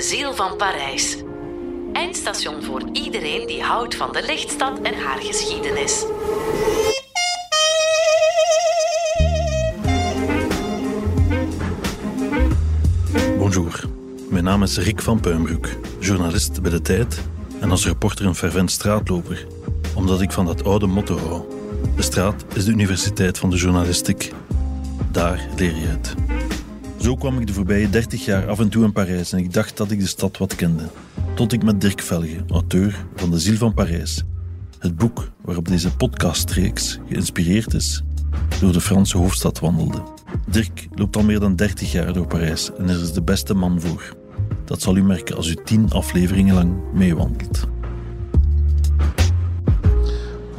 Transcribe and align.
de 0.00 0.06
ziel 0.06 0.34
van 0.34 0.56
Parijs. 0.56 1.16
Eindstation 1.92 2.62
voor 2.62 2.82
iedereen 2.92 3.46
die 3.46 3.62
houdt 3.62 3.94
van 3.94 4.12
de 4.12 4.22
lichtstad 4.22 4.80
en 4.80 4.94
haar 4.94 5.18
geschiedenis. 5.18 6.04
Bonjour, 13.38 13.84
mijn 14.28 14.44
naam 14.44 14.62
is 14.62 14.78
Rick 14.78 15.02
van 15.02 15.20
Puimbroek, 15.20 15.68
journalist 15.98 16.62
bij 16.62 16.70
De 16.70 16.80
Tijd 16.80 17.20
en 17.58 17.70
als 17.70 17.86
reporter 17.86 18.26
een 18.26 18.34
fervent 18.34 18.70
straatloper, 18.70 19.46
omdat 19.94 20.20
ik 20.20 20.32
van 20.32 20.46
dat 20.46 20.64
oude 20.64 20.86
motto 20.86 21.18
hou. 21.18 21.42
De 21.96 22.02
straat 22.02 22.44
is 22.54 22.64
de 22.64 22.70
universiteit 22.70 23.38
van 23.38 23.50
de 23.50 23.56
journalistiek. 23.56 24.32
Daar 25.12 25.48
leer 25.56 25.76
je 25.76 25.86
het. 25.86 26.14
Zo 27.00 27.16
kwam 27.16 27.38
ik 27.38 27.46
de 27.46 27.52
voorbije 27.52 27.90
30 27.90 28.24
jaar 28.24 28.48
af 28.48 28.58
en 28.58 28.68
toe 28.68 28.84
in 28.84 28.92
Parijs 28.92 29.32
en 29.32 29.38
ik 29.38 29.52
dacht 29.52 29.76
dat 29.76 29.90
ik 29.90 30.00
de 30.00 30.06
stad 30.06 30.38
wat 30.38 30.54
kende. 30.54 30.82
Tot 31.34 31.52
ik 31.52 31.62
met 31.62 31.80
Dirk 31.80 32.02
Velge, 32.02 32.44
auteur 32.48 33.04
van 33.16 33.30
De 33.30 33.38
Ziel 33.38 33.56
van 33.56 33.74
Parijs, 33.74 34.22
het 34.78 34.96
boek 34.96 35.30
waarop 35.40 35.68
deze 35.68 35.96
podcastreeks 35.96 36.98
geïnspireerd 37.08 37.74
is, 37.74 38.02
door 38.60 38.72
de 38.72 38.80
Franse 38.80 39.18
hoofdstad 39.18 39.58
wandelde. 39.58 40.02
Dirk 40.48 40.88
loopt 40.94 41.16
al 41.16 41.22
meer 41.22 41.40
dan 41.40 41.56
30 41.56 41.92
jaar 41.92 42.12
door 42.12 42.26
Parijs 42.26 42.70
en 42.78 42.88
is 42.88 43.12
de 43.12 43.22
beste 43.22 43.54
man 43.54 43.80
voor. 43.80 44.16
Dat 44.64 44.82
zal 44.82 44.96
u 44.96 45.02
merken 45.02 45.36
als 45.36 45.48
u 45.48 45.56
tien 45.64 45.90
afleveringen 45.90 46.54
lang 46.54 46.72
meewandelt. 46.94 47.68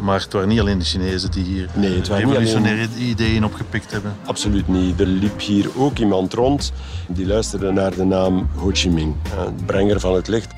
Maar 0.01 0.19
het 0.19 0.33
waren 0.33 0.47
niet 0.47 0.59
alleen 0.59 0.79
de 0.79 0.85
Chinezen 0.85 1.31
die 1.31 1.43
hier 1.43 1.69
Nee, 1.75 1.95
het 1.95 2.07
waren 2.07 2.27
niet 2.27 2.37
revolutionaire 2.37 2.87
ideeën 2.99 3.43
opgepikt 3.43 3.91
hebben. 3.91 4.15
Absoluut 4.25 4.67
niet. 4.67 4.99
Er 4.99 5.05
liep 5.05 5.39
hier 5.39 5.69
ook 5.77 5.97
iemand 5.97 6.33
rond 6.33 6.73
die 7.07 7.27
luisterde 7.27 7.71
naar 7.71 7.95
de 7.95 8.03
naam 8.03 8.49
Ho 8.55 8.69
Chi 8.73 8.89
Minh, 8.89 9.15
eh, 9.23 9.47
brenger 9.65 9.99
van 9.99 10.15
het 10.15 10.27
licht. 10.27 10.53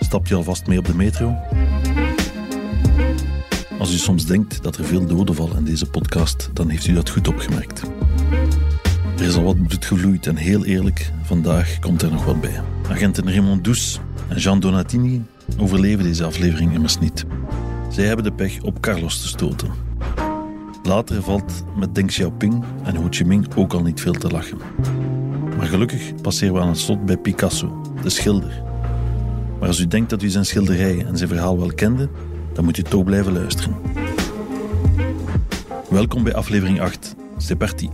Stap 0.00 0.26
je 0.26 0.34
alvast 0.34 0.66
mee 0.66 0.78
op 0.78 0.84
de 0.84 0.94
metro? 0.94 1.34
Als 3.78 3.92
u 3.92 3.96
soms 3.96 4.26
denkt 4.26 4.62
dat 4.62 4.76
er 4.76 4.84
veel 4.84 5.06
doden 5.06 5.34
vallen 5.34 5.56
in 5.56 5.64
deze 5.64 5.86
podcast, 5.86 6.50
dan 6.52 6.68
heeft 6.68 6.86
u 6.86 6.92
dat 6.92 7.10
goed 7.10 7.28
opgemerkt. 7.28 7.82
Er 9.18 9.24
is 9.24 9.36
al 9.36 9.42
wat 9.42 9.66
bloed 9.66 9.84
gevloeid 9.84 10.26
en 10.26 10.36
heel 10.36 10.64
eerlijk, 10.64 11.12
vandaag 11.22 11.78
komt 11.78 12.02
er 12.02 12.10
nog 12.10 12.24
wat 12.24 12.40
bij. 12.40 12.60
Agenten 12.90 13.24
Raymond 13.30 13.64
Douce 13.64 13.98
en 14.28 14.36
Jean 14.36 14.60
Donatini 14.60 15.22
overleven 15.58 16.04
deze 16.04 16.24
aflevering 16.24 16.74
immers 16.74 16.98
niet. 16.98 17.24
Zij 17.94 18.04
hebben 18.04 18.24
de 18.24 18.32
pech 18.32 18.62
op 18.62 18.80
Carlos 18.80 19.20
te 19.20 19.28
stoten. 19.28 19.70
Later 20.82 21.22
valt 21.22 21.64
met 21.76 21.94
Deng 21.94 22.06
Xiaoping 22.06 22.64
en 22.84 22.96
Ho 22.96 23.06
Chi 23.10 23.24
Minh 23.24 23.54
ook 23.56 23.72
al 23.72 23.82
niet 23.82 24.00
veel 24.00 24.12
te 24.12 24.28
lachen. 24.28 24.58
Maar 25.56 25.66
gelukkig 25.66 26.14
passeren 26.22 26.54
we 26.54 26.60
aan 26.60 26.68
het 26.68 26.78
slot 26.78 27.06
bij 27.06 27.16
Picasso, 27.16 27.82
de 28.02 28.10
schilder. 28.10 28.62
Maar 29.58 29.68
als 29.68 29.78
u 29.78 29.86
denkt 29.86 30.10
dat 30.10 30.22
u 30.22 30.28
zijn 30.28 30.44
schilderij 30.44 31.04
en 31.06 31.16
zijn 31.16 31.28
verhaal 31.28 31.58
wel 31.58 31.72
kende, 31.74 32.08
dan 32.52 32.64
moet 32.64 32.76
u 32.76 32.82
toch 32.82 33.04
blijven 33.04 33.32
luisteren. 33.32 33.76
Welkom 35.88 36.22
bij 36.22 36.34
aflevering 36.34 36.80
8. 36.80 37.14
C'est 37.36 37.58
parti. 37.58 37.90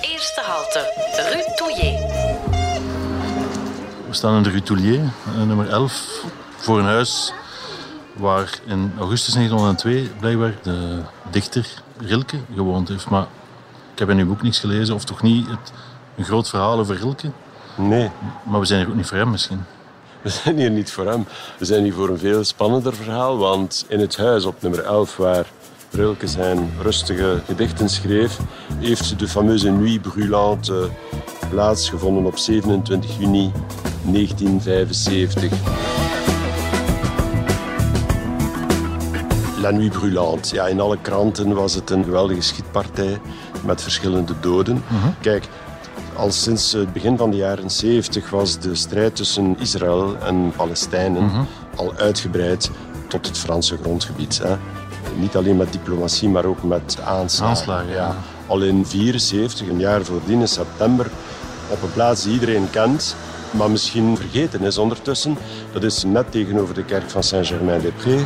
Eerste 0.00 0.42
halte, 0.44 0.92
Rue 1.32 1.54
Touillet. 1.56 1.98
We 4.08 4.14
staan 4.14 4.36
in 4.36 4.42
de 4.42 4.50
Rue 4.50 4.62
Toulier, 4.62 5.00
eh, 5.00 5.46
nummer 5.46 5.68
11, 5.68 6.24
voor 6.56 6.78
een 6.78 6.84
huis 6.84 7.32
waar 8.18 8.58
in 8.66 8.92
augustus 8.98 9.34
1902 9.34 10.10
blijkbaar 10.20 10.54
de 10.62 11.00
dichter 11.30 11.66
Rilke 11.98 12.36
gewoond 12.54 12.88
heeft. 12.88 13.10
Maar 13.10 13.26
ik 13.92 13.98
heb 13.98 14.10
in 14.10 14.18
uw 14.18 14.26
boek 14.26 14.42
niks 14.42 14.58
gelezen, 14.58 14.94
of 14.94 15.04
toch 15.04 15.22
niet 15.22 15.48
het, 15.48 15.72
een 16.16 16.24
groot 16.24 16.48
verhaal 16.48 16.78
over 16.78 16.96
Rilke. 16.96 17.30
Nee, 17.76 18.10
Maar 18.42 18.60
we 18.60 18.66
zijn 18.66 18.80
er 18.80 18.88
ook 18.88 18.94
niet 18.94 19.06
voor 19.06 19.16
hem 19.16 19.30
misschien. 19.30 19.64
we 20.22 20.28
zijn 20.28 20.58
hier 20.58 20.70
niet 20.70 20.90
voor 20.90 21.06
hem. 21.06 21.26
We 21.58 21.64
zijn 21.64 21.82
hier 21.82 21.94
voor 21.94 22.08
een 22.08 22.18
veel 22.18 22.44
spannender 22.44 22.94
verhaal, 22.94 23.38
want 23.38 23.84
in 23.88 24.00
het 24.00 24.16
huis 24.16 24.44
op 24.44 24.62
nummer 24.62 24.84
11, 24.84 25.16
waar 25.16 25.46
Rilke 25.90 26.26
zijn 26.26 26.70
rustige 26.82 27.40
gedichten 27.46 27.88
schreef, 27.88 28.38
heeft 28.78 29.18
de 29.18 29.28
fameuze 29.28 29.70
Nuit 29.70 30.00
Brûlante 30.02 30.90
plaatsgevonden 31.50 32.24
op 32.24 32.38
27 32.38 33.18
juni 33.18 33.52
1975. 34.02 36.07
La 39.60 39.70
Nuit 39.70 39.92
Brûlante. 39.92 40.54
Ja, 40.54 40.66
in 40.66 40.80
alle 40.80 40.98
kranten 41.00 41.54
was 41.54 41.74
het 41.74 41.90
een 41.90 42.04
geweldige 42.04 42.40
schietpartij 42.40 43.20
met 43.64 43.82
verschillende 43.82 44.32
doden. 44.40 44.82
Kijk, 45.20 45.48
al 46.16 46.30
sinds 46.30 46.72
het 46.72 46.92
begin 46.92 47.16
van 47.16 47.30
de 47.30 47.36
jaren 47.36 47.70
70 47.70 48.30
was 48.30 48.58
de 48.58 48.74
strijd 48.74 49.16
tussen 49.16 49.56
Israël 49.58 50.16
en 50.24 50.52
Palestijnen 50.56 51.30
al 51.76 51.94
uitgebreid 51.96 52.70
tot 53.08 53.26
het 53.26 53.38
Franse 53.38 53.76
grondgebied. 53.82 54.40
Hè. 54.42 54.56
Niet 55.16 55.36
alleen 55.36 55.56
met 55.56 55.72
diplomatie, 55.72 56.28
maar 56.28 56.44
ook 56.44 56.62
met 56.62 56.98
aanslagen. 57.04 57.56
Aanslagen, 57.56 57.90
ja. 57.90 58.16
Al 58.46 58.62
in 58.62 58.86
74, 58.86 59.68
een 59.68 59.78
jaar 59.78 60.04
voordien, 60.04 60.40
in 60.40 60.48
september, 60.48 61.10
op 61.68 61.82
een 61.82 61.92
plaats 61.92 62.22
die 62.22 62.32
iedereen 62.32 62.70
kent, 62.70 63.16
maar 63.50 63.70
misschien 63.70 64.16
vergeten 64.16 64.62
is 64.62 64.78
ondertussen. 64.78 65.36
Dat 65.72 65.82
is 65.82 66.04
net 66.04 66.32
tegenover 66.32 66.74
de 66.74 66.84
kerk 66.84 67.10
van 67.10 67.22
Saint-Germain-des-Prés. 67.22 68.22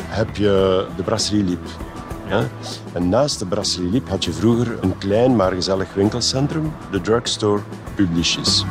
Heb 0.00 0.36
je 0.36 0.86
de 0.96 1.02
Brasserie 1.02 1.44
Liep. 1.44 1.66
Ja? 2.28 2.48
En 2.92 3.08
naast 3.08 3.38
de 3.38 3.46
Brasserie 3.46 3.90
Liep 3.90 4.08
had 4.08 4.24
je 4.24 4.32
vroeger 4.32 4.78
een 4.80 4.98
klein 4.98 5.36
maar 5.36 5.52
gezellig 5.52 5.94
winkelcentrum, 5.94 6.72
de 6.90 7.00
drugstore 7.00 7.62
Publicis. 7.94 8.64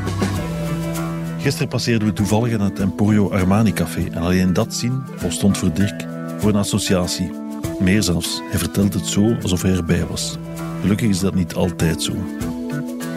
Gisteren 1.39 1.67
passeerden 1.67 2.07
we 2.07 2.13
toevallig 2.13 2.53
aan 2.53 2.61
het 2.61 2.79
Emporio 2.79 3.31
Armani 3.31 3.73
Café 3.73 4.05
en 4.11 4.21
alleen 4.21 4.53
dat 4.53 4.73
zien 4.73 5.03
stond 5.27 5.57
voor 5.57 5.73
Dirk 5.73 6.05
voor 6.37 6.49
een 6.49 6.55
associatie. 6.55 7.31
Meer 7.79 8.03
zelfs, 8.03 8.41
hij 8.49 8.59
vertelt 8.59 8.93
het 8.93 9.07
zo 9.07 9.35
alsof 9.41 9.61
hij 9.61 9.71
erbij 9.71 10.05
was. 10.05 10.37
Gelukkig 10.81 11.09
is 11.09 11.19
dat 11.19 11.35
niet 11.35 11.55
altijd 11.55 12.03
zo. 12.03 12.13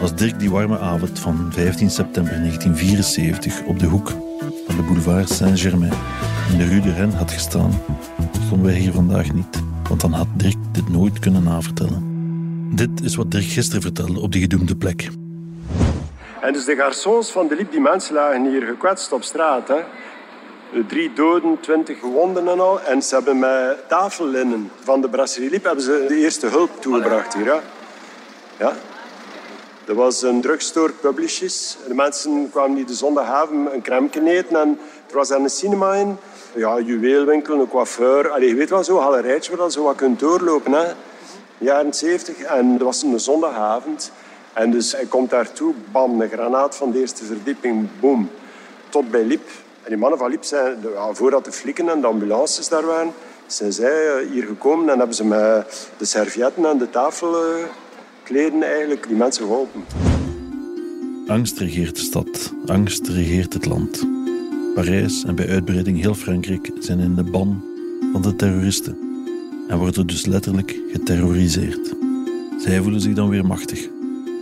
Als 0.01 0.15
Dirk 0.15 0.39
die 0.39 0.51
warme 0.51 0.79
avond 0.79 1.19
van 1.19 1.49
15 1.51 1.89
september 1.89 2.33
1974 2.33 3.63
op 3.63 3.79
de 3.79 3.85
hoek 3.85 4.13
de 4.79 4.85
boulevard 4.85 5.29
Saint-Germain 5.29 5.93
in 6.51 6.57
de 6.57 6.65
Rue 6.65 6.81
de 6.81 6.93
Rennes 6.93 7.15
had 7.15 7.31
gestaan, 7.31 7.83
stonden 8.45 8.65
wij 8.65 8.75
hier 8.75 8.91
vandaag 8.91 9.33
niet, 9.33 9.61
want 9.89 10.01
dan 10.01 10.11
had 10.11 10.27
Dirk 10.33 10.55
dit 10.71 10.89
nooit 10.89 11.19
kunnen 11.19 11.43
navertellen. 11.43 12.03
Dit 12.75 12.89
is 13.03 13.15
wat 13.15 13.31
Dirk 13.31 13.43
gisteren 13.43 13.81
vertelde 13.81 14.19
op 14.19 14.31
die 14.31 14.41
gedoemde 14.41 14.75
plek. 14.75 15.09
En 16.41 16.53
dus 16.53 16.65
de 16.65 16.75
garçons 16.75 17.31
van 17.31 17.47
de 17.47 17.55
Liep, 17.55 17.71
die 17.71 17.79
mensen 17.79 18.13
lagen 18.13 18.49
hier 18.49 18.61
gekwetst 18.61 19.11
op 19.11 19.23
straat. 19.23 19.67
Hè. 19.67 19.79
Drie 20.87 21.13
doden, 21.13 21.59
twintig 21.59 21.99
gewonden 21.99 22.47
en 22.47 22.59
al. 22.59 22.81
En 22.81 23.01
ze 23.01 23.15
hebben 23.15 23.39
met 23.39 23.89
tafellinnen 23.89 24.71
van 24.83 25.01
de 25.01 25.09
Brasserie 25.09 25.49
Liep 25.49 25.63
hebben 25.63 25.83
ze 25.83 26.05
de 26.07 26.15
eerste 26.15 26.47
hulp 26.47 26.81
toegebracht 26.81 27.33
hier. 27.33 27.45
Ja. 27.45 27.61
ja. 28.59 28.73
Dat 29.89 29.97
was 29.97 30.21
een 30.21 30.41
drugstore 30.41 30.93
Publicis. 30.93 31.77
De 31.87 31.93
mensen 31.93 32.49
kwamen 32.51 32.75
hier 32.75 32.85
de 32.85 32.93
zondagavond 32.93 33.71
een 33.71 33.81
crème 33.81 34.09
eten. 34.23 34.55
En 34.55 34.79
er 35.09 35.15
was 35.15 35.27
daar 35.27 35.39
een 35.39 35.49
cinema 35.49 35.93
in. 35.93 36.17
Ja, 36.55 36.79
juweelwinkel, 36.79 37.59
een 37.59 37.67
coiffeur. 37.67 38.29
Allee, 38.29 38.47
je 38.47 38.55
weet 38.55 38.69
wel, 38.69 38.83
zo'n 38.83 39.01
galerijtje 39.01 39.55
waar 39.55 39.65
je 39.65 39.71
zo 39.71 39.83
wat 39.83 39.95
kunt 39.95 40.19
doorlopen. 40.19 40.71
Hè. 40.71 40.91
Jaren 41.57 41.93
70. 41.93 42.37
En 42.41 42.71
dat 42.71 42.81
was 42.81 43.03
een 43.03 43.19
zondagavond. 43.19 44.11
En 44.53 44.71
dus 44.71 44.91
hij 44.91 45.05
komt 45.05 45.29
daartoe, 45.29 45.73
bam, 45.91 46.21
een 46.21 46.29
granaat 46.29 46.75
van 46.75 46.91
de 46.91 46.99
eerste 46.99 47.25
verdieping, 47.25 47.87
boom, 47.99 48.29
tot 48.89 49.11
bij 49.11 49.23
Lip. 49.23 49.47
En 49.83 49.89
die 49.89 49.97
mannen 49.97 50.19
van 50.19 50.29
Lip 50.29 50.43
zijn, 50.43 50.77
ja, 50.93 51.13
voordat 51.13 51.45
de 51.45 51.51
flikken 51.51 51.89
en 51.89 52.01
de 52.01 52.07
ambulances 52.07 52.67
daar 52.67 52.85
waren, 52.85 53.13
zijn 53.47 53.73
zij 53.73 54.07
eh, 54.07 54.29
hier 54.31 54.43
gekomen 54.43 54.89
en 54.89 54.97
hebben 54.97 55.15
ze 55.15 55.25
met 55.25 55.89
de 55.97 56.05
servietten 56.05 56.65
en 56.65 56.77
de 56.77 56.89
tafelkleden 58.29 58.69
eigenlijk 58.69 59.07
die 59.07 59.17
mensen 59.17 59.45
geholpen. 59.45 59.83
Angst 61.27 61.59
regeert 61.59 61.95
de 61.95 62.01
stad, 62.01 62.53
angst 62.65 63.07
regeert 63.07 63.53
het 63.53 63.65
land. 63.65 64.07
Parijs 64.75 65.23
en 65.23 65.35
bij 65.35 65.49
uitbreiding 65.49 66.01
heel 66.01 66.13
Frankrijk 66.13 66.71
zijn 66.79 66.99
in 66.99 67.15
de 67.15 67.23
ban 67.23 67.63
van 68.11 68.21
de 68.21 68.35
terroristen 68.35 68.97
en 69.67 69.77
worden 69.77 70.07
dus 70.07 70.25
letterlijk 70.25 70.79
geterroriseerd. 70.91 71.95
Zij 72.57 72.81
voelen 72.81 73.01
zich 73.01 73.13
dan 73.13 73.29
weer 73.29 73.45
machtig. 73.45 73.87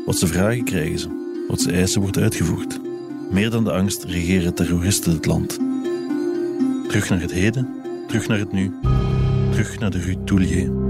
Wat 0.05 0.17
ze 0.17 0.27
vragen 0.27 0.63
krijgen 0.63 0.99
ze, 0.99 1.07
wat 1.47 1.61
ze 1.61 1.71
eisen 1.71 2.01
wordt 2.01 2.17
uitgevoerd. 2.17 2.79
Meer 3.29 3.49
dan 3.49 3.63
de 3.63 3.71
angst 3.71 4.03
regeren 4.03 4.53
terroristen 4.53 5.11
het 5.11 5.25
land. 5.25 5.59
Terug 6.87 7.09
naar 7.09 7.21
het 7.21 7.31
heden, 7.31 7.75
terug 8.07 8.27
naar 8.27 8.39
het 8.39 8.51
nu, 8.51 8.71
terug 9.51 9.79
naar 9.79 9.91
de 9.91 9.99
Rue 9.99 10.23
Toulier. 10.23 10.86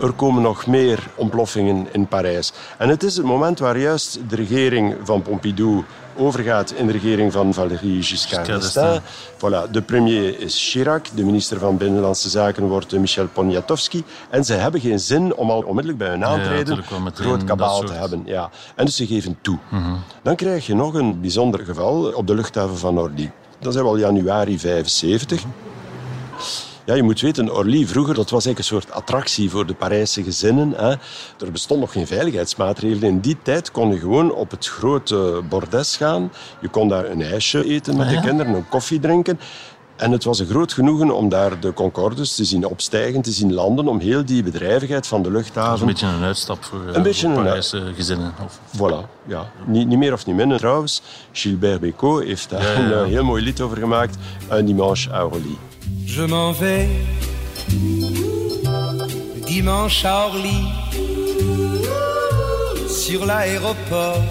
Er 0.00 0.12
komen 0.12 0.42
nog 0.42 0.66
meer 0.66 1.08
ontploffingen 1.14 1.86
in 1.92 2.06
Parijs. 2.06 2.52
En 2.78 2.88
het 2.88 3.02
is 3.02 3.16
het 3.16 3.26
moment 3.26 3.58
waar 3.58 3.78
juist 3.78 4.18
de 4.28 4.36
regering 4.36 4.96
van 5.02 5.22
Pompidou 5.22 5.84
overgaat 6.16 6.70
in 6.70 6.86
de 6.86 6.92
regering 6.92 7.32
van 7.32 7.54
Valéry 7.54 8.02
Giscard 8.02 8.46
d'Estaing. 8.46 9.02
Voilà, 9.36 9.70
de 9.70 9.82
premier 9.82 10.40
is 10.40 10.70
Chirac, 10.70 11.06
de 11.14 11.24
minister 11.24 11.58
van 11.58 11.76
Binnenlandse 11.76 12.28
Zaken 12.28 12.68
wordt 12.68 12.98
Michel 12.98 13.26
Poniatowski. 13.26 14.04
En 14.30 14.44
ze 14.44 14.52
hebben 14.52 14.80
geen 14.80 15.00
zin 15.00 15.34
om 15.34 15.50
al 15.50 15.62
onmiddellijk 15.62 15.98
bij 15.98 16.08
hun 16.08 16.24
aantreden 16.24 16.76
ja, 16.76 17.10
groot 17.14 17.44
kabaal 17.44 17.80
te 17.80 17.92
hebben. 17.92 18.22
Ja. 18.24 18.50
En 18.74 18.84
dus 18.84 18.96
ze 18.96 19.06
geven 19.06 19.38
toe. 19.40 19.58
Mhm. 19.68 19.94
Dan 20.22 20.36
krijg 20.36 20.66
je 20.66 20.74
nog 20.74 20.94
een 20.94 21.20
bijzonder 21.20 21.64
geval 21.64 22.12
op 22.12 22.26
de 22.26 22.34
luchthaven 22.34 22.78
van 22.78 22.98
Orly. 22.98 23.32
Dat 23.58 23.74
is 23.74 23.80
al 23.80 23.98
januari 23.98 24.58
75. 24.58 25.44
Ja, 26.86 26.94
je 26.94 27.02
moet 27.02 27.20
weten, 27.20 27.54
Orly 27.54 27.86
vroeger, 27.86 28.14
dat 28.14 28.30
was 28.30 28.44
eigenlijk 28.44 28.58
een 28.58 28.80
soort 28.80 28.90
attractie 28.90 29.50
voor 29.50 29.66
de 29.66 29.74
Parijse 29.74 30.22
gezinnen. 30.22 30.72
Hè. 30.76 30.90
Er 31.38 31.52
bestond 31.52 31.80
nog 31.80 31.92
geen 31.92 32.06
veiligheidsmaatregelen. 32.06 33.08
In 33.08 33.20
die 33.20 33.36
tijd 33.42 33.70
kon 33.70 33.92
je 33.92 33.98
gewoon 33.98 34.32
op 34.32 34.50
het 34.50 34.66
grote 34.66 35.42
bordes 35.48 35.96
gaan. 35.96 36.32
Je 36.60 36.68
kon 36.68 36.88
daar 36.88 37.10
een 37.10 37.22
ijsje 37.22 37.64
eten 37.64 37.96
met 37.96 38.08
de 38.08 38.16
ah, 38.16 38.24
kinderen, 38.24 38.54
een 38.54 38.68
koffie 38.68 39.00
drinken. 39.00 39.38
En 39.96 40.12
het 40.12 40.24
was 40.24 40.38
een 40.38 40.46
groot 40.46 40.72
genoegen 40.72 41.10
om 41.10 41.28
daar 41.28 41.60
de 41.60 41.72
Concordes 41.72 42.34
te 42.34 42.44
zien 42.44 42.66
opstijgen, 42.66 43.22
te 43.22 43.30
zien 43.30 43.54
landen, 43.54 43.88
om 43.88 43.98
heel 43.98 44.24
die 44.24 44.42
bedrijvigheid 44.42 45.06
van 45.06 45.22
de 45.22 45.30
luchthaven... 45.30 45.80
een 45.80 45.86
beetje 45.86 46.06
een 46.06 46.22
uitstap 46.22 46.64
voor, 46.64 46.80
een 46.92 47.02
beetje 47.02 47.30
Parijse 47.30 47.92
gezinnen. 47.94 48.34
Of... 48.44 48.60
Voilà, 48.76 49.26
ja. 49.26 49.50
Niet, 49.66 49.86
niet, 49.86 49.98
meer 49.98 50.12
of 50.12 50.26
niet 50.26 50.36
minder. 50.36 50.58
Trouwens, 50.58 51.02
Gilbert 51.32 51.80
Bécaud 51.80 52.24
heeft 52.24 52.50
daar 52.50 52.76
een 52.76 52.92
eh, 52.92 53.04
heel 53.04 53.24
mooi 53.24 53.42
lied 53.42 53.60
over 53.60 53.76
gemaakt, 53.76 54.16
Un 54.52 54.64
dimanche 54.66 55.12
à 55.12 55.24
Orly. 55.24 55.58
Je 56.04 56.22
m'en 56.26 56.52
vais 56.52 56.88
dimanche 59.46 60.04
à 60.04 60.26
Orly 60.26 60.66
sur 62.88 63.24
l'aéroport. 63.26 64.22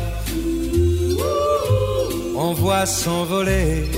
On 2.35 2.53
voit 2.53 2.85
s'envoler. 2.85 3.89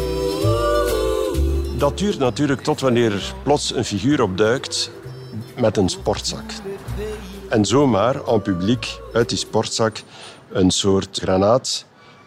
Dat 1.78 1.98
duurt 1.98 2.20
natuurlijk 2.20 2.62
tot 2.62 2.82
wanneer 2.82 3.12
er 3.12 3.34
plots 3.44 3.76
een 3.76 3.86
figuur 3.86 4.22
opduikt 4.22 4.92
met 5.58 5.78
een 5.78 5.90
sportzak. 5.90 6.52
En 7.50 7.66
zomaar 7.66 8.28
aan 8.28 8.42
publiek 8.42 9.00
uit 9.14 9.30
die 9.30 9.38
sportzak 9.38 10.04
een 10.52 10.72
soort 10.72 11.24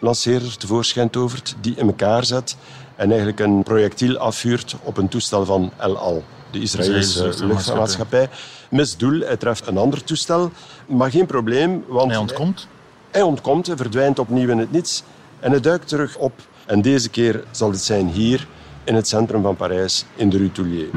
granaatlanceerder 0.01 0.57
tevoorschijn 0.57 1.09
tovert 1.09 1.55
die 1.61 1.75
in 1.75 1.87
elkaar 1.87 2.25
zet 2.25 2.57
en 2.95 3.07
eigenlijk 3.07 3.39
een 3.39 3.63
projectiel 3.63 4.17
afvuurt 4.17 4.75
op 4.83 4.97
een 4.97 5.07
toestel 5.07 5.45
van 5.45 5.71
El 5.77 5.97
Al, 5.97 6.23
de 6.51 6.59
Israëlische 6.59 7.45
luchtvaartmaatschappij. 7.45 8.29
Misdoel, 8.69 9.19
hij 9.19 9.37
treft 9.37 9.67
een 9.67 9.77
ander 9.77 10.03
toestel, 10.03 10.51
maar 10.87 11.11
geen 11.11 11.25
probleem. 11.25 11.83
Want 11.87 12.11
hij 12.11 12.19
ontkomt? 12.19 12.67
Hij 13.11 13.21
ontkomt, 13.21 13.67
hij 13.67 13.75
verdwijnt 13.75 14.19
opnieuw 14.19 14.49
in 14.49 14.57
het 14.57 14.71
niets 14.71 15.03
en 15.39 15.51
hij 15.51 15.59
duikt 15.59 15.87
terug 15.87 16.17
op. 16.17 16.33
En 16.65 16.81
deze 16.81 17.09
keer 17.09 17.43
zal 17.51 17.71
het 17.71 17.83
zijn 17.83 18.07
hier, 18.07 18.47
in 18.83 18.95
het 18.95 19.07
centrum 19.07 19.41
van 19.41 19.55
Parijs, 19.55 20.05
in 20.15 20.29
de 20.29 20.37
Rue 20.37 20.51
Toulier. 20.51 20.89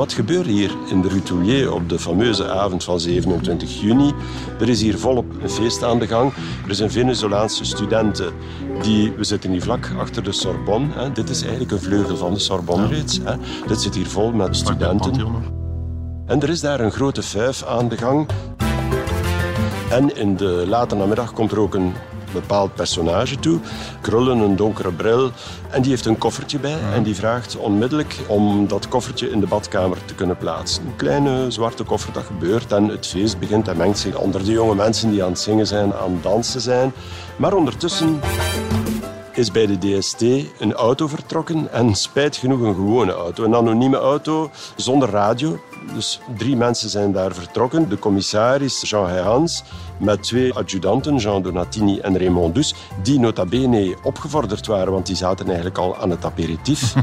Wat 0.00 0.12
gebeurt 0.12 0.46
hier 0.46 0.76
in 0.88 1.00
de 1.00 1.08
Rutoulier 1.08 1.72
op 1.72 1.88
de 1.88 1.98
fameuze 1.98 2.48
avond 2.48 2.84
van 2.84 3.00
27 3.00 3.80
juni? 3.80 4.12
Er 4.60 4.68
is 4.68 4.80
hier 4.80 4.98
volop 4.98 5.42
een 5.42 5.50
feest 5.50 5.82
aan 5.82 5.98
de 5.98 6.06
gang. 6.06 6.32
Er 6.68 6.74
zijn 6.74 6.90
Venezolaanse 6.90 7.64
studenten 7.64 8.32
die... 8.82 9.12
We 9.12 9.24
zitten 9.24 9.50
hier 9.50 9.62
vlak 9.62 9.90
achter 9.98 10.22
de 10.22 10.32
Sorbonne. 10.32 10.88
Hè. 10.92 11.12
Dit 11.12 11.28
is 11.28 11.40
eigenlijk 11.42 11.70
een 11.70 11.80
vleugel 11.80 12.16
van 12.16 12.34
de 12.34 12.38
Sorbonne 12.38 12.86
reeds. 12.86 13.20
Hè. 13.24 13.34
Dit 13.66 13.80
zit 13.80 13.94
hier 13.94 14.06
vol 14.06 14.32
met 14.32 14.56
studenten. 14.56 15.12
En 16.26 16.42
er 16.42 16.48
is 16.48 16.60
daar 16.60 16.80
een 16.80 16.92
grote 16.92 17.22
vijf 17.22 17.64
aan 17.64 17.88
de 17.88 17.96
gang. 17.96 18.28
En 19.90 20.16
in 20.16 20.36
de 20.36 20.64
late 20.68 20.94
namiddag 20.94 21.32
komt 21.32 21.52
er 21.52 21.60
ook 21.60 21.74
een 21.74 21.92
bepaald 22.32 22.74
personage 22.74 23.38
toe. 23.38 23.58
Krullen, 24.00 24.38
een 24.38 24.56
donkere 24.56 24.92
bril. 24.92 25.30
En 25.70 25.82
die 25.82 25.90
heeft 25.90 26.06
een 26.06 26.18
koffertje 26.18 26.58
bij. 26.58 26.78
En 26.94 27.02
die 27.02 27.14
vraagt 27.14 27.56
onmiddellijk 27.56 28.16
om 28.26 28.68
dat 28.68 28.88
koffertje 28.88 29.30
in 29.30 29.40
de 29.40 29.46
badkamer 29.46 30.04
te 30.04 30.14
kunnen 30.14 30.36
plaatsen. 30.36 30.86
Een 30.86 30.96
kleine 30.96 31.50
zwarte 31.50 31.84
koffer, 31.84 32.12
dat 32.12 32.24
gebeurt. 32.24 32.72
En 32.72 32.88
het 32.88 33.06
feest 33.06 33.38
begint 33.38 33.68
en 33.68 33.76
mengt 33.76 33.98
zich 33.98 34.18
onder 34.18 34.44
de 34.44 34.52
jonge 34.52 34.74
mensen 34.74 35.10
die 35.10 35.22
aan 35.22 35.30
het 35.30 35.40
zingen 35.40 35.66
zijn, 35.66 35.94
aan 35.94 36.12
het 36.12 36.22
dansen 36.22 36.60
zijn. 36.60 36.92
Maar 37.36 37.54
ondertussen 37.54 38.20
is 39.32 39.50
bij 39.50 39.66
de 39.66 39.78
DST 39.78 40.22
een 40.58 40.72
auto 40.72 41.06
vertrokken 41.06 41.72
en 41.72 41.94
spijt 41.94 42.36
genoeg 42.36 42.60
een 42.60 42.74
gewone 42.74 43.12
auto. 43.12 43.44
Een 43.44 43.54
anonieme 43.54 43.96
auto 43.96 44.50
zonder 44.76 45.08
radio. 45.08 45.58
Dus 45.94 46.20
drie 46.36 46.56
mensen 46.56 46.90
zijn 46.90 47.12
daar 47.12 47.34
vertrokken. 47.34 47.88
De 47.88 47.98
commissaris 47.98 48.90
Jean 48.90 49.08
Heijans 49.08 49.62
met 49.98 50.22
twee 50.22 50.54
adjudanten, 50.54 51.16
Jean 51.16 51.42
Donatini 51.42 51.98
en 51.98 52.18
Raymond 52.18 52.54
Dus, 52.54 52.74
die 53.02 53.18
nota 53.18 53.44
bene 53.44 53.96
opgevorderd 54.02 54.66
waren, 54.66 54.92
want 54.92 55.06
die 55.06 55.16
zaten 55.16 55.46
eigenlijk 55.46 55.78
al 55.78 55.96
aan 55.96 56.10
het 56.10 56.24
aperitief. 56.24 56.94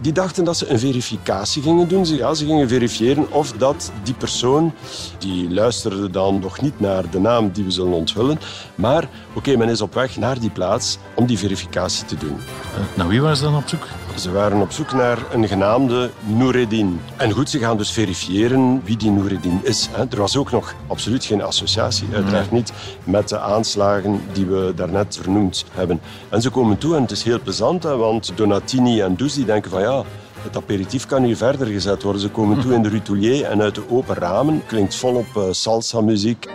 Die 0.00 0.12
dachten 0.12 0.44
dat 0.44 0.56
ze 0.56 0.70
een 0.70 0.78
verificatie 0.78 1.62
gingen 1.62 1.88
doen. 1.88 2.06
Ze, 2.06 2.16
ja, 2.16 2.34
ze 2.34 2.44
gingen 2.44 2.68
verifiëren 2.68 3.32
of 3.32 3.52
dat 3.52 3.92
die 4.02 4.14
persoon, 4.14 4.72
die 5.18 5.50
luisterde 5.50 6.10
dan 6.10 6.38
nog 6.38 6.60
niet 6.60 6.80
naar 6.80 7.10
de 7.10 7.20
naam 7.20 7.50
die 7.50 7.64
we 7.64 7.70
zullen 7.70 7.92
onthullen, 7.92 8.40
maar 8.74 9.08
oké, 9.34 9.56
men 9.56 9.68
is 9.68 9.80
op 9.80 9.94
weg 9.94 10.16
naar 10.16 10.40
die 10.40 10.50
plaats 10.50 10.98
om 11.14 11.26
die 11.26 11.38
verificatie 11.38 12.04
te 12.04 12.16
doen. 12.16 12.36
Uh, 12.36 12.96
naar 12.96 13.08
wie 13.08 13.22
waren 13.22 13.36
ze 13.36 13.42
dan 13.42 13.56
op 13.56 13.68
zoek? 13.68 13.86
Ze 14.16 14.32
waren 14.32 14.60
op 14.60 14.72
zoek 14.72 14.92
naar 14.92 15.18
een 15.32 15.48
genaamde 15.48 16.10
Noureddin. 16.26 17.00
En 17.16 17.30
goed, 17.30 17.50
ze 17.50 17.58
gaan 17.58 17.76
dus 17.76 17.90
verifiëren 17.90 18.82
wie 18.84 18.96
die 18.96 19.10
Noureddin 19.10 19.60
is. 19.62 19.88
Er 20.10 20.18
was 20.18 20.36
ook 20.36 20.50
nog 20.50 20.74
absoluut 20.86 21.24
geen 21.24 21.42
associatie, 21.42 22.08
uiteraard 22.14 22.50
niet, 22.50 22.72
met 23.04 23.28
de 23.28 23.38
aanslagen 23.38 24.20
die 24.32 24.46
we 24.46 24.72
daarnet 24.76 25.18
vernoemd 25.22 25.64
hebben. 25.72 26.00
En 26.28 26.42
ze 26.42 26.50
komen 26.50 26.78
toe 26.78 26.96
en 26.96 27.02
het 27.02 27.10
is 27.10 27.22
heel 27.22 27.40
plezant, 27.40 27.82
want 27.82 28.32
Donatini 28.34 29.00
en 29.00 29.16
Douzi 29.16 29.44
denken 29.44 29.70
van 29.70 29.80
ja, 29.80 30.04
het 30.42 30.56
aperitief 30.56 31.06
kan 31.06 31.22
hier 31.22 31.36
verder 31.36 31.66
gezet 31.66 32.02
worden. 32.02 32.22
Ze 32.22 32.28
komen 32.28 32.60
toe 32.60 32.74
in 32.74 32.82
de 32.82 32.88
Rutoulier 32.98 33.44
en 33.44 33.62
uit 33.62 33.74
de 33.74 33.82
open 33.88 34.14
ramen 34.14 34.62
klinkt 34.66 34.96
volop 34.96 35.26
uh, 35.36 35.42
salsa-muziek. 35.50 36.48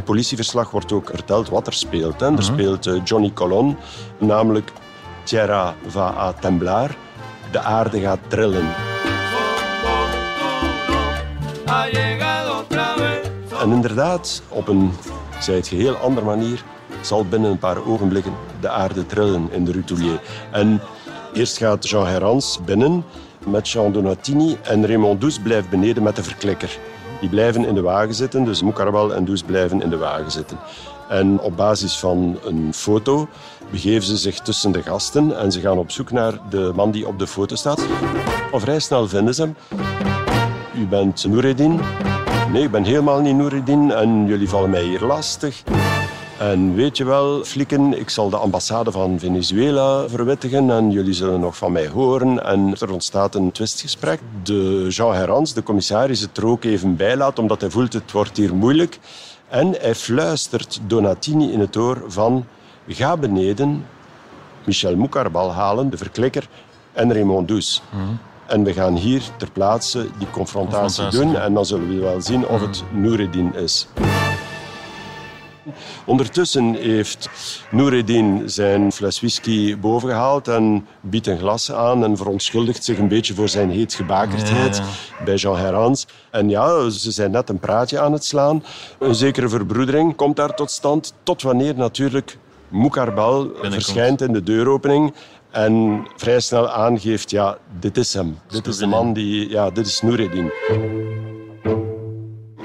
Het 0.00 0.08
politieverslag 0.08 0.70
wordt 0.70 0.92
ook 0.92 1.10
verteld 1.14 1.48
wat 1.48 1.66
er 1.66 1.72
speelt. 1.72 2.20
Hè. 2.20 2.26
Er 2.26 2.32
mhm. 2.32 2.42
speelt 2.42 2.86
uh, 2.86 3.00
Johnny 3.04 3.32
Colon, 3.32 3.76
namelijk 4.18 4.72
Tierra 5.22 5.74
va 5.86 6.14
a 6.16 6.32
temblar, 6.32 6.96
de 7.52 7.60
aarde 7.60 8.00
gaat 8.00 8.18
trillen. 8.28 8.74
En 13.60 13.70
inderdaad, 13.70 14.42
op 14.48 14.68
een, 14.68 14.92
het 15.44 15.68
geheel 15.68 15.94
andere 15.94 16.26
manier, 16.26 16.64
zal 17.00 17.24
binnen 17.24 17.50
een 17.50 17.58
paar 17.58 17.86
ogenblikken 17.86 18.32
de 18.60 18.68
aarde 18.68 19.06
trillen 19.06 19.48
in 19.52 19.64
de 19.64 19.72
Rutoulier. 19.72 20.20
En 20.50 20.80
eerst 21.32 21.56
gaat 21.56 21.88
Jean 21.88 22.06
Herans 22.06 22.60
binnen 22.64 23.04
met 23.46 23.68
Jean 23.68 23.92
Donatini 23.92 24.56
en 24.62 24.86
Raymond 24.86 25.20
Douce 25.20 25.40
blijft 25.40 25.70
beneden 25.70 26.02
met 26.02 26.16
de 26.16 26.22
verklikker. 26.22 26.78
Die 27.20 27.28
blijven 27.28 27.64
in 27.64 27.74
de 27.74 27.80
wagen 27.80 28.14
zitten, 28.14 28.44
dus 28.44 28.62
Moukarabal 28.62 29.14
en 29.14 29.24
Douce 29.24 29.44
blijven 29.44 29.82
in 29.82 29.90
de 29.90 29.96
wagen 29.96 30.30
zitten. 30.30 30.58
En 31.08 31.40
op 31.40 31.56
basis 31.56 31.98
van 31.98 32.38
een 32.44 32.74
foto 32.74 33.28
begeven 33.70 34.02
ze 34.02 34.16
zich 34.16 34.40
tussen 34.40 34.72
de 34.72 34.82
gasten 34.82 35.38
en 35.38 35.52
ze 35.52 35.60
gaan 35.60 35.78
op 35.78 35.90
zoek 35.90 36.10
naar 36.10 36.38
de 36.48 36.72
man 36.74 36.90
die 36.90 37.06
op 37.06 37.18
de 37.18 37.26
foto 37.26 37.54
staat. 37.54 37.86
Al 38.52 38.60
vrij 38.60 38.78
snel 38.78 39.08
vinden 39.08 39.34
ze 39.34 39.42
hem. 39.42 39.56
U 40.76 40.86
bent 40.86 41.24
Noureddin? 41.28 41.80
Nee, 42.52 42.62
ik 42.62 42.70
ben 42.70 42.84
helemaal 42.84 43.20
niet 43.20 43.36
Noureddin 43.36 43.90
en 43.90 44.26
jullie 44.26 44.48
vallen 44.48 44.70
mij 44.70 44.82
hier 44.82 45.00
lastig. 45.04 45.62
En 46.40 46.74
weet 46.74 46.96
je 46.96 47.04
wel, 47.04 47.44
flikken, 47.44 47.98
ik 47.98 48.10
zal 48.10 48.30
de 48.30 48.36
ambassade 48.36 48.90
van 48.90 49.18
Venezuela 49.18 50.08
verwittigen 50.08 50.70
en 50.70 50.90
jullie 50.90 51.12
zullen 51.12 51.40
nog 51.40 51.56
van 51.56 51.72
mij 51.72 51.88
horen. 51.88 52.44
En 52.44 52.74
er 52.78 52.92
ontstaat 52.92 53.34
een 53.34 53.52
twistgesprek. 53.52 54.20
De 54.42 54.86
Jean 54.88 55.14
Herans, 55.14 55.54
de 55.54 55.62
commissaris, 55.62 56.20
het 56.20 56.36
er 56.36 56.46
ook 56.46 56.64
even 56.64 56.96
bijlaat, 56.96 57.38
omdat 57.38 57.60
hij 57.60 57.70
voelt 57.70 57.92
het 57.92 58.12
wordt 58.12 58.36
hier 58.36 58.54
moeilijk. 58.54 58.98
En 59.48 59.74
hij 59.80 59.94
fluistert 59.94 60.80
Donatini 60.86 61.52
in 61.52 61.60
het 61.60 61.76
oor 61.76 62.02
van 62.06 62.46
ga 62.88 63.16
beneden 63.16 63.86
Michel 64.64 64.96
Moukarbal 64.96 65.52
halen, 65.52 65.90
de 65.90 65.96
verklikker, 65.96 66.48
en 66.92 67.12
Raymond 67.12 67.48
Douce. 67.48 67.80
Mhm. 67.90 68.02
En 68.46 68.64
we 68.64 68.72
gaan 68.72 68.96
hier 68.96 69.22
ter 69.36 69.50
plaatse 69.50 70.06
die 70.18 70.30
confrontatie, 70.30 71.08
doen 71.08 71.36
en 71.36 71.54
dan 71.54 71.66
zullen 71.66 71.88
we 71.88 72.00
wel 72.00 72.20
zien 72.20 72.46
of 72.46 72.60
het 72.60 72.82
mhm. 72.90 73.00
Noureddin 73.00 73.54
is. 73.54 73.88
Ondertussen 76.04 76.74
heeft 76.74 77.28
Noureddin 77.70 78.42
zijn 78.46 78.92
fles 78.92 79.20
whisky 79.20 79.78
bovengehaald 79.78 80.48
en 80.48 80.86
biedt 81.00 81.26
een 81.26 81.38
glas 81.38 81.72
aan 81.72 82.04
en 82.04 82.16
verontschuldigt 82.16 82.84
zich 82.84 82.98
een 82.98 83.08
beetje 83.08 83.34
voor 83.34 83.48
zijn 83.48 83.70
heetgebakerdheid 83.70 84.82
bij 85.24 85.34
Jean 85.34 85.58
Herans. 85.58 86.06
En 86.30 86.48
ja, 86.48 86.88
ze 86.88 87.10
zijn 87.10 87.30
net 87.30 87.48
een 87.48 87.58
praatje 87.58 88.00
aan 88.00 88.12
het 88.12 88.24
slaan. 88.24 88.64
Een 88.98 89.14
zekere 89.14 89.48
verbroedering 89.48 90.16
komt 90.16 90.36
daar 90.36 90.54
tot 90.54 90.70
stand, 90.70 91.14
tot 91.22 91.42
wanneer 91.42 91.74
natuurlijk 91.76 92.38
Moekarbal 92.68 93.50
verschijnt 93.62 94.20
in 94.20 94.32
de 94.32 94.42
deuropening 94.42 95.14
en 95.50 96.06
vrij 96.16 96.40
snel 96.40 96.68
aangeeft, 96.68 97.30
ja, 97.30 97.58
dit 97.80 97.96
is 97.96 98.14
hem. 98.14 98.38
Dit 98.48 98.66
is 98.66 98.76
de 98.76 98.86
man 98.86 99.12
die, 99.12 99.48
ja, 99.48 99.70
dit 99.70 99.86
is 99.86 100.02
Noureddin. 100.02 100.52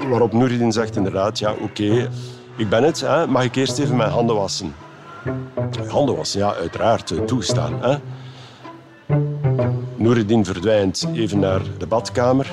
Waarop 0.08 0.32
Noureddin 0.32 0.72
zegt 0.72 0.96
inderdaad, 0.96 1.38
ja, 1.38 1.54
oké, 1.60 2.10
ik 2.56 2.68
ben 2.68 2.82
het, 2.82 3.00
hè, 3.00 3.26
mag 3.26 3.44
ik 3.44 3.56
eerst 3.56 3.78
even 3.78 3.96
mijn 3.96 4.10
handen 4.10 4.36
wassen? 4.36 4.74
Handen 5.88 6.16
wassen, 6.16 6.40
ja, 6.40 6.54
uiteraard, 6.54 7.10
eh, 7.10 7.20
toestaan. 7.20 7.82
Hè. 7.82 7.96
Verdwijnt 10.44 11.06
even 11.14 11.38
naar 11.38 11.60
de 11.78 11.86
badkamer. 11.86 12.50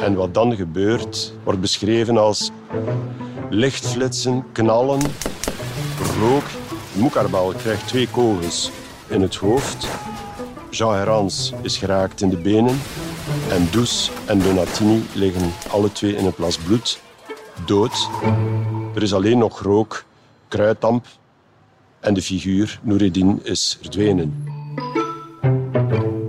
En 0.00 0.14
wat 0.14 0.34
dan 0.34 0.56
gebeurt, 0.56 1.34
wordt 1.42 1.60
beschreven 1.60 2.18
als 2.18 2.50
lichtflitsen, 3.50 4.44
knallen, 4.52 5.00
rook. 6.20 6.42
Moekarbal 6.92 7.52
krijgt 7.52 7.88
twee 7.88 8.08
kogels 8.08 8.70
in 9.06 9.22
het 9.22 9.34
hoofd. 9.34 9.88
Jean 10.70 10.94
Herans 10.94 11.52
is 11.62 11.76
geraakt 11.76 12.20
in 12.20 12.28
de 12.28 12.36
benen. 12.36 12.80
En 13.50 13.68
Douce 13.70 14.10
en 14.26 14.38
Donatini 14.38 15.02
liggen 15.12 15.52
alle 15.70 15.92
twee 15.92 16.16
in 16.16 16.26
een 16.26 16.34
plas 16.34 16.58
bloed, 16.58 17.00
dood. 17.64 18.08
Er 18.94 19.02
is 19.02 19.14
alleen 19.14 19.38
nog 19.38 19.60
rook, 19.60 20.04
kruiddamp 20.48 21.06
en 22.00 22.14
de 22.14 22.22
figuur 22.22 22.80
Noureddin 22.82 23.40
is 23.42 23.78
verdwenen. 23.80 24.46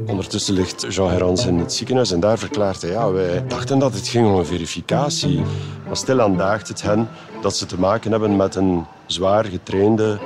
Ondertussen 0.05 0.53
ligt 0.53 0.85
Jean 0.89 1.09
Herans 1.09 1.45
in 1.45 1.59
het 1.59 1.73
ziekenhuis 1.73 2.11
en 2.11 2.19
daar 2.19 2.37
verklaart 2.37 2.81
hij... 2.81 2.91
Ja, 2.91 3.11
wij 3.11 3.47
dachten 3.47 3.79
dat 3.79 3.93
het 3.93 4.07
ging 4.07 4.27
om 4.27 4.35
een 4.35 4.45
verificatie. 4.45 5.41
Maar 5.85 5.97
stilaan 5.97 6.37
daagt 6.37 6.67
het 6.67 6.81
hen 6.81 7.09
dat 7.41 7.55
ze 7.55 7.65
te 7.65 7.79
maken 7.79 8.11
hebben 8.11 8.35
met 8.35 8.55
een 8.55 8.85
zwaar 9.05 9.45
getrainde 9.45 10.19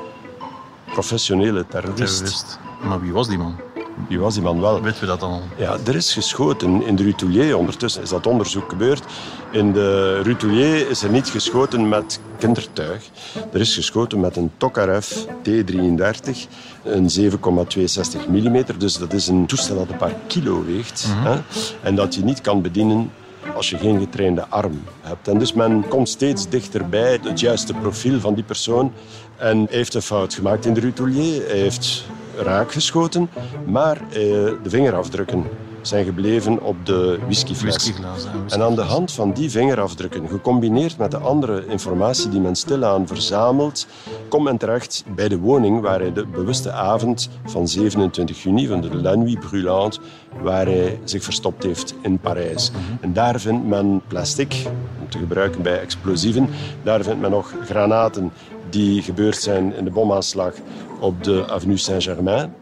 professionele 0.91 1.67
terrorist. 1.67 2.17
Terrorist. 2.17 2.59
Maar 2.83 3.01
wie 3.01 3.11
was 3.11 3.27
die 3.27 3.37
man? 3.37 3.68
Wie 4.07 4.19
was 4.19 4.33
die 4.33 4.43
man 4.43 4.61
wel? 4.61 4.81
Weten 4.81 4.99
we 4.99 5.05
dat 5.05 5.19
dan? 5.19 5.41
Ja, 5.57 5.77
er 5.85 5.95
is 5.95 6.13
geschoten 6.13 6.85
in 6.85 6.95
de 6.95 7.03
Rutelier. 7.03 7.57
Ondertussen 7.57 8.01
is 8.01 8.09
dat 8.09 8.27
onderzoek 8.27 8.69
gebeurd. 8.69 9.03
In 9.51 9.73
de 9.73 10.21
Rutelier 10.21 10.89
is 10.89 11.03
er 11.03 11.09
niet 11.09 11.29
geschoten 11.29 11.89
met 11.89 12.19
kindertuig. 12.37 13.09
Er 13.53 13.59
is 13.59 13.75
geschoten 13.75 14.19
met 14.19 14.35
een 14.35 14.51
Tokarev 14.57 15.07
T-33, 15.41 16.31
een 16.83 17.09
7,62 17.19 18.29
mm. 18.29 18.63
Dus 18.77 18.97
dat 18.97 19.13
is 19.13 19.27
een 19.27 19.45
toestel 19.45 19.75
dat 19.75 19.89
een 19.89 19.97
paar 19.97 20.15
kilo 20.27 20.65
weegt. 20.65 21.05
hè? 21.09 21.39
En 21.81 21.95
dat 21.95 22.15
je 22.15 22.23
niet 22.23 22.41
kan 22.41 22.61
bedienen 22.61 23.11
als 23.55 23.69
je 23.69 23.77
geen 23.77 23.99
getrainde 23.99 24.45
arm 24.49 24.83
hebt. 25.01 25.27
En 25.27 25.39
dus 25.39 25.53
men 25.53 25.87
komt 25.87 26.09
steeds 26.09 26.49
dichterbij 26.49 27.19
het 27.23 27.39
juiste 27.39 27.73
profiel 27.73 28.19
van 28.19 28.33
die 28.33 28.43
persoon. 28.43 28.93
En 29.37 29.67
heeft 29.69 29.93
een 29.93 30.01
fout 30.01 30.33
gemaakt 30.33 30.65
in 30.65 30.73
de 30.73 30.79
Rutelier. 30.79 31.47
Hij 31.47 31.57
heeft 31.57 32.05
raak 32.41 32.71
geschoten, 32.71 33.29
maar 33.65 33.97
eh, 33.97 34.15
de 34.63 34.69
vingerafdrukken 34.69 35.45
zijn 35.81 36.05
gebleven 36.05 36.63
op 36.63 36.85
de 36.85 37.19
whiskyfles. 37.25 37.93
En 38.47 38.61
aan 38.61 38.75
de 38.75 38.81
hand 38.81 39.11
van 39.11 39.33
die 39.33 39.49
vingerafdrukken, 39.49 40.27
gecombineerd 40.29 40.97
met 40.97 41.11
de 41.11 41.17
andere 41.17 41.65
informatie 41.65 42.29
die 42.29 42.39
men 42.39 42.55
stilaan 42.55 43.07
verzamelt, 43.07 43.87
komt 44.29 44.43
men 44.43 44.57
terecht 44.57 45.03
bij 45.15 45.27
de 45.27 45.37
woning 45.37 45.81
waar 45.81 45.99
hij 45.99 46.13
de 46.13 46.25
bewuste 46.25 46.71
avond 46.71 47.29
van 47.45 47.67
27 47.67 48.43
juni, 48.43 48.67
van 48.67 48.81
de 48.81 48.95
La 48.95 49.15
Nuit 49.15 49.39
Brûlante, 49.39 50.01
waar 50.41 50.65
hij 50.65 50.99
zich 51.03 51.23
verstopt 51.23 51.63
heeft 51.63 51.95
in 52.01 52.19
Parijs. 52.19 52.71
En 53.01 53.13
daar 53.13 53.39
vindt 53.39 53.67
men 53.67 54.01
plastic, 54.07 54.65
om 55.01 55.09
te 55.09 55.17
gebruiken 55.17 55.61
bij 55.61 55.79
explosieven. 55.79 56.49
Daar 56.83 57.03
vindt 57.03 57.21
men 57.21 57.31
nog 57.31 57.53
granaten 57.65 58.31
die 58.69 59.01
gebeurd 59.01 59.37
zijn 59.37 59.75
in 59.75 59.83
de 59.83 59.91
bomaanslag 59.91 60.53
op 60.99 61.23
de 61.23 61.45
Avenue 61.49 61.77
Saint-Germain 61.77 62.53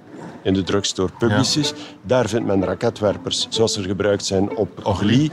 in 0.41 0.53
de 0.53 0.63
drugstore 0.63 1.11
Publicis. 1.17 1.73
Daar 2.01 2.29
vindt 2.29 2.47
men 2.47 2.65
raketwerpers, 2.65 3.47
zoals 3.49 3.77
er 3.77 3.83
gebruikt 3.83 4.25
zijn 4.25 4.55
op 4.55 4.69
Orly. 4.83 5.31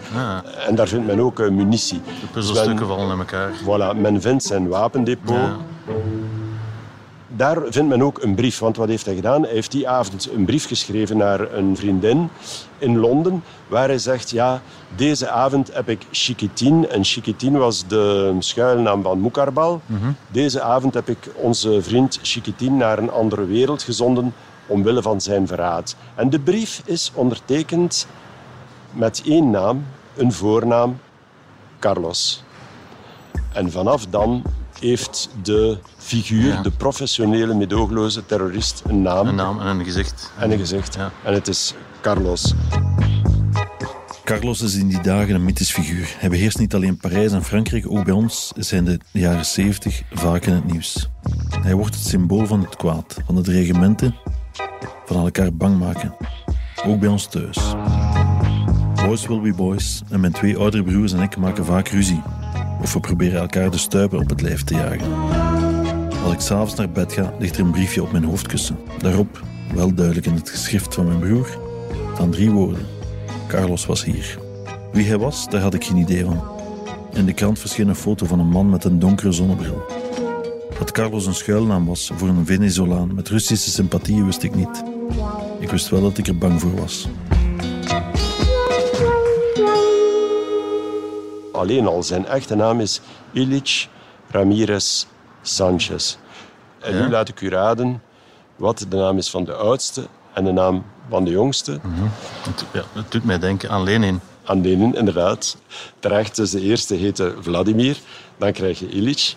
En 0.67 0.75
daar 0.75 0.89
vindt 0.89 1.07
men 1.07 1.21
ook 1.21 1.41
eh, 1.41 1.51
munitie. 1.51 2.01
De 2.21 2.27
puzzelstukken 2.33 2.87
vallen 2.87 3.13
in 3.13 3.19
elkaar. 3.19 3.51
Voilà, 3.63 4.01
men 4.01 4.21
vindt 4.21 4.45
zijn 4.45 4.69
wapendepot. 4.69 5.37
Ja. 5.37 5.57
Daar 7.37 7.59
vindt 7.69 7.89
men 7.89 8.03
ook 8.03 8.23
een 8.23 8.35
brief. 8.35 8.59
Want 8.59 8.77
wat 8.77 8.89
heeft 8.89 9.05
hij 9.05 9.15
gedaan? 9.15 9.43
Hij 9.43 9.53
heeft 9.53 9.71
die 9.71 9.89
avond 9.89 10.31
een 10.35 10.45
brief 10.45 10.67
geschreven 10.67 11.17
naar 11.17 11.53
een 11.53 11.77
vriendin 11.77 12.29
in 12.79 12.99
Londen. 12.99 13.45
Waar 13.69 13.89
hij 13.89 13.99
zegt, 13.99 14.31
ja, 14.31 14.63
deze 14.97 15.29
avond 15.29 15.75
heb 15.75 15.89
ik 15.89 16.07
Chiquitin. 16.11 16.89
En 16.89 17.05
Chiquitin 17.05 17.59
was 17.59 17.87
de 17.87 18.37
schuilnaam 18.39 19.03
van 19.03 19.21
Moekarbal. 19.21 19.81
Deze 20.29 20.61
avond 20.63 20.95
heb 20.95 21.09
ik 21.09 21.31
onze 21.35 21.83
vriend 21.83 22.19
Chiquitin 22.23 22.77
naar 22.77 22.99
een 22.99 23.11
andere 23.11 23.45
wereld 23.45 23.83
gezonden. 23.83 24.35
Omwille 24.67 25.03
van 25.03 25.21
zijn 25.21 25.47
verraad. 25.47 25.97
En 26.15 26.31
de 26.31 26.41
brief 26.41 26.83
is 26.85 27.13
ondertekend 27.15 28.07
met 28.93 29.23
één 29.27 29.51
naam, 29.51 29.87
een 30.17 30.33
voornaam, 30.33 30.99
Carlos. 31.79 32.43
En 33.53 33.71
vanaf 33.71 34.07
dan 34.07 34.43
heeft 34.81 35.29
de 35.43 35.79
figuur, 35.97 36.53
Ja. 36.53 36.63
de 36.63 36.71
professionele, 36.71 37.55
medogeloze 37.55 38.27
terrorist, 38.27 38.83
een 38.87 39.03
naam 39.03 39.27
Een 39.29 39.35
naam 39.35 39.61
en 39.61 39.67
een 39.67 39.85
gezicht. 39.85 40.33
en 40.39 40.51
een 40.51 40.59
gezicht. 40.59 40.95
Ja. 40.95 41.13
En 41.25 41.35
het 41.35 41.49
is 41.49 41.75
Carlos. 42.03 42.55
Carlos 44.25 44.61
is 44.61 44.75
in 44.75 44.89
die 44.89 45.01
dagen 45.01 45.35
een 45.35 45.45
mythisch 45.45 45.73
figuur. 45.73 46.15
Hij 46.19 46.29
beheerst 46.29 46.59
niet 46.59 46.75
alleen 46.75 46.97
Parijs 46.97 47.33
en 47.33 47.45
Frankrijk, 47.45 47.91
ook 47.91 48.05
bij 48.05 48.15
ons 48.15 48.53
zijn 48.57 48.85
de 48.85 48.99
jaren 49.11 49.45
70 49.47 50.03
vaak 50.13 50.45
in 50.47 50.53
het 50.55 50.65
nieuws. 50.73 51.09
Hij 51.61 51.75
wordt 51.75 51.95
het 51.95 52.05
symbool 52.07 52.47
van 52.47 52.61
het 52.61 52.77
kwaad, 52.77 53.17
van 53.27 53.35
de 53.35 53.41
dreigementen, 53.41 54.15
van 55.07 55.17
elkaar 55.25 55.55
bang 55.55 55.79
maken. 55.79 56.15
Ook 56.87 57.01
bij 57.01 57.09
ons 57.09 57.27
thuis. 57.27 57.59
Boys 59.07 59.27
will 59.27 59.41
be 59.41 59.53
boys 59.55 60.03
en 60.11 60.21
mijn 60.21 60.33
twee 60.33 60.57
oudere 60.57 60.83
broers 60.83 61.13
en 61.13 61.21
ik 61.23 61.37
maken 61.37 61.65
vaak 61.65 61.89
ruzie. 61.89 62.23
Of 62.85 62.93
we 62.93 63.01
proberen 63.01 63.41
elkaar 63.41 63.71
de 63.71 63.79
stuipen 63.79 64.19
op 64.19 64.29
het 64.29 64.41
lijf 64.41 64.65
te 64.65 64.75
jagen. 64.75 65.13
Als 66.25 66.33
ik 66.33 66.41
s'avonds 66.41 66.75
naar 66.75 66.91
bed 66.91 67.13
ga, 67.13 67.35
ligt 67.39 67.57
er 67.57 67.65
een 67.65 67.71
briefje 67.71 68.03
op 68.03 68.13
mijn 68.13 68.25
hoofdkussen. 68.25 68.79
Daarop, 68.99 69.43
wel 69.75 69.95
duidelijk 69.95 70.27
in 70.27 70.35
het 70.35 70.51
geschrift 70.51 70.95
van 70.95 71.07
mijn 71.07 71.19
broer, 71.19 71.59
staan 72.15 72.31
drie 72.31 72.51
woorden. 72.51 72.87
Carlos 73.49 73.87
was 73.87 74.05
hier. 74.05 74.39
Wie 74.93 75.07
hij 75.07 75.19
was, 75.19 75.49
daar 75.49 75.61
had 75.61 75.75
ik 75.75 75.85
geen 75.85 75.97
idee 75.97 76.25
van. 76.25 76.43
In 77.15 77.27
de 77.27 77.33
krant 77.33 77.59
verscheen 77.59 77.89
een 77.89 77.95
foto 77.95 78.27
van 78.27 78.39
een 78.39 78.49
man 78.49 78.71
met 78.71 78.85
een 78.85 78.99
donkere 78.99 79.33
zonnebril. 79.33 79.83
Dat 80.79 80.93
Carlos 80.93 81.27
een 81.27 81.35
schuilnaam 81.35 81.87
was 81.87 82.11
voor 82.17 82.29
een 82.29 82.47
Venezolaan 82.47 83.15
met 83.15 83.29
Russische 83.29 83.71
sympathieën 83.71 84.27
wist 84.27 84.43
ik 84.43 84.55
niet. 84.55 84.85
Ik 85.61 85.71
wist 85.71 85.89
wel 85.89 86.01
dat 86.01 86.19
ik 86.19 86.27
er 86.27 86.39
bang 86.39 86.61
voor 86.61 86.75
was. 86.75 87.09
Alleen 91.55 91.87
al 91.87 92.03
zijn 92.03 92.27
echte 92.27 92.55
naam 92.55 92.81
is 92.81 93.01
Ilich 93.33 93.89
Ramirez 94.31 95.05
Sanchez. 95.43 96.17
En 96.81 96.95
Ja. 96.97 97.03
nu 97.05 97.11
laat 97.11 97.29
ik 97.29 97.41
u 97.41 97.49
raden 97.49 98.03
wat 98.57 98.87
de 98.89 98.97
naam 98.97 99.19
is 99.19 99.31
van 99.31 99.45
de 99.45 99.53
oudste 99.55 100.07
en 100.33 100.45
de 100.45 100.53
naam 100.53 100.85
van 101.09 101.25
de 101.25 101.31
jongste. 101.31 101.73
Het, 102.43 102.65
ja, 102.73 102.83
het 102.93 103.11
doet 103.11 103.25
mij 103.25 103.39
denken 103.39 103.71
aan 103.71 103.83
Lenin. 103.83 104.21
Aan 104.45 104.61
Lenin, 104.61 104.95
inderdaad. 104.95 105.57
Terecht, 105.99 106.37
dus 106.37 106.51
de 106.51 106.61
eerste 106.61 106.95
heette 106.95 107.35
Vladimir. 107.41 107.97
Dan 108.37 108.53
krijg 108.53 108.79
je 108.79 108.89
Ilich. 108.89 109.35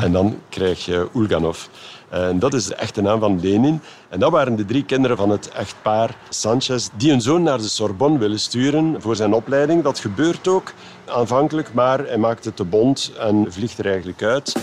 En 0.00 0.12
dan 0.12 0.38
krijg 0.48 0.84
je 0.84 1.08
Ulganov. 1.14 1.66
En 2.12 2.38
dat 2.38 2.54
is 2.54 2.66
de 2.66 2.74
echte 2.74 3.02
naam 3.02 3.20
van 3.20 3.40
Lenin. 3.40 3.80
En 4.08 4.20
dat 4.20 4.30
waren 4.30 4.56
de 4.56 4.64
drie 4.64 4.84
kinderen 4.84 5.16
van 5.16 5.30
het 5.30 5.48
echtpaar 5.48 6.16
Sanchez, 6.28 6.88
die 6.96 7.10
hun 7.10 7.20
zoon 7.20 7.42
naar 7.42 7.58
de 7.58 7.68
Sorbonne 7.68 8.18
willen 8.18 8.40
sturen 8.40 8.96
voor 8.98 9.16
zijn 9.16 9.32
opleiding. 9.32 9.82
Dat 9.82 9.98
gebeurt 9.98 10.48
ook 10.48 10.72
aanvankelijk, 11.06 11.74
maar 11.74 11.98
hij 11.98 12.18
maakt 12.18 12.44
het 12.44 12.56
te 12.56 12.64
bond 12.64 13.12
en 13.18 13.46
vliegt 13.48 13.78
er 13.78 13.86
eigenlijk 13.86 14.22
uit. 14.22 14.56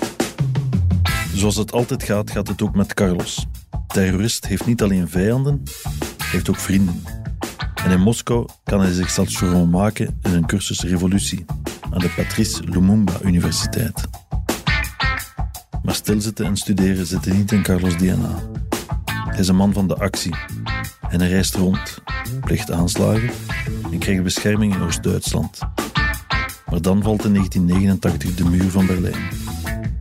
Zoals 1.34 1.56
het 1.56 1.72
altijd 1.72 2.04
gaat, 2.04 2.32
gaat 2.32 2.48
het 2.48 2.62
ook 2.62 2.76
met 2.76 2.94
Carlos. 2.94 3.46
Terrorist 3.88 4.48
heeft 4.48 4.66
niet 4.66 4.82
alleen 4.82 5.10
vijanden, 5.10 5.64
heeft 6.24 6.50
ook 6.50 6.60
vrienden. 6.60 7.04
En 7.84 7.92
in 7.92 8.02
Moskou 8.02 8.48
kan 8.64 8.82
hij 8.82 8.92
zich 8.92 9.12
voor 9.12 9.68
maken 9.68 10.20
in 10.22 10.34
een 10.34 10.46
cursus 10.46 10.84
revolutie 10.84 11.46
aan 11.92 12.00
de 12.00 12.10
Patrice 12.16 12.64
Lumumba 12.64 13.14
Universiteit. 13.22 14.19
Maar 15.90 15.98
stilzitten 15.98 16.46
en 16.46 16.58
studeren 16.58 17.06
zitten 17.06 17.38
niet 17.38 17.52
in 17.52 17.64
Carlos' 17.64 17.98
DNA. 17.98 18.36
Hij 19.06 19.40
is 19.40 19.48
een 19.48 19.56
man 19.56 19.74
van 19.74 19.88
de 19.88 19.96
actie 19.96 20.36
en 21.10 21.20
hij 21.20 21.30
reist 21.30 21.56
rond, 21.56 22.02
pleegt 22.42 22.72
aanslagen 22.72 23.30
en 23.92 23.98
krijgt 23.98 24.24
bescherming 24.24 24.76
in 24.76 24.82
Oost-Duitsland. 24.82 25.60
Maar 26.70 26.82
dan 26.82 27.04
valt 27.04 27.26
in 27.26 27.34
1989 27.34 28.36
de 28.36 28.44
muur 28.44 28.70
van 28.70 28.86
Berlijn. 28.86 29.30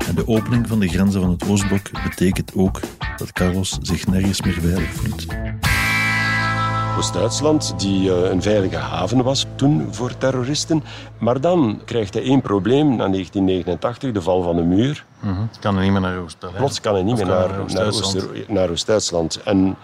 En 0.09 0.15
de 0.15 0.29
opening 0.29 0.69
van 0.69 0.81
de 0.81 0.89
grenzen 0.89 1.21
van 1.21 1.31
het 1.31 1.49
Oostblok 1.49 1.91
betekent 2.03 2.55
ook 2.55 2.81
dat 3.17 3.33
Carlos 3.33 3.79
zich 3.83 4.07
nergens 4.07 4.43
meer 4.43 4.61
veilig 4.61 4.93
voelt. 4.93 5.27
Oost-Duitsland, 6.99 7.75
die 7.77 8.13
eh, 8.13 8.31
een 8.31 8.43
veilige 8.43 8.77
haven 8.77 9.23
was 9.23 9.47
toen 9.55 9.89
voor 9.91 10.17
terroristen. 10.17 10.85
Maar 11.19 11.41
dan 11.41 11.81
krijgt 11.85 12.15
hij 12.15 12.23
één 12.23 12.41
probleem 12.41 12.87
na 12.89 13.09
1989, 13.09 14.13
de 14.13 14.23
val 14.23 14.43
van 14.43 14.57
de 14.57 14.63
muur. 14.63 15.05
Mm 15.21 15.49
Kan 15.61 15.75
hij 15.75 15.85
niet 15.85 15.93
meer 15.93 16.01
naar 16.01 16.19
Oost-Berlijn? 16.19 16.63
Plots 16.63 16.81
kan 16.81 16.95
hij 16.95 17.03
niet 17.03 17.17
meer 17.17 17.27
naar, 17.27 17.51
naar 18.49 18.71
Oost-Duitsland. 18.71 19.43
en 19.43 19.77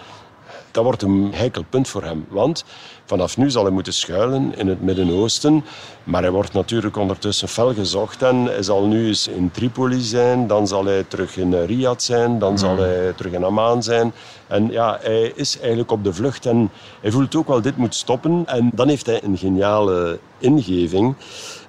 dat 0.74 0.84
wordt 0.84 1.02
een 1.02 1.30
heikel 1.34 1.64
punt 1.68 1.88
voor 1.88 2.02
hem. 2.02 2.26
Want 2.28 2.64
vanaf 3.04 3.36
nu 3.36 3.50
zal 3.50 3.62
hij 3.62 3.72
moeten 3.72 3.92
schuilen 3.92 4.56
in 4.56 4.66
het 4.66 4.82
Midden-Oosten. 4.82 5.64
Maar 6.04 6.22
hij 6.22 6.30
wordt 6.30 6.52
natuurlijk 6.52 6.96
ondertussen 6.96 7.48
fel 7.48 7.74
gezocht. 7.74 8.22
En 8.22 8.44
hij 8.44 8.62
zal 8.62 8.86
nu 8.86 9.06
eens 9.06 9.28
in 9.28 9.50
Tripoli 9.50 10.00
zijn. 10.00 10.46
Dan 10.46 10.66
zal 10.66 10.84
hij 10.84 11.04
terug 11.08 11.36
in 11.36 11.64
Riyadh 11.64 12.00
zijn. 12.00 12.38
Dan 12.38 12.58
zal 12.58 12.76
hij 12.76 13.12
terug 13.12 13.32
in 13.32 13.44
Amman 13.44 13.82
zijn. 13.82 14.12
En 14.46 14.70
ja, 14.70 14.98
hij 15.02 15.32
is 15.34 15.58
eigenlijk 15.58 15.90
op 15.90 16.04
de 16.04 16.12
vlucht. 16.12 16.46
En 16.46 16.70
hij 17.00 17.10
voelt 17.10 17.36
ook 17.36 17.48
wel, 17.48 17.60
dit 17.60 17.76
moet 17.76 17.94
stoppen. 17.94 18.42
En 18.46 18.70
dan 18.74 18.88
heeft 18.88 19.06
hij 19.06 19.22
een 19.22 19.38
geniale 19.38 20.18
ingeving. 20.38 21.14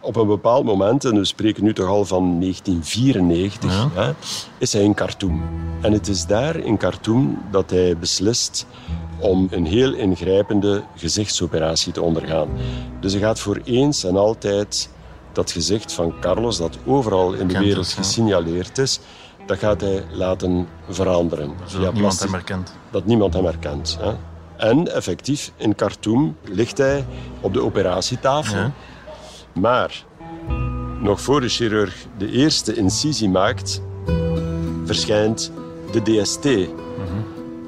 Op 0.05 0.15
een 0.15 0.27
bepaald 0.27 0.65
moment, 0.65 1.05
en 1.05 1.15
we 1.15 1.25
spreken 1.25 1.63
nu 1.63 1.73
toch 1.73 1.87
al 1.87 2.05
van 2.05 2.39
1994, 2.39 3.87
hè, 3.93 4.11
is 4.57 4.73
hij 4.73 4.83
in 4.83 4.93
Khartoum. 4.93 5.41
En 5.81 5.91
het 5.91 6.07
is 6.07 6.25
daar 6.25 6.55
in 6.55 6.77
Khartoum 6.77 7.41
dat 7.51 7.69
hij 7.69 7.97
beslist 7.97 8.65
om 9.19 9.47
een 9.51 9.65
heel 9.65 9.93
ingrijpende 9.93 10.83
gezichtsoperatie 10.95 11.91
te 11.91 12.01
ondergaan. 12.01 12.47
Dus 12.99 13.11
hij 13.11 13.21
gaat 13.21 13.39
voor 13.39 13.61
eens 13.63 14.03
en 14.03 14.17
altijd 14.17 14.89
dat 15.31 15.51
gezicht 15.51 15.93
van 15.93 16.13
Carlos, 16.19 16.57
dat 16.57 16.77
overal 16.85 17.33
in 17.33 17.47
de 17.47 17.59
wereld 17.59 17.87
gesignaleerd 17.87 18.77
is, 18.77 18.99
dat 19.45 19.57
gaat 19.57 19.81
hij 19.81 20.03
laten 20.11 20.67
veranderen. 20.89 21.51
Zodat 21.65 21.93
niemand 21.93 22.19
hem 22.19 22.33
herkent. 22.33 22.73
Dat 22.91 23.05
niemand 23.05 23.33
hem 23.33 23.45
herkent. 23.45 23.97
Hè. 24.01 24.11
En 24.57 24.95
effectief, 24.95 25.51
in 25.55 25.75
Khartoum 25.75 26.37
ligt 26.43 26.77
hij 26.77 27.05
op 27.41 27.53
de 27.53 27.63
operatietafel. 27.63 28.71
Maar 29.59 30.05
nog 30.99 31.21
voor 31.21 31.41
de 31.41 31.49
chirurg 31.49 32.05
de 32.17 32.31
eerste 32.31 32.73
incisie 32.73 33.29
maakt, 33.29 33.81
verschijnt 34.85 35.51
de 35.91 36.01
DST 36.01 36.47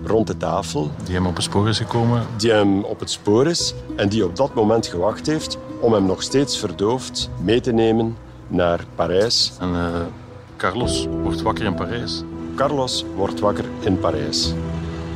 rond 0.03 0.27
de 0.27 0.38
tafel. 0.38 0.91
Die 1.03 1.15
hem 1.15 1.25
op 1.25 1.36
het 1.36 1.44
spoor 1.44 1.67
is 1.67 1.77
gekomen? 1.77 2.25
Die 2.38 2.51
hem 2.51 2.84
op 2.84 3.00
het 3.00 3.10
spoor 3.10 3.48
is 3.48 3.74
en 3.96 4.10
die 4.10 4.25
op 4.25 4.36
dat 4.36 4.53
moment 4.53 4.88
gewacht 4.88 5.25
heeft 5.25 5.58
om 5.79 5.94
hem 5.94 6.06
nog 6.06 6.22
steeds 6.22 6.60
verdoofd 6.60 7.29
mee 7.41 7.62
te 7.62 7.72
nemen 7.72 8.17
naar 8.48 8.86
Parijs. 8.96 9.51
En 9.60 9.70
uh, 9.70 9.88
Carlos 10.58 11.08
wordt 11.24 11.41
wakker 11.41 11.65
in 11.65 11.75
Parijs? 11.75 12.24
Carlos 12.56 13.06
wordt 13.15 13.39
wakker 13.39 13.65
in 13.79 14.00
Parijs. 14.00 14.53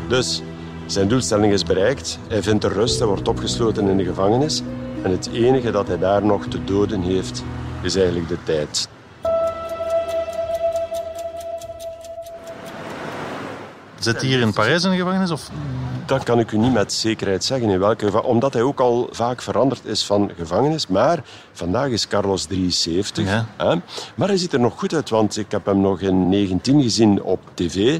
Dus 0.07 0.41
zijn 0.85 1.07
doelstelling 1.07 1.53
is 1.53 1.63
bereikt. 1.63 2.19
Hij 2.27 2.43
vindt 2.43 2.63
er 2.63 2.73
rust, 2.73 2.99
hij 2.99 3.07
wordt 3.07 3.27
opgesloten 3.27 3.87
in 3.87 3.97
de 3.97 4.03
gevangenis. 4.03 4.61
En 5.03 5.11
het 5.11 5.29
enige 5.31 5.71
dat 5.71 5.87
hij 5.87 5.97
daar 5.97 6.25
nog 6.25 6.45
te 6.45 6.63
doden 6.63 7.01
heeft, 7.01 7.43
is 7.81 7.95
eigenlijk 7.95 8.27
de 8.27 8.37
tijd. 8.43 8.89
Zit 13.99 14.21
hij 14.21 14.29
hier 14.29 14.39
in 14.39 14.53
Parijs 14.53 14.83
in 14.83 14.89
de 14.89 14.97
gevangenis? 14.97 15.31
Of? 15.31 15.49
Dat 16.05 16.23
kan 16.23 16.39
ik 16.39 16.51
u 16.51 16.57
niet 16.57 16.73
met 16.73 16.93
zekerheid 16.93 17.43
zeggen 17.43 17.69
in 17.69 17.79
welke. 17.79 18.23
Omdat 18.23 18.53
hij 18.53 18.61
ook 18.61 18.79
al 18.79 19.09
vaak 19.11 19.41
veranderd 19.41 19.85
is 19.85 20.05
van 20.05 20.31
gevangenis. 20.37 20.87
Maar 20.87 21.23
vandaag 21.51 21.89
is 21.89 22.07
Carlos 22.07 22.45
73. 22.45 23.25
Hè? 23.57 23.75
Maar 24.15 24.27
hij 24.27 24.37
ziet 24.37 24.53
er 24.53 24.59
nog 24.59 24.79
goed 24.79 24.93
uit, 24.93 25.09
want 25.09 25.37
ik 25.37 25.51
heb 25.51 25.65
hem 25.65 25.81
nog 25.81 26.01
in 26.01 26.29
19 26.29 26.81
gezien 26.81 27.23
op 27.23 27.39
tv. 27.53 27.99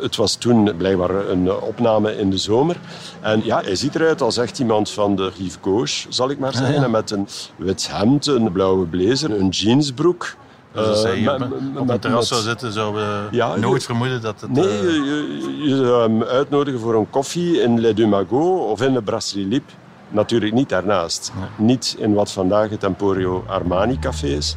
Het 0.00 0.16
was 0.16 0.34
toen 0.34 0.76
blijkbaar 0.76 1.28
een 1.28 1.52
opname 1.52 2.16
in 2.16 2.30
de 2.30 2.38
zomer. 2.38 2.76
En 3.20 3.44
ja, 3.44 3.60
hij 3.60 3.76
ziet 3.76 3.94
eruit 3.94 4.22
als 4.22 4.36
echt 4.36 4.58
iemand 4.58 4.90
van 4.90 5.16
de 5.16 5.30
rive 5.38 5.58
gauche, 5.62 6.06
zal 6.08 6.30
ik 6.30 6.38
maar 6.38 6.54
zeggen. 6.54 6.90
Met 6.90 7.10
een 7.10 7.28
wit 7.56 7.88
hemd, 7.90 8.26
een 8.26 8.52
blauwe 8.52 8.86
blazer, 8.86 9.30
een 9.30 9.48
jeansbroek. 9.48 10.34
Dus 10.72 10.86
als 10.86 11.02
hij 11.02 11.18
uh, 11.18 11.32
op, 11.76 11.88
een 11.88 11.98
terras 11.98 12.28
zou 12.28 12.42
zitten, 12.42 12.72
zouden 12.72 13.02
we 13.02 13.36
ja, 13.36 13.56
nooit 13.56 13.84
vermoeden 13.84 14.20
dat 14.20 14.40
het... 14.40 14.50
Nee, 14.50 14.82
uh... 14.82 14.82
je, 14.82 15.56
je, 15.68 15.76
zou 15.76 16.02
hem 16.02 16.22
uitnodigen 16.22 16.80
voor 16.80 16.94
een 16.94 17.10
koffie 17.10 17.62
in 17.62 17.80
Le 17.80 17.94
Dumago 17.94 18.56
of 18.56 18.82
in 18.82 18.92
de 18.92 19.02
Brasserie 19.02 19.46
Lip. 19.46 19.64
Natuurlijk 20.08 20.52
niet 20.52 20.68
daarnaast. 20.68 21.32
Niet 21.56 21.96
in 21.98 22.14
wat 22.14 22.32
vandaag 22.32 22.70
het 22.70 22.84
Emporio 22.84 23.44
Armani 23.46 23.98
café 23.98 24.26
is. 24.26 24.56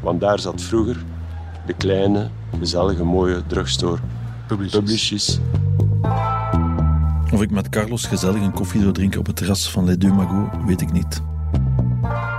Want 0.00 0.20
daar 0.20 0.38
zat 0.38 0.62
vroeger 0.62 0.96
de 1.66 1.72
kleine, 1.72 2.30
gezellige, 2.58 3.04
mooie 3.04 3.42
drugstore 3.46 3.98
Publicis. 4.48 5.40
Of 7.32 7.42
ik 7.42 7.50
met 7.50 7.68
Carlos 7.68 8.04
gezellig 8.04 8.42
een 8.42 8.52
koffie 8.52 8.80
zou 8.80 8.92
drinken 8.92 9.20
op 9.20 9.26
het 9.26 9.36
terras 9.36 9.70
van 9.70 9.84
Le 9.84 9.96
Dumago, 9.96 10.50
weet 10.66 10.80
ik 10.80 10.92
niet. 10.92 11.22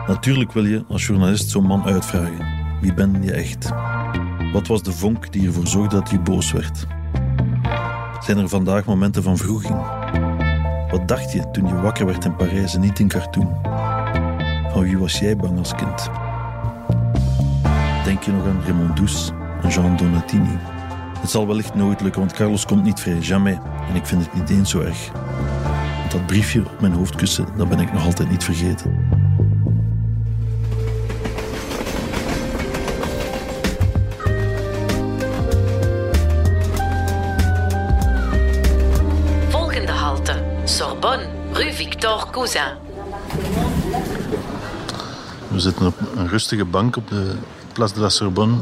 Natuurlijk 0.07 0.51
wil 0.51 0.65
je 0.65 0.83
als 0.87 1.05
journalist 1.05 1.49
zo'n 1.49 1.65
man 1.65 1.83
uitvragen. 1.83 2.45
Wie 2.81 2.93
ben 2.93 3.23
je 3.23 3.31
echt? 3.31 3.69
Wat 4.53 4.67
was 4.67 4.83
de 4.83 4.91
vonk 4.91 5.31
die 5.31 5.47
ervoor 5.47 5.67
zorgde 5.67 5.95
dat 5.95 6.09
je 6.09 6.19
boos 6.19 6.51
werd? 6.51 6.87
Zijn 8.19 8.37
er 8.37 8.49
vandaag 8.49 8.85
momenten 8.85 9.23
van 9.23 9.37
vroeging? 9.37 9.79
Wat 10.91 11.07
dacht 11.07 11.31
je 11.31 11.51
toen 11.51 11.67
je 11.67 11.81
wakker 11.81 12.05
werd 12.05 12.25
in 12.25 12.35
Parijs 12.35 12.75
en 12.75 12.81
niet 12.81 12.99
in 12.99 13.07
Khartoum? 13.07 13.57
Van 14.71 14.81
wie 14.81 14.97
was 14.97 15.19
jij 15.19 15.35
bang 15.37 15.57
als 15.57 15.75
kind? 15.75 16.09
Denk 18.03 18.23
je 18.23 18.31
nog 18.31 18.45
aan 18.45 18.61
Raymond 18.63 18.97
Douce 18.97 19.31
en 19.61 19.69
Jean 19.69 19.97
Donatini? 19.97 20.57
Het 21.21 21.29
zal 21.29 21.47
wellicht 21.47 21.73
nooit 21.73 22.01
lukken, 22.01 22.21
want 22.21 22.33
Carlos 22.33 22.65
komt 22.65 22.83
niet 22.83 22.99
vrij, 22.99 23.17
jamais. 23.17 23.57
En 23.89 23.95
ik 23.95 24.05
vind 24.05 24.25
het 24.25 24.33
niet 24.33 24.49
eens 24.49 24.69
zo 24.69 24.81
erg. 24.81 25.11
Want 25.99 26.11
dat 26.11 26.25
briefje 26.25 26.59
op 26.59 26.81
mijn 26.81 26.93
hoofdkussen, 26.93 27.45
dat 27.57 27.69
ben 27.69 27.79
ik 27.79 27.93
nog 27.93 28.05
altijd 28.05 28.29
niet 28.29 28.43
vergeten. 28.43 29.09
rue 41.59 41.73
Victor 41.73 42.29
Cousin. 42.31 42.61
We 45.47 45.59
zitten 45.59 45.85
op 45.85 45.99
een 46.15 46.27
rustige 46.27 46.65
bank 46.65 46.95
op 46.95 47.07
de 47.07 47.35
Place 47.73 47.93
de 47.93 47.99
la 47.99 48.09
Sorbonne. 48.09 48.55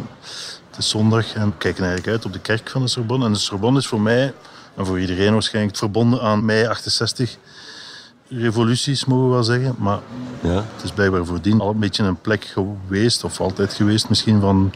Het 0.78 0.86
is 0.86 0.92
zondag 0.92 1.34
en 1.34 1.58
kijken 1.58 1.84
eigenlijk 1.84 2.16
uit 2.16 2.26
op 2.26 2.34
de 2.34 2.40
kerk 2.40 2.70
van 2.70 2.82
de 2.82 2.88
Sorbonne. 2.88 3.26
En 3.26 3.34
de 3.34 3.40
Sorbonne 3.40 3.80
is 3.80 3.88
voor 3.88 4.02
mij, 4.02 4.34
en 4.76 4.86
voor 4.86 5.00
iedereen 5.00 5.34
waarschijnlijk, 5.34 5.78
verbonden 5.78 6.22
aan 6.22 6.46
mei 6.46 6.66
68 6.66 7.38
revoluties, 8.30 9.06
mogen 9.06 9.26
we 9.26 9.34
wel 9.34 9.44
zeggen. 9.44 9.76
Maar 9.78 10.00
ja. 10.42 10.66
het 10.76 10.84
is 10.84 10.92
blijkbaar 10.92 11.26
voordien 11.26 11.62
al 11.62 11.70
een 11.70 11.80
beetje 11.80 12.04
een 12.04 12.22
plek 12.22 12.44
geweest, 12.44 13.24
of 13.24 13.40
altijd 13.40 13.74
geweest 13.74 14.10
misschien, 14.10 14.40
van 14.42 14.74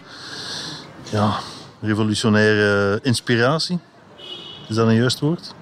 ja, 1.12 1.40
revolutionaire 1.82 3.00
inspiratie. 3.02 3.80
Is 4.68 4.76
dat 4.76 4.88
een 4.88 4.96
juist 4.96 5.20
woord? 5.20 5.54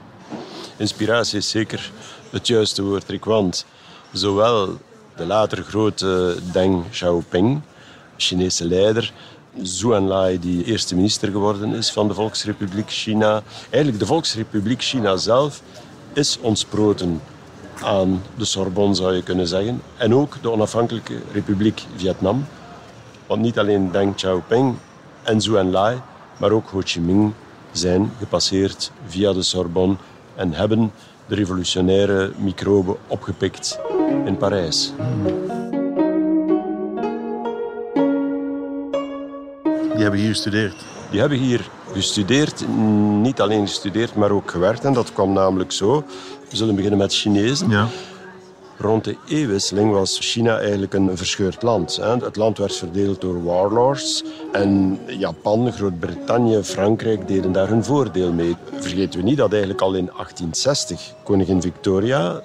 Inspiratie 0.77 1.37
is 1.37 1.49
zeker 1.49 1.91
het 2.29 2.47
juiste 2.47 2.83
woord, 2.83 3.09
Rick. 3.09 3.25
Want 3.25 3.65
zowel 4.11 4.77
de 5.15 5.25
later 5.25 5.63
grote 5.63 6.37
Deng 6.51 6.89
Xiaoping, 6.89 7.61
Chinese 8.17 8.67
leider, 8.67 9.13
Zhu 9.63 9.93
Enlai, 9.93 10.39
die 10.39 10.63
eerste 10.63 10.95
minister 10.95 11.31
geworden 11.31 11.73
is 11.73 11.91
van 11.91 12.07
de 12.07 12.13
Volksrepubliek 12.13 12.89
China. 12.89 13.43
Eigenlijk 13.69 13.99
de 13.99 14.05
Volksrepubliek 14.05 14.81
China 14.81 15.17
zelf 15.17 15.61
is 16.13 16.37
ontsproten 16.41 17.21
aan 17.83 18.21
de 18.37 18.45
Sorbonne, 18.45 18.95
zou 18.95 19.15
je 19.15 19.23
kunnen 19.23 19.47
zeggen. 19.47 19.81
En 19.97 20.15
ook 20.15 20.41
de 20.41 20.51
onafhankelijke 20.51 21.21
Republiek 21.31 21.85
Vietnam. 21.95 22.45
Want 23.27 23.41
niet 23.41 23.59
alleen 23.59 23.91
Deng 23.91 24.15
Xiaoping 24.15 24.75
en 25.23 25.41
Zhu 25.41 25.57
Enlai, 25.57 26.01
maar 26.37 26.51
ook 26.51 26.69
Ho 26.69 26.81
Chi 26.83 27.01
Minh 27.01 27.33
zijn 27.71 28.11
gepasseerd 28.17 28.91
via 29.07 29.33
de 29.33 29.43
Sorbonne 29.43 29.95
en 30.35 30.53
hebben 30.53 30.91
de 31.27 31.35
revolutionaire 31.35 32.31
microben 32.37 32.95
opgepikt 33.07 33.79
in 34.25 34.37
Parijs. 34.37 34.93
Die 39.99 40.07
hebben 40.07 40.25
hier 40.25 40.35
gestudeerd? 40.35 40.75
Die 41.11 41.19
hebben 41.19 41.37
hier 41.37 41.69
gestudeerd, 41.93 42.67
niet 43.21 43.41
alleen 43.41 43.67
gestudeerd, 43.67 44.15
maar 44.15 44.31
ook 44.31 44.51
gewerkt. 44.51 44.85
En 44.85 44.93
dat 44.93 45.13
kwam 45.13 45.33
namelijk 45.33 45.71
zo. 45.71 46.03
We 46.49 46.55
zullen 46.55 46.75
beginnen 46.75 46.99
met 46.99 47.13
Chinezen. 47.13 47.69
Ja. 47.69 47.87
Rond 48.77 49.03
de 49.03 49.17
eeuwwisseling 49.27 49.91
was 49.91 50.17
China 50.19 50.59
eigenlijk 50.59 50.93
een 50.93 51.17
verscheurd 51.17 51.61
land. 51.61 51.95
Het 52.01 52.35
land 52.35 52.57
werd 52.57 52.75
verdeeld 52.75 53.21
door 53.21 53.43
warlords. 53.43 54.23
En 54.51 54.99
Japan, 55.07 55.71
Groot-Brittannië, 55.71 56.63
Frankrijk 56.63 57.27
deden 57.27 57.51
daar 57.51 57.67
hun 57.67 57.83
voordeel 57.83 58.33
mee. 58.33 58.55
Vergeten 58.73 59.19
we 59.19 59.25
niet 59.25 59.37
dat 59.37 59.51
eigenlijk 59.51 59.81
al 59.81 59.93
in 59.93 60.05
1860 60.05 61.13
koningin 61.23 61.61
Victoria 61.61 62.41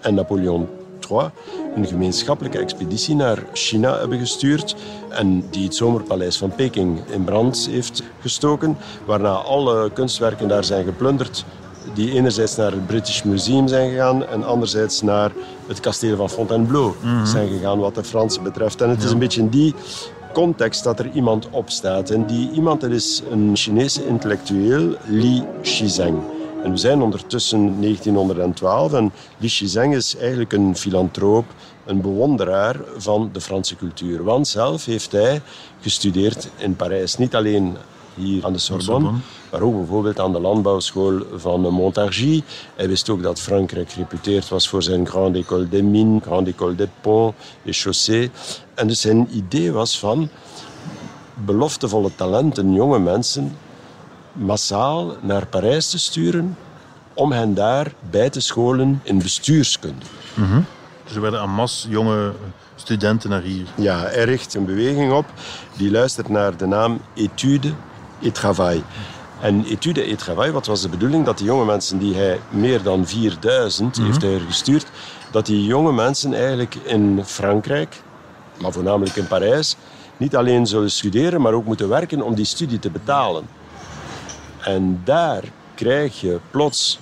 en 0.00 0.14
Napoleon 0.14 0.68
III 1.10 1.30
een 1.76 1.86
gemeenschappelijke 1.86 2.58
expeditie 2.58 3.14
naar 3.14 3.38
China 3.52 3.98
hebben 3.98 4.18
gestuurd 4.18 4.76
en 5.08 5.44
die 5.50 5.64
het 5.64 5.74
zomerpaleis 5.74 6.36
van 6.36 6.54
Peking 6.54 7.00
in 7.10 7.24
brand 7.24 7.68
heeft 7.70 8.02
gestoken, 8.20 8.76
waarna 9.04 9.32
alle 9.32 9.90
kunstwerken 9.90 10.48
daar 10.48 10.64
zijn 10.64 10.84
geplunderd 10.84 11.44
die 11.94 12.12
enerzijds 12.12 12.56
naar 12.56 12.70
het 12.70 12.86
British 12.86 13.22
Museum 13.22 13.68
zijn 13.68 13.90
gegaan 13.90 14.26
en 14.26 14.44
anderzijds 14.44 15.02
naar 15.02 15.32
het 15.66 15.80
kasteel 15.80 16.16
van 16.16 16.30
Fontainebleau 16.30 16.92
zijn 17.24 17.48
gegaan 17.48 17.78
wat 17.78 17.94
de 17.94 18.04
Fransen 18.04 18.42
betreft. 18.42 18.80
En 18.80 18.90
het 18.90 19.02
is 19.02 19.10
een 19.10 19.18
beetje 19.18 19.40
in 19.40 19.48
die 19.48 19.74
context 20.32 20.84
dat 20.84 20.98
er 20.98 21.10
iemand 21.14 21.48
opstaat. 21.50 22.10
En 22.10 22.26
die 22.26 22.50
iemand 22.50 22.80
dat 22.80 22.90
is 22.90 23.22
een 23.30 23.50
Chinese 23.54 24.06
intellectueel, 24.06 24.96
Li 25.06 25.42
Shizeng. 25.62 26.18
En 26.64 26.70
we 26.70 26.76
zijn 26.76 27.02
ondertussen 27.02 27.80
1912 27.80 28.92
en 28.92 29.12
Li 29.38 29.48
Shizeng 29.48 29.94
is 29.94 30.16
eigenlijk 30.16 30.52
een 30.52 30.76
filantroop, 30.76 31.44
een 31.84 32.00
bewonderaar 32.00 32.76
van 32.96 33.30
de 33.32 33.40
Franse 33.40 33.76
cultuur. 33.76 34.24
Want 34.24 34.48
zelf 34.48 34.84
heeft 34.84 35.12
hij 35.12 35.42
gestudeerd 35.80 36.48
in 36.56 36.76
Parijs. 36.76 37.16
Niet 37.16 37.34
alleen 37.34 37.76
hier 38.14 38.44
aan 38.44 38.52
de 38.52 38.58
Sorbonne, 38.58 39.10
maar 39.50 39.60
ook 39.60 39.76
bijvoorbeeld 39.76 40.20
aan 40.20 40.32
de 40.32 40.40
landbouwschool 40.40 41.22
van 41.34 41.60
Montargis. 41.60 42.40
Hij 42.76 42.88
wist 42.88 43.08
ook 43.08 43.22
dat 43.22 43.40
Frankrijk 43.40 43.90
gereputeerd 43.92 44.48
was 44.48 44.68
voor 44.68 44.82
zijn 44.82 45.06
Grande 45.06 45.38
École 45.38 45.68
des 45.68 45.82
Mines, 45.82 46.22
Grande 46.22 46.50
École 46.50 46.74
des 46.74 46.88
Ponts, 47.00 47.36
des 47.62 47.82
Chaussées. 47.82 48.30
En 48.74 48.86
dus 48.86 49.00
zijn 49.00 49.28
idee 49.32 49.72
was 49.72 49.98
van 49.98 50.28
beloftevolle 51.44 52.14
talenten, 52.14 52.72
jonge 52.72 52.98
mensen, 52.98 53.56
massaal 54.34 55.16
naar 55.20 55.46
Parijs 55.46 55.90
te 55.90 55.98
sturen 55.98 56.56
om 57.14 57.32
hen 57.32 57.54
daar 57.54 57.92
bij 58.10 58.30
te 58.30 58.40
scholen 58.40 59.00
in 59.02 59.18
bestuurskunde. 59.18 60.04
Dus 61.04 61.14
er 61.14 61.20
werden 61.20 61.40
en 61.40 61.50
masse 61.50 61.88
jonge 61.88 62.32
studenten 62.74 63.30
naar 63.30 63.42
hier. 63.42 63.66
Ja, 63.74 63.98
hij 63.98 64.24
richt 64.24 64.54
een 64.54 64.64
beweging 64.64 65.12
op 65.12 65.26
die 65.76 65.90
luistert 65.90 66.28
naar 66.28 66.56
de 66.56 66.66
naam 66.66 67.00
Étude 67.14 67.72
et 68.22 68.34
Travail. 68.34 68.82
En 69.40 69.64
Étude 69.64 70.02
et 70.02 70.18
Travail, 70.18 70.52
wat 70.52 70.66
was 70.66 70.82
de 70.82 70.88
bedoeling? 70.88 71.24
Dat 71.24 71.38
die 71.38 71.46
jonge 71.46 71.64
mensen 71.64 71.98
die 71.98 72.14
hij, 72.14 72.40
meer 72.48 72.82
dan 72.82 73.06
4000 73.06 73.96
heeft 73.96 74.22
hij 74.22 74.34
er 74.34 74.40
gestuurd, 74.40 74.86
dat 75.30 75.46
die 75.46 75.64
jonge 75.64 75.92
mensen 75.92 76.34
eigenlijk 76.34 76.74
in 76.74 77.22
Frankrijk, 77.24 78.02
maar 78.60 78.72
voornamelijk 78.72 79.16
in 79.16 79.26
Parijs, 79.26 79.76
niet 80.16 80.36
alleen 80.36 80.66
zullen 80.66 80.90
studeren, 80.90 81.40
maar 81.40 81.52
ook 81.52 81.64
moeten 81.64 81.88
werken 81.88 82.22
om 82.22 82.34
die 82.34 82.44
studie 82.44 82.78
te 82.78 82.90
betalen. 82.90 83.44
En 84.64 85.00
daar 85.04 85.42
krijg 85.74 86.20
je 86.20 86.38
plots 86.50 86.98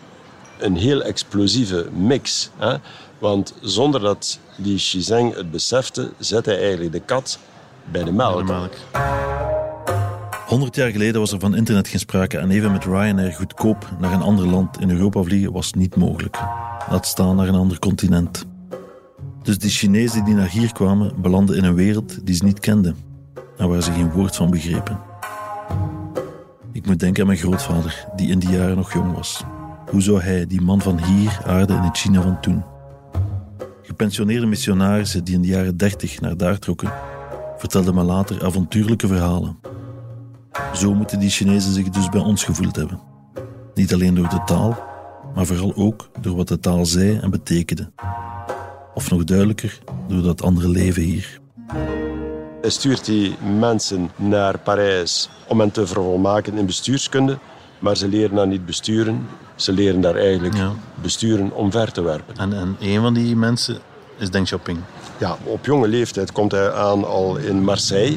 een 0.59 0.77
heel 0.77 1.03
explosieve 1.03 1.89
mix. 1.93 2.51
Hè? 2.57 2.77
Want 3.19 3.55
zonder 3.61 4.01
dat 4.01 4.39
die 4.57 4.79
Shizeng 4.79 5.35
het 5.35 5.51
besefte, 5.51 6.13
zet 6.19 6.47
hij 6.47 6.59
eigenlijk 6.59 6.93
de 6.93 7.01
kat 7.01 7.39
bij 7.85 8.05
de 8.05 8.13
melk. 8.13 8.45
Melk. 8.45 8.73
100 10.47 10.77
jaar 10.77 10.91
geleden 10.91 11.21
was 11.21 11.33
er 11.33 11.41
van 11.41 11.57
internet 11.57 11.89
geen 11.89 12.01
sprake 12.01 12.39
en 12.39 12.51
even 12.51 12.73
met 12.73 12.85
Ryanair 12.85 13.33
goedkoop 13.33 13.89
naar 13.99 14.13
een 14.13 14.23
ander 14.23 14.47
land 14.47 14.81
in 14.81 14.91
Europa 14.91 15.23
vliegen 15.23 15.53
was 15.53 15.73
niet 15.73 15.97
mogelijk. 15.97 16.37
Laat 16.91 17.07
staan 17.07 17.37
naar 17.37 17.49
een 17.49 17.55
ander 17.55 17.79
continent. 17.79 18.45
Dus 19.43 19.59
die 19.59 19.71
Chinezen 19.71 20.25
die 20.25 20.35
naar 20.35 20.51
hier 20.51 20.73
kwamen, 20.73 21.13
belanden 21.21 21.57
in 21.57 21.65
een 21.65 21.75
wereld 21.75 22.27
die 22.27 22.35
ze 22.35 22.45
niet 22.45 22.61
kenden 22.61 22.97
en 23.57 23.69
waar 23.69 23.83
ze 23.83 23.93
geen 23.93 24.11
woord 24.11 24.37
van 24.37 24.51
begrepen. 24.51 25.01
Ik 26.73 26.87
moet 26.87 27.01
denken 27.01 27.21
aan 27.21 27.27
mijn 27.27 27.39
grootvader, 27.39 28.07
die 28.17 28.31
in 28.31 28.39
die 28.39 28.51
jaren 28.51 28.77
nog 28.77 28.93
jong 28.93 29.15
was. 29.15 29.45
Hoe 29.91 30.03
zou 30.03 30.21
hij, 30.21 30.47
die 30.47 30.61
man 30.61 30.81
van 30.81 31.05
hier, 31.05 31.41
aarden 31.47 31.77
in 31.77 31.83
het 31.83 31.97
China 31.97 32.23
van 32.23 32.41
toen? 32.41 32.63
Gepensioneerde 33.83 34.47
missionarissen 34.47 35.25
die 35.25 35.35
in 35.35 35.43
de 35.43 35.49
jaren 35.49 35.77
30 35.77 36.21
naar 36.21 36.37
daar 36.37 36.59
trokken, 36.59 36.93
vertelden 37.59 37.95
me 37.95 38.03
later 38.03 38.45
avontuurlijke 38.45 39.07
verhalen. 39.07 39.59
Zo 40.75 40.95
moeten 40.95 41.19
die 41.19 41.31
Chinezen 41.31 41.73
zich 41.73 41.89
dus 41.89 42.09
bij 42.09 42.21
ons 42.21 42.45
gevoeld 42.45 42.77
hebben. 42.77 43.01
Niet 43.75 43.93
alleen 43.93 44.15
door 44.15 44.29
de 44.29 44.43
taal, 44.45 44.79
maar 45.35 45.47
vooral 45.47 45.75
ook 45.77 46.11
door 46.21 46.37
wat 46.37 46.49
de 46.49 46.59
taal 46.59 46.87
zei 46.87 47.19
en 47.19 47.31
betekende. 47.31 47.93
Of 48.95 49.11
nog 49.11 49.25
duidelijker, 49.25 49.79
door 50.09 50.23
dat 50.23 50.43
andere 50.43 50.69
leven 50.69 51.03
hier. 51.03 51.41
Hij 52.63 52.71
stuurt 52.71 53.05
die 53.05 53.37
mensen 53.59 54.11
naar 54.17 54.59
Parijs 54.59 55.29
om 55.49 55.61
hen 55.61 55.71
te 55.71 55.87
vervolmaken 55.87 56.59
in 56.59 56.67
bestuurskunde. 56.67 57.39
Maar 57.79 57.97
ze 57.97 58.09
leren 58.09 58.37
daar 58.37 58.47
niet 58.47 58.67
besturen. 58.67 59.27
Ze 59.55 59.73
leren 59.73 60.01
daar 60.01 60.17
eigenlijk 60.17 60.55
Ja. 60.57 60.73
besturen 60.95 61.53
omver 61.53 61.93
te 61.93 62.03
werpen. 62.03 62.37
En, 62.37 62.53
en 62.53 62.77
een 62.81 63.01
van 63.01 63.15
die 63.15 63.37
mensen 63.37 63.79
is 64.19 64.31
Deng 64.31 64.45
Xiaoping. 64.45 64.79
Ja, 65.19 65.37
op 65.45 65.65
jonge 65.65 65.89
leeftijd 65.89 66.33
komt 66.33 66.53
hij 66.53 66.73
aan 66.73 67.05
al 67.05 67.37
in 67.37 67.65
Marseille, 67.65 68.17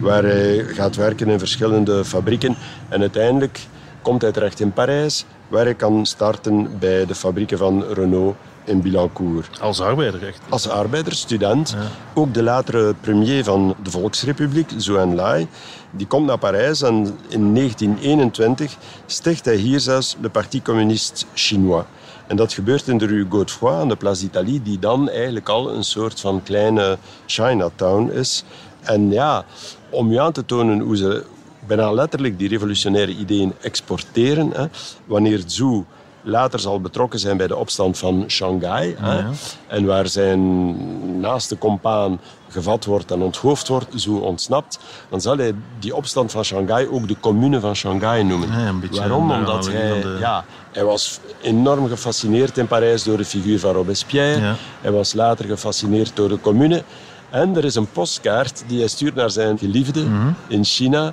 waar 0.00 0.22
hij 0.22 0.64
gaat 0.64 0.96
werken 0.96 1.28
in 1.28 1.38
verschillende 1.38 2.04
fabrieken. 2.04 2.56
En 2.88 3.00
uiteindelijk 3.00 3.66
komt 4.02 4.22
hij 4.22 4.32
terecht 4.32 4.60
in 4.60 4.72
Parijs, 4.72 5.24
waar 5.48 5.64
hij 5.64 5.74
kan 5.74 6.06
starten 6.06 6.78
bij 6.78 7.06
de 7.06 7.14
fabrieken 7.14 7.58
van 7.58 7.84
Renault 7.84 8.36
in 8.64 8.82
Billancourt. 8.82 9.60
Als 9.60 9.80
arbeider 9.80 10.26
echt. 10.26 10.40
Als 10.48 10.68
arbeider, 10.68 11.12
student, 11.12 11.76
ook 12.14 12.34
de 12.34 12.42
latere 12.42 12.94
premier 13.00 13.44
van 13.44 13.74
de 13.82 13.90
Volksrepubliek, 13.90 14.70
Zhou 14.76 14.98
Enlai, 14.98 15.46
die 15.90 16.06
komt 16.06 16.26
naar 16.26 16.38
Parijs 16.38 16.82
en 16.82 17.18
in 17.28 17.54
1921 17.54 18.76
sticht 19.06 19.44
hij 19.44 19.56
hier 19.56 19.80
zelfs 19.80 20.16
de 20.20 20.28
Parti 20.28 20.62
Communiste 20.62 21.24
Chinois. 21.34 21.84
En 22.26 22.36
dat 22.36 22.52
gebeurt 22.52 22.88
in 22.88 22.98
de 22.98 23.06
rue 23.06 23.26
Godefroy 23.28 23.72
aan 23.72 23.88
de 23.88 23.96
Place 23.96 24.20
d'Italie, 24.20 24.62
die 24.62 24.78
dan 24.78 25.08
eigenlijk 25.08 25.48
al 25.48 25.74
een 25.74 25.84
soort 25.84 26.20
van 26.20 26.42
kleine 26.42 26.98
Chinatown 27.26 28.10
is. 28.10 28.44
En 28.82 29.10
ja, 29.10 29.44
om 29.90 30.12
je 30.12 30.20
aan 30.20 30.32
te 30.32 30.44
tonen 30.44 30.80
hoe 30.80 30.96
ze 30.96 31.24
bijna 31.66 31.92
letterlijk 31.92 32.38
die 32.38 32.48
revolutionaire 32.48 33.12
ideeën 33.12 33.52
exporteren, 33.60 34.50
hè, 34.50 34.66
wanneer 35.04 35.42
Zhou 35.46 35.84
later 36.24 36.58
zal 36.60 36.80
betrokken 36.80 37.18
zijn 37.18 37.36
bij 37.36 37.46
de 37.46 37.56
opstand 37.56 37.98
van 37.98 38.24
Shanghai. 38.28 38.96
Ja. 39.02 39.30
En 39.66 39.84
waar 39.84 40.08
zijn 40.08 41.20
naaste 41.20 41.58
compaan 41.58 42.20
gevat 42.48 42.84
wordt 42.84 43.10
en 43.10 43.22
onthoofd 43.22 43.68
wordt, 43.68 44.00
zo 44.00 44.14
ontsnapt, 44.16 44.78
dan 45.10 45.20
zal 45.20 45.36
hij 45.36 45.54
die 45.78 45.94
opstand 45.96 46.30
van 46.32 46.44
Shanghai 46.44 46.88
ook 46.88 47.08
de 47.08 47.16
commune 47.20 47.60
van 47.60 47.76
Shanghai 47.76 48.22
noemen. 48.24 48.48
Ja, 48.50 48.66
een 48.68 48.80
beetje 48.80 49.00
Waarom? 49.00 49.30
een 49.30 49.38
Omdat 49.38 49.66
hij, 49.66 50.00
de- 50.00 50.16
ja, 50.20 50.44
hij 50.72 50.84
was 50.84 51.20
enorm 51.42 51.88
gefascineerd 51.88 52.58
in 52.58 52.66
Parijs 52.66 53.02
door 53.02 53.16
de 53.16 53.24
figuur 53.24 53.58
van 53.60 53.72
Robespierre. 53.72 54.40
Ja. 54.40 54.54
Hij 54.80 54.90
was 54.92 55.12
later 55.14 55.44
gefascineerd 55.44 56.16
door 56.16 56.28
de 56.28 56.40
commune. 56.40 56.82
En 57.30 57.56
er 57.56 57.64
is 57.64 57.74
een 57.74 57.90
postkaart 57.90 58.62
die 58.66 58.78
hij 58.78 58.88
stuurt 58.88 59.14
naar 59.14 59.30
zijn 59.30 59.58
geliefde 59.58 60.02
Mhm. 60.02 60.28
in 60.46 60.64
China. 60.64 61.12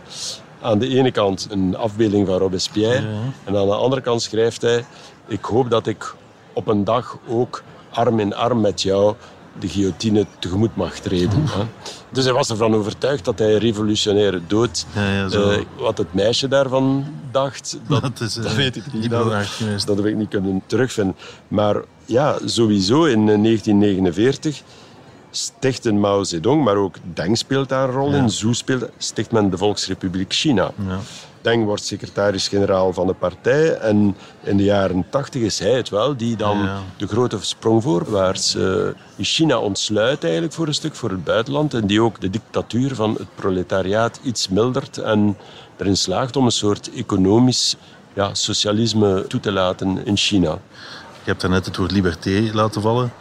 Aan 0.62 0.80
de 0.80 0.88
ene 0.88 1.12
kant 1.12 1.48
een 1.50 1.76
afbeelding 1.78 2.28
van 2.28 2.38
Robespierre. 2.38 3.06
En 3.44 3.58
aan 3.58 3.66
de 3.68 3.74
andere 3.76 4.02
kant 4.02 4.22
schrijft 4.22 4.62
hij... 4.62 4.86
Ik 5.28 5.46
hoop 5.46 5.70
dat 5.70 5.88
ik 5.88 6.16
op 6.54 6.68
een 6.68 6.84
dag 6.84 7.18
ook 7.28 7.64
arm 7.90 8.20
in 8.20 8.36
arm 8.36 8.62
met 8.62 8.82
jou 8.82 9.16
de 9.60 9.68
guillotine 9.68 10.26
tegemoet 10.40 10.76
mag 10.76 10.94
treden. 11.00 11.44
hè. 11.46 11.64
Dus 12.12 12.24
hij 12.24 12.34
was 12.34 12.50
ervan 12.50 12.76
overtuigd 12.76 13.26
dat 13.26 13.40
hij 13.40 13.58
revolutionaire 13.58 14.42
dood... 14.48 14.86
Ja, 14.96 15.14
ja, 15.14 15.28
zo. 15.30 15.50
eh, 15.50 15.58
wat 15.78 15.98
het 15.98 16.14
meisje 16.14 16.48
daarvan 16.48 17.06
dacht, 17.32 17.78
dat, 17.88 18.02
Dat 18.02 18.20
is, 18.20 18.38
eh, 18.38 18.44
dat 18.44 18.54
weet 18.56 18.76
ik 18.76 18.94
niet. 18.94 19.10
Dat- 19.10 19.86
dat 19.86 19.98
heb 19.98 20.06
ik 20.06 20.16
niet 20.16 20.30
kunnen 20.30 20.62
terugvinden. 20.66 21.16
Maar 21.48 21.76
ja, 22.06 22.38
sowieso 22.46 23.04
in 23.04 23.30
eh, 23.30 23.38
1949 23.42 24.62
stichten 25.32 26.00
Mao 26.00 26.24
Zedong, 26.24 26.64
maar 26.64 26.76
ook 26.76 26.96
Deng 27.14 27.38
speelt 27.38 27.70
daar 27.70 27.90
een 27.90 27.96
rol 27.96 28.14
in, 28.14 28.30
Zhu 28.30 28.54
speelt, 28.54 28.90
sticht 28.98 29.32
men 29.32 29.50
de 29.50 29.58
Volksrepubliek 29.58 30.34
China. 30.34 30.72
Ja. 30.88 31.00
Deng 31.42 31.66
wordt 31.66 31.84
secretaris-generaal 31.84 32.94
van 32.94 33.08
de 33.08 33.14
partij 33.14 33.74
en 33.74 34.16
in 34.44 34.58
de 34.58 34.64
jaren 34.64 35.06
80 35.10 35.42
is 35.42 35.60
hij 35.60 35.72
het 35.72 35.90
wel 35.90 36.18
die 36.18 36.36
dan 36.36 36.58
Ja. 36.58 36.80
de 36.98 37.08
grote 37.08 37.38
sprong 37.42 37.84
voorwaarts 37.84 38.56
in 39.16 39.24
China 39.24 39.58
ontsluit 39.58 40.24
eigenlijk 40.24 40.54
voor 40.54 40.68
een 40.68 40.74
stuk 40.74 40.96
voor 40.96 41.10
het 41.10 41.24
buitenland 41.24 41.74
en 41.74 41.88
die 41.88 42.02
ook 42.02 42.22
de 42.22 42.30
dictatuur 42.30 42.96
van 42.96 43.14
het 43.14 43.36
proletariaat 43.36 44.20
iets 44.24 44.48
mildert 44.48 44.98
en 44.98 45.38
erin 45.78 45.98
slaagt 45.98 46.36
om 46.36 46.46
een 46.46 46.52
soort 46.52 46.90
economisch 46.94 47.76
ja, 48.14 48.34
socialisme 48.34 49.26
toe 49.28 49.40
te 49.40 49.52
laten 49.52 50.06
in 50.06 50.18
China. 50.18 50.52
Je 51.24 51.30
hebt 51.30 51.42
daarnet 51.42 51.66
het 51.66 51.78
woord 51.78 51.92
liberté 51.92 52.50
laten 52.54 52.82
vallen. 52.82 53.12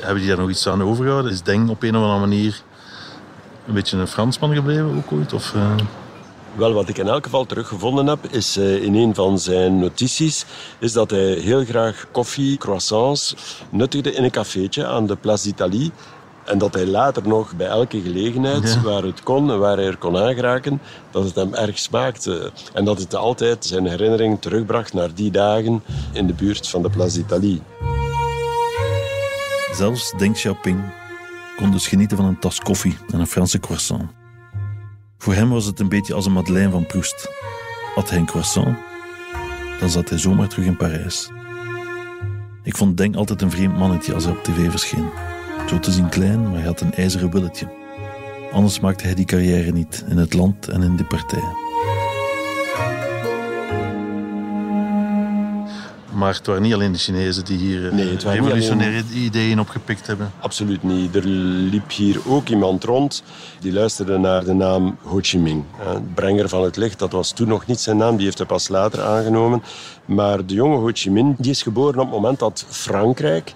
Hebben 0.00 0.18
die 0.18 0.28
daar 0.28 0.38
nog 0.38 0.50
iets 0.50 0.68
aan 0.68 0.82
overgehouden? 0.82 1.32
Is 1.32 1.42
Deng 1.42 1.68
op 1.68 1.82
een 1.82 1.96
of 1.96 2.02
andere 2.02 2.20
manier 2.20 2.62
een 3.66 3.74
beetje 3.74 3.96
een 3.96 4.06
Fransman 4.08 4.54
gebleven 4.54 4.96
ook 4.96 5.12
ooit? 5.12 5.32
Of, 5.32 5.54
eh, 5.54 5.74
Wel, 6.56 6.72
wat 6.72 6.88
ik 6.88 6.98
in 6.98 7.08
elk 7.08 7.24
geval 7.24 7.44
teruggevonden 7.46 8.06
heb, 8.06 8.18
is 8.30 8.56
eh, 8.56 8.82
in 8.82 8.94
een 8.94 9.14
van 9.14 9.38
zijn 9.38 9.78
notities, 9.78 10.44
is 10.78 10.92
dat 10.92 11.10
hij 11.10 11.32
heel 11.32 11.64
graag 11.64 12.06
koffie, 12.12 12.56
croissants 12.58 13.34
nuttigde 13.70 14.12
in 14.12 14.24
een 14.24 14.30
cafeetje 14.30 14.86
aan 14.86 15.06
de 15.06 15.16
Place 15.16 15.42
d'Italie. 15.44 15.92
En 16.44 16.58
dat 16.58 16.74
hij 16.74 16.86
later 16.86 17.28
nog 17.28 17.56
bij 17.56 17.66
elke 17.66 18.00
gelegenheid 18.00 18.72
Ja. 18.72 18.80
waar 18.80 19.02
het 19.02 19.22
kon 19.22 19.50
en 19.50 19.58
waar 19.58 19.76
hij 19.76 19.86
er 19.86 19.96
kon 19.96 20.16
aangeraken, 20.16 20.80
dat 21.10 21.24
het 21.24 21.34
hem 21.34 21.54
erg 21.54 21.78
smaakte. 21.78 22.50
En 22.72 22.84
dat 22.84 22.98
het 22.98 23.14
altijd 23.14 23.64
zijn 23.64 23.86
herinneringen 23.86 24.38
terugbracht 24.38 24.92
naar 24.92 25.14
die 25.14 25.30
dagen 25.30 25.82
in 26.12 26.26
de 26.26 26.32
buurt 26.34 26.68
van 26.68 26.82
de 26.82 26.90
Place 26.90 27.16
d'Italie. 27.18 27.62
Zelfs 29.76 30.14
Deng 30.16 30.34
Xiaoping 30.34 30.80
kon 31.56 31.70
dus 31.70 31.86
genieten 31.86 32.16
van 32.16 32.26
een 32.26 32.38
tas 32.38 32.60
koffie 32.60 32.96
en 33.12 33.20
een 33.20 33.26
Franse 33.26 33.60
croissant. 33.60 34.10
Voor 35.18 35.34
hem 35.34 35.50
was 35.50 35.64
het 35.64 35.80
een 35.80 35.88
beetje 35.88 36.14
als 36.14 36.26
een 36.26 36.32
Madeleine 36.32 36.70
van 36.70 36.86
Proust. 36.86 37.28
At 37.94 38.10
hij 38.10 38.18
een 38.18 38.26
croissant, 38.26 38.78
dan 39.80 39.90
zat 39.90 40.08
hij 40.08 40.18
zomaar 40.18 40.48
terug 40.48 40.66
in 40.66 40.76
Parijs. 40.76 41.30
Ik 42.62 42.76
vond 42.76 42.96
Deng 42.96 43.16
altijd 43.16 43.42
een 43.42 43.50
vreemd 43.50 43.76
mannetje 43.78 44.14
als 44.14 44.24
hij 44.24 44.32
op 44.32 44.44
tv 44.44 44.70
verscheen. 44.70 45.08
Zo 45.68 45.78
te 45.78 45.92
zien 45.92 46.08
klein, 46.08 46.42
maar 46.42 46.58
hij 46.58 46.66
had 46.66 46.80
een 46.80 46.94
ijzeren 46.94 47.30
willetje. 47.30 47.72
Anders 48.52 48.80
maakte 48.80 49.04
hij 49.04 49.14
die 49.14 49.24
carrière 49.24 49.72
niet, 49.72 50.04
in 50.08 50.16
het 50.16 50.34
land 50.34 50.68
en 50.68 50.82
in 50.82 50.96
de 50.96 51.04
partij. 51.04 51.63
Maar 56.14 56.34
het 56.34 56.46
waren 56.46 56.62
niet 56.62 56.74
alleen 56.74 56.92
de 56.92 56.98
Chinezen 56.98 57.44
die 57.44 57.58
hier 57.58 57.80
Nee, 57.80 57.90
waren 57.92 58.12
niet 58.12 58.22
revolutionaire 58.22 59.02
ideeën 59.14 59.60
opgepikt 59.60 60.06
hebben. 60.06 60.32
Absoluut 60.40 60.82
niet. 60.82 61.14
Er 61.14 61.26
liep 61.26 61.90
hier 61.90 62.18
ook 62.28 62.48
iemand 62.48 62.84
rond 62.84 63.22
die 63.60 63.72
luisterde 63.72 64.18
naar 64.18 64.44
de 64.44 64.52
naam 64.52 64.96
Ho 65.02 65.18
Chi 65.22 65.38
Minh. 65.38 65.64
hè, 65.76 66.00
Brenger 66.14 66.48
van 66.48 66.62
het 66.62 66.76
licht, 66.76 66.98
dat 66.98 67.12
was 67.12 67.32
toen 67.32 67.48
nog 67.48 67.66
niet 67.66 67.80
zijn 67.80 67.96
naam, 67.96 68.16
die 68.16 68.24
heeft 68.24 68.38
hij 68.38 68.46
pas 68.46 68.68
later 68.68 69.02
aangenomen. 69.02 69.62
Maar 70.04 70.46
de 70.46 70.54
jonge 70.54 70.76
Ho 70.76 70.90
Chi 70.92 71.10
Minh 71.10 71.34
die 71.38 71.50
is 71.50 71.62
geboren 71.62 71.98
op 72.00 72.06
het 72.06 72.14
moment 72.14 72.38
dat 72.38 72.64
Frankrijk 72.68 73.54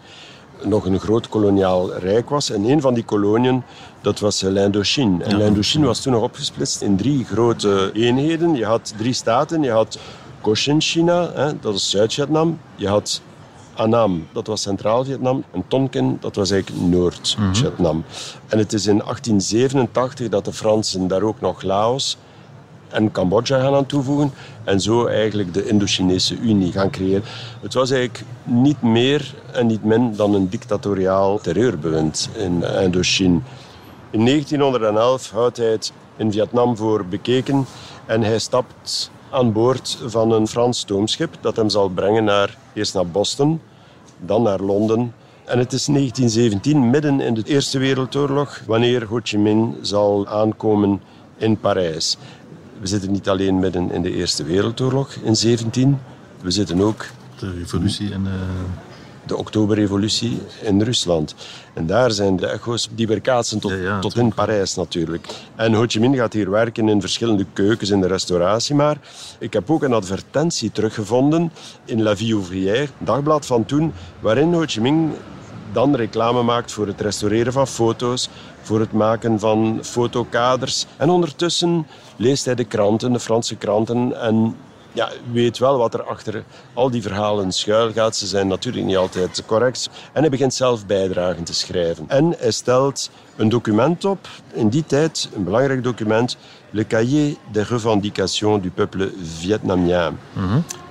nog 0.62 0.84
een 0.84 1.00
groot 1.00 1.28
koloniaal 1.28 1.94
rijk 1.94 2.28
was. 2.30 2.50
En 2.50 2.64
een 2.64 2.80
van 2.80 2.94
die 2.94 3.04
koloniën, 3.04 3.62
dat 4.00 4.18
was 4.18 4.42
eh, 4.42 4.50
l'Indochine. 4.50 5.24
En 5.24 5.36
l'Indochine 5.36 5.86
was 5.86 6.00
toen 6.00 6.12
nog 6.12 6.22
opgesplitst 6.22 6.82
in 6.82 6.96
drie 6.96 7.24
grote 7.24 7.90
eenheden. 7.94 8.54
Je 8.54 8.64
had 8.64 8.94
drie 8.96 9.12
staten. 9.12 9.62
Je 9.62 9.70
had 9.70 9.98
Cochinchina, 10.40 11.30
hè, 11.34 11.58
dat 11.60 11.74
is 11.74 11.90
Zuid-Vietnam. 11.90 12.58
Je 12.76 12.88
had 12.88 13.22
Annam, 13.74 14.26
dat 14.32 14.46
was 14.46 14.62
Centraal-Vietnam. 14.62 15.44
En 15.52 15.64
Tonkin, 15.68 16.16
dat 16.20 16.36
was 16.36 16.50
eigenlijk 16.50 16.86
Noord-Vietnam. 16.86 18.04
En 18.46 18.58
het 18.58 18.72
is 18.72 18.86
in 18.86 18.98
1887 18.98 20.28
dat 20.28 20.44
de 20.44 20.52
Fransen 20.52 21.08
daar 21.08 21.22
ook 21.22 21.40
nog 21.40 21.62
Laos 21.62 22.16
en 22.88 23.12
Cambodja 23.12 23.60
gaan 23.60 23.74
aan 23.74 23.86
toevoegen. 23.86 24.32
En 24.64 24.80
zo 24.80 25.06
eigenlijk 25.06 25.54
de 25.54 25.68
Indo-Chinese 25.68 26.36
Unie 26.38 26.72
gaan 26.72 26.90
creëren. 26.90 27.22
Het 27.60 27.74
was 27.74 27.90
eigenlijk 27.90 28.24
niet 28.44 28.82
meer 28.82 29.34
en 29.52 29.66
niet 29.66 29.84
min 29.84 30.16
dan 30.16 30.34
een 30.34 30.48
dictatoriaal 30.48 31.38
terreurbewind 31.38 32.28
in 32.34 32.62
Indochine. 32.62 33.40
In 34.10 34.24
1911 34.24 35.30
houdt 35.30 35.56
hij 35.56 35.70
het 35.70 35.92
in 36.16 36.32
Vietnam 36.32 36.76
voor 36.76 37.06
bekeken 37.06 37.66
en 38.06 38.22
hij 38.22 38.38
stapt 38.38 39.10
aan 39.30 39.52
boord 39.52 39.98
van 40.04 40.32
een 40.32 40.48
Frans 40.48 40.78
stoomschip 40.78 41.36
dat 41.40 41.56
hem 41.56 41.68
zal 41.68 41.88
brengen 41.88 42.24
naar, 42.24 42.58
eerst 42.72 42.94
naar 42.94 43.06
Boston, 43.06 43.60
dan 44.18 44.42
naar 44.42 44.60
Londen. 44.60 45.14
En 45.44 45.58
het 45.58 45.72
is 45.72 45.84
1917, 45.84 46.90
midden 46.90 47.20
in 47.20 47.34
de 47.34 47.42
Eerste 47.44 47.78
Wereldoorlog, 47.78 48.62
wanneer 48.66 49.04
Ho 49.04 49.20
Chi 49.22 49.38
Minh 49.38 49.74
zal 49.80 50.26
aankomen 50.26 51.00
in 51.36 51.58
Parijs. 51.60 52.16
We 52.80 52.86
zitten 52.86 53.12
niet 53.12 53.28
alleen 53.28 53.58
midden 53.58 53.90
in 53.90 54.02
de 54.02 54.14
Eerste 54.14 54.44
Wereldoorlog 54.44 55.12
in 55.22 55.36
17, 55.36 56.00
we 56.40 56.50
zitten 56.50 56.80
ook 56.80 57.06
De 57.38 57.52
revolutie 57.52 58.12
en... 58.12 58.26
eh, 58.26 58.32
de 59.28 59.36
Oktoberrevolutie 59.36 60.38
in 60.62 60.82
Rusland. 60.82 61.34
En 61.74 61.86
daar 61.86 62.10
zijn 62.10 62.36
de 62.36 62.46
echo's 62.46 62.88
die 62.94 63.06
weerkaatsen 63.06 63.58
tot, 63.58 63.70
Ja, 63.70 63.76
ja, 63.76 63.98
tot 63.98 64.16
in 64.16 64.34
Parijs 64.34 64.74
natuurlijk. 64.74 65.26
En 65.56 65.74
Ho 65.74 65.84
Chi 65.86 66.00
Minh 66.00 66.16
gaat 66.16 66.32
hier 66.32 66.50
werken 66.50 66.88
in 66.88 67.00
verschillende 67.00 67.46
keukens 67.52 67.90
in 67.90 68.00
de 68.00 68.06
restauratie. 68.06 68.74
Maar 68.74 68.96
ik 69.38 69.52
heb 69.52 69.70
ook 69.70 69.82
een 69.82 69.92
advertentie 69.92 70.72
teruggevonden 70.72 71.52
in 71.84 72.02
La 72.02 72.16
Vie 72.16 72.34
Ouvrière, 72.34 72.88
dagblad 72.98 73.46
van 73.46 73.64
toen, 73.64 73.92
waarin 74.20 74.54
Ho 74.54 74.64
Chi 74.66 74.80
Minh 74.80 75.12
dan 75.72 75.96
reclame 75.96 76.42
maakt 76.42 76.72
voor 76.72 76.86
het 76.86 77.00
restaureren 77.00 77.52
van 77.52 77.66
foto's, 77.66 78.28
voor 78.62 78.80
het 78.80 78.92
maken 78.92 79.38
van 79.38 79.78
fotokaders. 79.82 80.86
En 80.96 81.10
ondertussen 81.10 81.86
leest 82.16 82.44
hij 82.44 82.54
de 82.54 82.64
kranten, 82.64 83.12
de 83.12 83.20
Franse 83.20 83.56
kranten, 83.56 84.20
en 84.20 84.54
ja, 84.92 85.10
weet 85.32 85.58
wel 85.58 85.78
wat 85.78 85.94
er 85.94 86.02
achter 86.02 86.44
al 86.74 86.90
die 86.90 87.02
verhalen 87.02 87.52
schuil 87.52 87.92
gaat. 87.92 88.16
Ze 88.16 88.26
zijn 88.26 88.48
natuurlijk 88.48 88.86
niet 88.86 88.96
altijd 88.96 89.42
correct. 89.46 89.90
En 90.12 90.20
hij 90.20 90.30
begint 90.30 90.54
zelf 90.54 90.86
bijdragen 90.86 91.44
te 91.44 91.54
schrijven. 91.54 92.04
En 92.08 92.34
hij 92.38 92.50
stelt 92.50 93.10
een 93.36 93.48
document 93.48 94.04
op, 94.04 94.28
in 94.52 94.68
die 94.68 94.84
tijd 94.86 95.28
een 95.34 95.44
belangrijk 95.44 95.82
document, 95.82 96.36
Le 96.70 96.86
Cahier 96.86 97.36
des 97.50 97.68
revendications 97.68 98.62
du 98.62 98.70
peuple 98.70 99.12
vietnamien. 99.22 100.18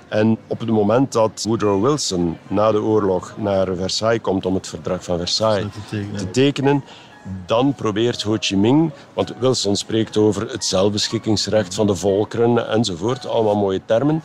En 0.08 0.38
op 0.48 0.60
het 0.60 0.70
moment 0.70 1.12
dat 1.12 1.44
Woodrow 1.48 1.84
Wilson 1.84 2.38
na 2.48 2.72
de 2.72 2.82
oorlog 2.82 3.34
naar 3.38 3.76
Versailles 3.76 4.22
komt 4.22 4.46
om 4.46 4.54
het 4.54 4.68
verdrag 4.68 5.04
van 5.04 5.18
Versailles 5.18 5.72
te 5.74 5.80
tekenen. 5.90 6.18
te 6.18 6.32
tekenen, 6.32 6.84
dan 7.46 7.74
probeert 7.74 8.22
Ho 8.22 8.38
Chi 8.40 8.58
Minh, 8.58 8.92
want 9.14 9.34
Wilson 9.40 9.76
spreekt 9.76 10.18
over 10.18 10.52
het 10.52 10.66
zelfbeschikkingsrecht 10.66 11.74
van 11.74 11.88
de 11.88 11.96
volkeren 11.96 12.70
enzovoort, 12.70 13.28
allemaal 13.28 13.56
mooie 13.56 13.82
termen. 13.86 14.22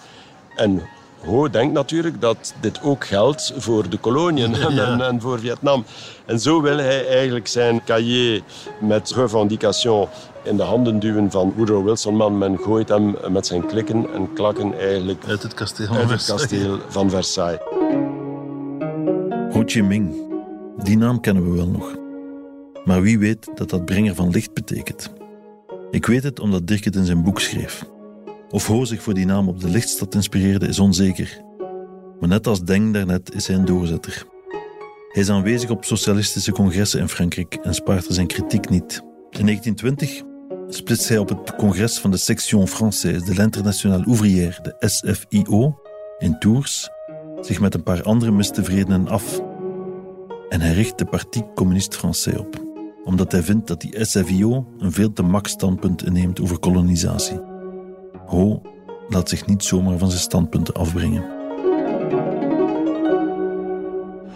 En 0.57 0.83
Ho 1.25 1.51
denkt 1.51 1.73
natuurlijk 1.73 2.21
dat 2.21 2.55
dit 2.61 2.83
ook 2.83 3.07
geldt 3.07 3.53
voor 3.57 3.89
de 3.89 3.99
koloniën 3.99 4.55
en, 4.79 5.01
en 5.01 5.21
voor 5.21 5.39
Vietnam. 5.39 5.85
En 6.25 6.41
zo 6.41 6.61
wil 6.63 6.77
hij 6.77 7.09
eigenlijk 7.09 7.47
zijn 7.47 7.85
cahier 7.85 8.43
met 8.81 9.11
revendication 9.11 10.09
in 10.43 10.57
de 10.57 10.63
handen 10.63 10.99
duwen 10.99 11.31
van 11.31 11.53
Woodrow 11.57 11.85
Wilson. 11.85 12.17
Man, 12.17 12.39
men 12.39 12.59
gooit 12.59 12.89
hem 12.89 13.17
met 13.29 13.47
zijn 13.47 13.67
klikken 13.67 14.07
en 14.15 14.33
klakken 14.33 14.79
eigenlijk 14.79 15.25
uit 15.27 15.43
het 15.43 15.55
kasteel 15.55 15.87
van 15.87 15.97
uit 15.97 16.11
het 16.11 16.25
Versailles. 16.25 16.49
kasteel 16.49 16.79
van 16.89 17.11
Versailles. 17.11 17.61
Ho 19.53 19.63
Chi 19.67 19.83
Minh, 19.83 20.15
die 20.83 20.97
naam 20.97 21.21
kennen 21.21 21.51
we 21.51 21.57
wel 21.57 21.69
nog. 21.69 22.02
Maar 22.85 23.03
wie 23.03 23.19
weet 23.19 23.51
dat 23.55 23.71
dat 23.71 23.85
brenger 23.85 24.15
van 24.15 24.31
licht 24.31 24.55
betekent? 24.55 25.13
Ik 25.91 26.07
weet 26.07 26.23
het 26.23 26.41
omdat 26.41 26.67
Dirk 26.67 26.85
het 26.85 26.97
in 26.97 27.05
zijn 27.05 27.23
boek 27.23 27.41
schreef. 27.41 27.85
Of 28.51 28.67
Ho 28.67 28.85
zich 28.85 29.03
voor 29.03 29.15
die 29.15 29.27
naam 29.27 29.49
op 29.49 29.61
de 29.61 29.69
lichtstad 29.69 30.15
inspireerde 30.15 30.67
is 30.67 30.79
onzeker. 30.79 31.41
Maar 32.21 32.29
net 32.29 32.47
als 32.47 32.65
Deng 32.65 32.93
daarnet 32.93 33.35
is 33.35 33.47
hij 33.47 33.57
een 33.57 33.65
doorzetter. 33.65 34.27
Hij 35.13 35.23
is 35.23 35.29
aanwezig 35.29 35.71
op 35.71 35.85
socialistische 35.85 36.53
congressen 36.53 37.01
in 37.01 37.09
Frankrijk 37.09 37.55
en 37.55 37.75
spaart 37.75 38.07
er 38.07 38.15
zijn 38.15 38.27
kritiek 38.27 38.69
niet. 38.69 39.03
In 39.31 39.47
1920 39.47 40.23
splitst 40.69 41.09
hij 41.09 41.19
op 41.19 41.29
het 41.29 41.57
congres 41.57 41.99
van 41.99 42.11
de 42.11 42.17
Section 42.17 42.69
Française 42.69 43.25
de 43.25 43.35
l'Internationale 43.35 44.05
Ouvrière, 44.05 44.59
de 44.63 44.89
SFIO, 44.89 45.79
in 46.19 46.39
Tours, 46.39 46.89
zich 47.41 47.61
met 47.61 47.75
een 47.75 47.83
paar 47.83 48.03
andere 48.03 48.31
mistevredenen 48.31 49.09
af 49.09 49.41
en 50.49 50.61
hij 50.61 50.73
richt 50.73 50.99
de 50.99 51.05
Parti 51.05 51.43
Communiste 51.55 51.99
Français 51.99 52.39
op, 52.39 52.62
omdat 53.05 53.33
hij 53.33 53.43
vindt 53.43 53.67
dat 53.67 53.81
die 53.81 54.05
SFIO 54.05 54.67
een 54.79 54.93
veel 54.93 55.13
te 55.13 55.23
mak 55.23 55.47
standpunt 55.47 56.05
inneemt 56.05 56.41
over 56.41 56.59
kolonisatie. 56.59 57.41
Ho 58.27 58.63
laat 59.09 59.29
zich 59.29 59.47
niet 59.47 59.65
zomaar 59.65 59.99
van 59.99 60.09
zijn 60.09 60.23
standpunten 60.23 60.75
afbrengen. 60.75 61.41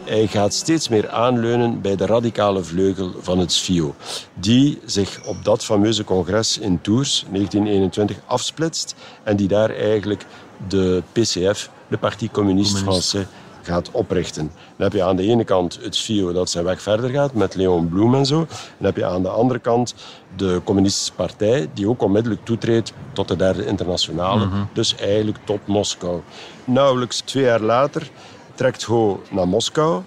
Hij 0.05 0.26
gaat 0.26 0.55
steeds 0.55 0.88
meer 0.88 1.09
aanleunen 1.09 1.81
bij 1.81 1.96
de 1.96 2.07
radicale 2.07 2.62
vleugel 2.62 3.12
van 3.20 3.38
het 3.38 3.52
SFIO, 3.52 3.94
die 4.35 4.79
zich 4.85 5.20
op 5.24 5.44
dat 5.44 5.64
fameuze 5.64 6.05
congres 6.05 6.59
in 6.59 6.81
Tours 6.81 7.24
1921 7.31 8.16
afsplitst 8.26 8.94
en 9.22 9.37
die 9.37 9.48
daar 9.48 9.70
eigenlijk 9.70 10.26
de 10.68 11.02
PCF, 11.12 11.70
de 11.88 11.98
Parti 11.98 12.31
Communiste 12.31 12.85
Communist. 12.85 13.16
Français, 13.16 13.26
gaat 13.66 13.90
oprichten. 13.90 14.50
Dan 14.76 14.87
heb 14.87 14.92
je 14.92 15.02
aan 15.02 15.16
de 15.16 15.22
ene 15.22 15.44
kant 15.44 15.79
het 15.83 15.94
SFIO 15.94 16.33
dat 16.33 16.50
zijn 16.50 16.64
weg 16.64 16.83
verder 16.83 17.11
gaat 17.11 17.35
met 17.35 17.55
Leon 17.55 17.88
Blum 17.88 18.14
en 18.14 18.26
zo. 18.26 18.37
Dan 18.76 18.87
heb 18.87 18.96
je 18.96 19.05
aan 19.05 19.22
de 19.22 19.29
andere 19.29 19.59
kant 19.59 19.94
de 20.37 20.61
Communistische 20.64 21.12
Partij 21.12 21.68
die 21.74 21.88
ook 21.88 22.02
onmiddellijk 22.02 22.44
toetreedt 22.44 22.92
tot 23.12 23.29
de 23.29 23.37
derde 23.37 23.66
internationale. 23.66 24.48
Dus 24.72 24.96
eigenlijk 24.96 25.38
tot 25.44 25.66
Moskou. 25.66 26.20
Nauwelijks 26.64 27.20
twee 27.20 27.44
jaar 27.44 27.61
later 27.61 28.11
trekt 28.55 28.83
Ho 28.83 29.22
naar 29.31 29.48
Moskou, 29.48 30.02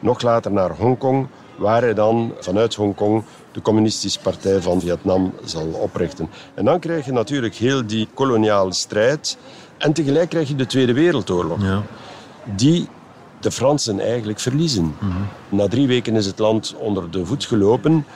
nog 0.00 0.22
later 0.22 0.52
naar 0.52 0.70
Hongkong, 0.70 1.26
waar 1.56 1.82
hij 1.82 1.94
dan 1.94 2.32
vanuit 2.40 2.74
Hongkong 2.74 3.24
de 3.52 3.62
Communistische 3.62 4.20
Partij 4.20 4.60
van 4.60 4.80
Vietnam 4.80 5.34
zal 5.44 5.66
oprichten. 5.66 6.30
En 6.54 6.64
dan 6.64 6.80
krijg 6.80 7.04
je 7.04 7.12
natuurlijk 7.12 7.54
heel 7.54 7.86
die 7.86 8.08
koloniale 8.14 8.72
strijd 8.72 9.38
en 9.78 9.92
tegelijk 9.92 10.28
krijg 10.28 10.48
je 10.48 10.54
de 10.54 10.66
Tweede 10.66 10.92
Wereldoorlog 10.92 11.62
Ja, 11.62 11.82
die 12.44 12.88
de 13.42 13.50
Fransen 13.50 14.00
eigenlijk 14.00 14.40
verliezen. 14.40 14.94
Na 15.48 15.68
drie 15.68 15.86
weken 15.86 16.16
is 16.16 16.26
het 16.26 16.38
land 16.38 16.74
onder 16.78 17.10
de 17.10 17.26
voet 17.26 17.44
gelopen. 17.44 18.06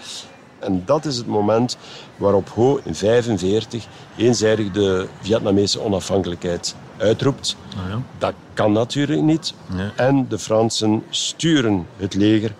En 0.59 0.83
dat 0.87 1.05
is 1.05 1.17
het 1.17 1.27
moment 1.27 1.77
waarop 2.17 2.49
Ho 2.49 2.63
in 2.63 2.95
1945 3.01 3.87
eenzijdig 4.17 4.71
de 4.71 5.07
Vietnamese 5.21 5.81
onafhankelijkheid 5.81 6.77
uitroept. 6.97 7.57
nou 7.77 7.89
ja. 7.89 8.03
Dat 8.19 8.35
kan 8.55 8.73
natuurlijk 8.73 9.23
niet. 9.23 9.55
Nee. 9.67 9.91
En 9.97 10.29
de 10.29 10.39
Fransen 10.39 11.03
sturen 11.11 11.87
het 11.97 12.15
leger. 12.15 12.55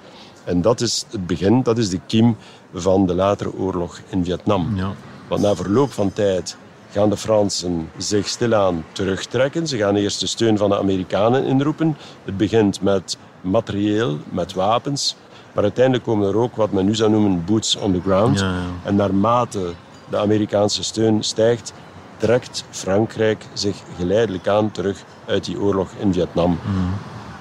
En 0.45 0.63
dat 0.63 0.81
is 0.81 1.05
het 1.11 1.27
begin, 1.27 1.63
dat 1.63 1.79
is 1.79 1.89
de 1.91 2.01
kiem 2.07 2.37
van 2.75 3.07
de 3.07 3.15
latere 3.15 3.55
oorlog 3.55 4.01
in 4.09 4.25
Vietnam. 4.25 4.77
Ja. 4.77 4.93
Want 5.29 5.43
na 5.43 5.55
verloop 5.55 5.93
van 5.93 6.13
tijd 6.13 6.57
gaan 6.97 7.11
de 7.11 7.17
Fransen 7.17 7.91
zich 7.97 8.29
stilaan 8.29 8.85
terugtrekken. 8.93 9.67
Ze 9.67 9.77
gaan 9.77 9.97
eerst 9.97 10.21
de 10.21 10.27
steun 10.27 10.59
van 10.59 10.71
de 10.71 10.79
Amerikanen 10.79 11.45
inroepen. 11.45 11.97
Het 12.25 12.37
begint 12.37 12.81
met 12.81 13.19
materieel, 13.41 14.19
met 14.31 14.55
wapens. 14.55 15.17
Maar 15.53 15.63
uiteindelijk 15.63 16.05
komen 16.05 16.29
er 16.29 16.37
ook 16.37 16.57
wat 16.57 16.73
men 16.73 16.85
nu 16.85 16.95
zou 16.95 17.11
noemen 17.11 17.45
boots 17.45 17.77
on 17.77 17.93
the 17.93 18.01
ground. 18.01 18.41
Ja, 18.41 18.47
ja. 18.47 18.63
En 18.85 18.95
naarmate 18.95 19.73
de 20.09 20.17
Amerikaanse 20.17 20.83
steun 20.85 21.23
stijgt, 21.25 21.73
trekt 22.17 22.65
Frankrijk 22.71 23.45
zich 23.53 23.77
geleidelijk 23.97 24.49
aan 24.49 24.71
terug 24.71 25.05
uit 25.27 25.45
die 25.45 25.61
oorlog 25.61 25.89
in 25.99 26.13
Vietnam. 26.13 26.59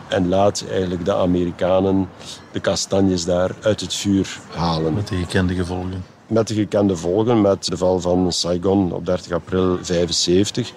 En 0.07 0.29
laat 0.29 0.65
eigenlijk 0.71 1.05
de 1.05 1.15
Amerikanen 1.15 2.09
de 2.51 2.59
kastanjes 2.59 3.25
daar 3.25 3.51
uit 3.61 3.81
het 3.81 3.93
vuur 3.93 4.39
halen. 4.55 4.93
Met 4.93 5.07
de 5.07 5.15
gekende 5.15 5.55
gevolgen. 5.55 6.14
Met 6.27 6.47
de 6.47 6.53
gekende 6.53 6.95
volgen, 6.95 7.41
met 7.41 7.65
de 7.65 7.77
val 7.77 7.99
van 7.99 8.31
Saigon 8.31 8.91
op 8.91 9.05
30 9.05 9.31
april 9.31 9.77
75. 9.81 10.71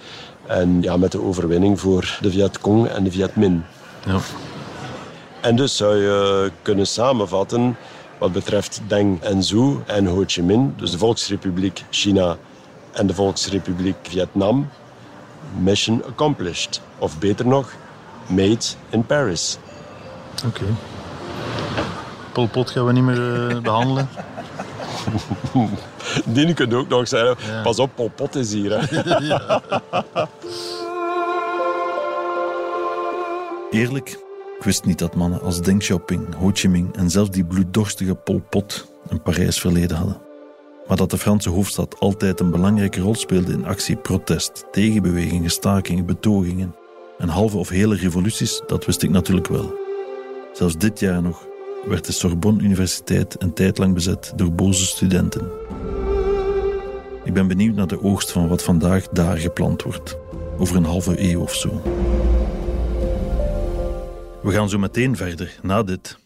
En 0.46 0.82
ja, 0.82 0.96
met 0.96 1.12
de 1.12 1.22
overwinning 1.22 1.80
voor 1.80 2.18
de 2.20 2.30
Vietcong 2.30 2.87
en 2.87 3.04
de 3.04 3.11
Vietmin. 3.11 3.64
Ja. 4.06 4.18
En 5.40 5.56
dus 5.56 5.76
zou 5.76 5.96
je 5.96 6.50
kunnen 6.62 6.87
samenvatten 6.87 7.76
wat 8.18 8.32
betreft 8.32 8.80
Deng 8.87 9.22
en 9.22 9.42
Zhu 9.42 9.76
en 9.87 10.06
Ho 10.06 10.24
Chi 10.26 10.42
Minh, 10.42 10.76
dus 10.76 10.90
de 10.90 10.98
Volksrepubliek 10.98 11.84
China 11.90 12.37
en 12.92 13.06
de 13.06 13.14
Volksrepubliek 13.14 13.96
Vietnam, 14.02 14.68
mission 15.58 16.04
accomplished. 16.04 16.80
Of 16.98 17.18
beter 17.18 17.46
nog, 17.46 17.72
made 18.26 18.64
in 18.90 19.06
Paris. 19.06 19.58
Oké. 20.46 20.64
Pol 22.32 22.48
Pot 22.48 22.70
gaan 22.70 22.87
we 22.87 22.92
niet 22.92 23.04
meer 23.04 23.50
eh, 23.50 23.61
behandelen. 23.61 24.08
Die 26.35 26.55
kun 26.55 26.68
je 26.68 26.77
ook 26.77 26.88
nog 26.88 27.09
zeggen, 27.09 27.62
pas 27.62 27.79
op, 27.79 27.90
Pol 27.94 28.11
Pot 28.14 28.35
is 28.35 28.53
hier. 28.53 28.81
Hè. 28.81 29.03
Eerlijk, 33.81 34.09
ik 34.59 34.64
wist 34.64 34.85
niet 34.85 34.99
dat 34.99 35.14
mannen 35.14 35.40
als 35.42 35.61
Deng 35.61 35.79
Xiaoping, 35.79 36.35
Ho 36.35 36.51
Chi 36.53 36.68
Minh 36.68 36.97
en 36.97 37.11
zelfs 37.11 37.31
die 37.31 37.44
bloeddorstige 37.44 38.14
Pol 38.14 38.42
Pot 38.51 38.87
een 39.09 39.23
Parijs 39.23 39.61
verleden 39.61 39.97
hadden. 39.97 40.21
Maar 40.87 40.97
dat 40.97 41.11
de 41.11 41.18
Franse 41.18 41.49
hoofdstad 41.49 41.97
altijd 41.99 42.40
een 42.40 42.51
belangrijke 42.51 43.01
rol 43.01 43.14
speelde 43.14 43.53
in 43.53 43.66
actie, 43.66 43.97
protest, 43.97 44.64
tegenbewegingen, 44.71 45.51
stakingen, 45.51 46.07
betogingen 46.07 46.75
en 47.18 47.29
halve 47.29 47.57
of 47.57 47.68
hele 47.68 47.97
revoluties, 47.97 48.62
dat 48.66 48.85
wist 48.85 49.03
ik 49.03 49.11
natuurlijk 49.11 49.49
wel. 49.49 49.75
Zelfs 50.53 50.77
dit 50.77 51.01
jaar 51.01 51.23
nog 51.23 51.47
werd 51.88 52.07
de 52.07 52.12
Sorbonne 52.12 52.62
Universiteit 52.62 53.42
een 53.42 53.53
tijd 53.53 53.79
lang 53.79 53.94
bezet 53.94 54.33
door 54.37 54.53
boze 54.53 54.87
studenten. 54.87 55.51
Ik 57.24 57.33
ben 57.33 57.46
benieuwd 57.48 57.74
naar 57.74 57.87
de 57.87 58.03
oogst 58.03 58.33
van 58.33 58.48
wat 58.48 58.62
vandaag 58.62 59.09
daar 59.09 59.37
geplant 59.37 59.83
wordt, 59.83 60.18
over 60.59 60.77
een 60.77 60.85
halve 60.85 61.31
eeuw 61.31 61.40
of 61.40 61.55
zo. 61.55 61.83
We 64.42 64.51
gaan 64.53 64.68
zo 64.68 64.79
meteen 64.79 65.16
verder, 65.16 65.59
na 65.62 65.83
dit. 65.83 66.18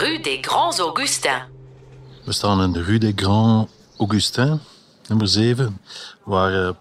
Rue 0.00 0.20
des 0.20 0.38
Grands 0.40 0.78
Augustins. 0.78 1.42
We 2.24 2.32
staan 2.32 2.62
in 2.62 2.72
de 2.72 2.82
Rue 2.82 2.98
des 2.98 3.12
Grands 3.16 3.70
Augustins, 3.98 4.60
nummer 5.08 5.28
7, 5.28 5.80
waar 6.24 6.66
eh, 6.66 6.74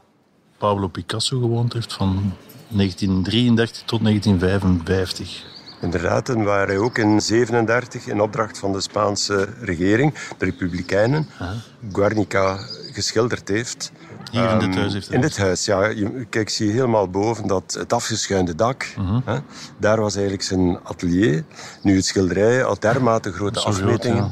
Pablo 0.57 0.87
Picasso 0.87 1.39
gewoond 1.39 1.73
heeft 1.73 1.93
van 1.93 2.33
1933 2.67 3.83
tot 3.85 4.03
1955. 4.03 5.45
Inderdaad, 5.81 6.29
en 6.29 6.43
waar 6.43 6.67
hij 6.67 6.77
ook 6.77 6.97
in 6.97 7.21
37 7.21 8.07
in 8.07 8.21
opdracht 8.21 8.57
van 8.57 8.71
de 8.73 8.81
Spaanse 8.81 9.47
regering, 9.61 10.13
de 10.37 10.45
Republikeinen, 10.45 11.29
Guernica 11.91 12.57
geschilderd 12.91 13.47
heeft. 13.47 13.91
Hier 14.31 14.49
in 14.49 14.59
dit 14.59 14.69
Ehm, 14.69 14.77
huis 14.77 14.93
heeft 14.93 15.11
In 15.11 15.21
dit 15.21 15.37
huis, 15.37 15.65
ja. 15.65 15.85
Je, 15.85 16.25
kijk, 16.29 16.49
zie 16.49 16.67
je 16.67 16.73
helemaal 16.73 17.09
boven 17.09 17.47
dat 17.47 17.75
het 17.79 17.93
afgeschuinde 17.93 18.55
dak. 18.55 18.93
Mhm. 18.97 19.19
hè, 19.25 19.37
daar 19.77 20.01
was 20.01 20.13
eigenlijk 20.13 20.43
zijn 20.43 20.79
atelier. 20.83 21.43
Nu, 21.81 21.95
het 21.95 22.05
schilderij 22.05 22.59
had 22.59 22.81
dermate 22.81 23.31
grote 23.31 23.59
groot, 23.59 23.75
afmetingen 23.75 24.23
ja. 24.23 24.31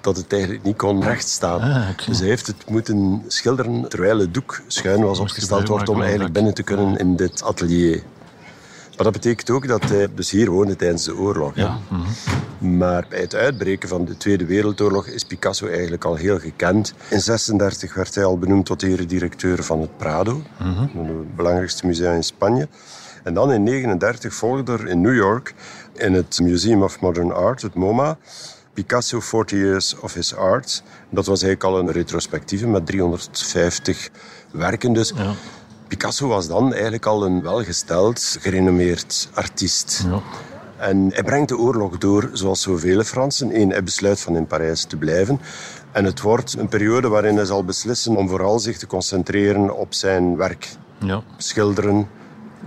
dat 0.00 0.16
het 0.16 0.32
eigenlijk 0.32 0.62
niet 0.62 0.76
kon 0.76 1.02
rechtstaan. 1.02 1.60
Ah, 1.60 1.90
oké. 1.90 2.04
Dus 2.06 2.18
hij 2.18 2.28
heeft 2.28 2.46
het 2.46 2.70
moeten 2.70 3.24
schilderen 3.26 3.88
terwijl 3.88 4.18
het 4.18 4.34
doek 4.34 4.62
schuin 4.66 5.02
was 5.04 5.18
opgesteld 5.18 5.68
wordt 5.68 5.88
om 5.88 6.02
eigenlijk 6.02 6.32
binnen 6.32 6.54
te 6.54 6.62
kunnen 6.62 6.96
in 6.96 7.16
dit 7.16 7.42
atelier. 7.42 8.02
Maar 8.96 9.04
dat 9.04 9.12
betekent 9.12 9.50
ook 9.50 9.68
dat 9.68 9.84
hij 9.84 10.08
dus 10.14 10.30
hier 10.30 10.50
woonde 10.50 10.76
tijdens 10.76 11.04
de 11.04 11.16
oorlog. 11.16 11.54
Ja, 11.54 11.78
mhm. 11.88 12.76
Maar 12.76 13.06
bij 13.08 13.20
het 13.20 13.34
uitbreken 13.34 13.88
van 13.88 14.04
de 14.04 14.16
Tweede 14.16 14.44
Wereldoorlog 14.44 15.06
is 15.06 15.24
Picasso 15.24 15.66
eigenlijk 15.66 16.04
al 16.04 16.14
heel 16.14 16.38
gekend. 16.38 16.94
In 17.10 17.20
36 17.20 17.94
werd 17.94 18.14
hij 18.14 18.24
al 18.24 18.38
benoemd 18.38 18.66
tot 18.66 18.82
eredirecteur 18.82 19.64
van 19.64 19.80
het 19.80 19.96
Prado, 19.96 20.42
het 20.58 21.36
belangrijkste 21.36 21.86
museum 21.86 22.14
in 22.14 22.24
Spanje. 22.24 22.68
En 23.22 23.34
dan 23.34 23.52
in 23.52 23.62
39 23.62 24.34
volgde 24.34 24.72
er 24.72 24.88
in 24.88 25.00
New 25.00 25.14
York, 25.14 25.54
in 25.94 26.12
het 26.14 26.40
Museum 26.42 26.82
of 26.82 27.00
Modern 27.00 27.32
Art, 27.32 27.62
het 27.62 27.74
MoMA, 27.74 28.18
Picasso 28.72 29.20
40 29.20 29.58
Years 29.58 29.96
of 30.00 30.14
His 30.14 30.34
Art. 30.34 30.82
Dat 31.10 31.26
was 31.26 31.42
eigenlijk 31.42 31.74
al 31.74 31.80
een 31.80 31.92
retrospectieve 31.92 32.66
met 32.66 32.86
350 32.86 34.10
werken. 34.50 34.92
Dus 34.92 35.12
Ja. 35.16 35.34
Picasso 35.88 36.28
was 36.28 36.48
dan 36.48 36.72
eigenlijk 36.72 37.06
al 37.06 37.24
een 37.24 37.42
welgesteld, 37.42 38.36
gerenommeerd 38.40 39.28
artiest. 39.34 40.04
Ja. 40.08 40.22
En 40.76 41.10
hij 41.12 41.22
brengt 41.22 41.48
de 41.48 41.58
oorlog 41.58 41.98
door 41.98 42.30
zoals 42.32 42.62
zoveel 42.62 43.02
Fransen. 43.02 43.60
Eén, 43.60 43.70
hij 43.70 43.82
besluit 43.82 44.20
van 44.20 44.36
in 44.36 44.46
Parijs 44.46 44.84
te 44.84 44.96
blijven. 44.96 45.40
En 45.92 46.04
het 46.04 46.20
wordt 46.20 46.58
een 46.58 46.68
periode 46.68 47.08
waarin 47.08 47.36
hij 47.36 47.44
zal 47.44 47.64
beslissen 47.64 48.16
om 48.16 48.28
vooral 48.28 48.58
zich 48.58 48.78
te 48.78 48.86
concentreren 48.86 49.76
op 49.76 49.94
zijn 49.94 50.36
werk. 50.36 50.68
ja. 50.98 51.22
Schilderen, 51.36 52.08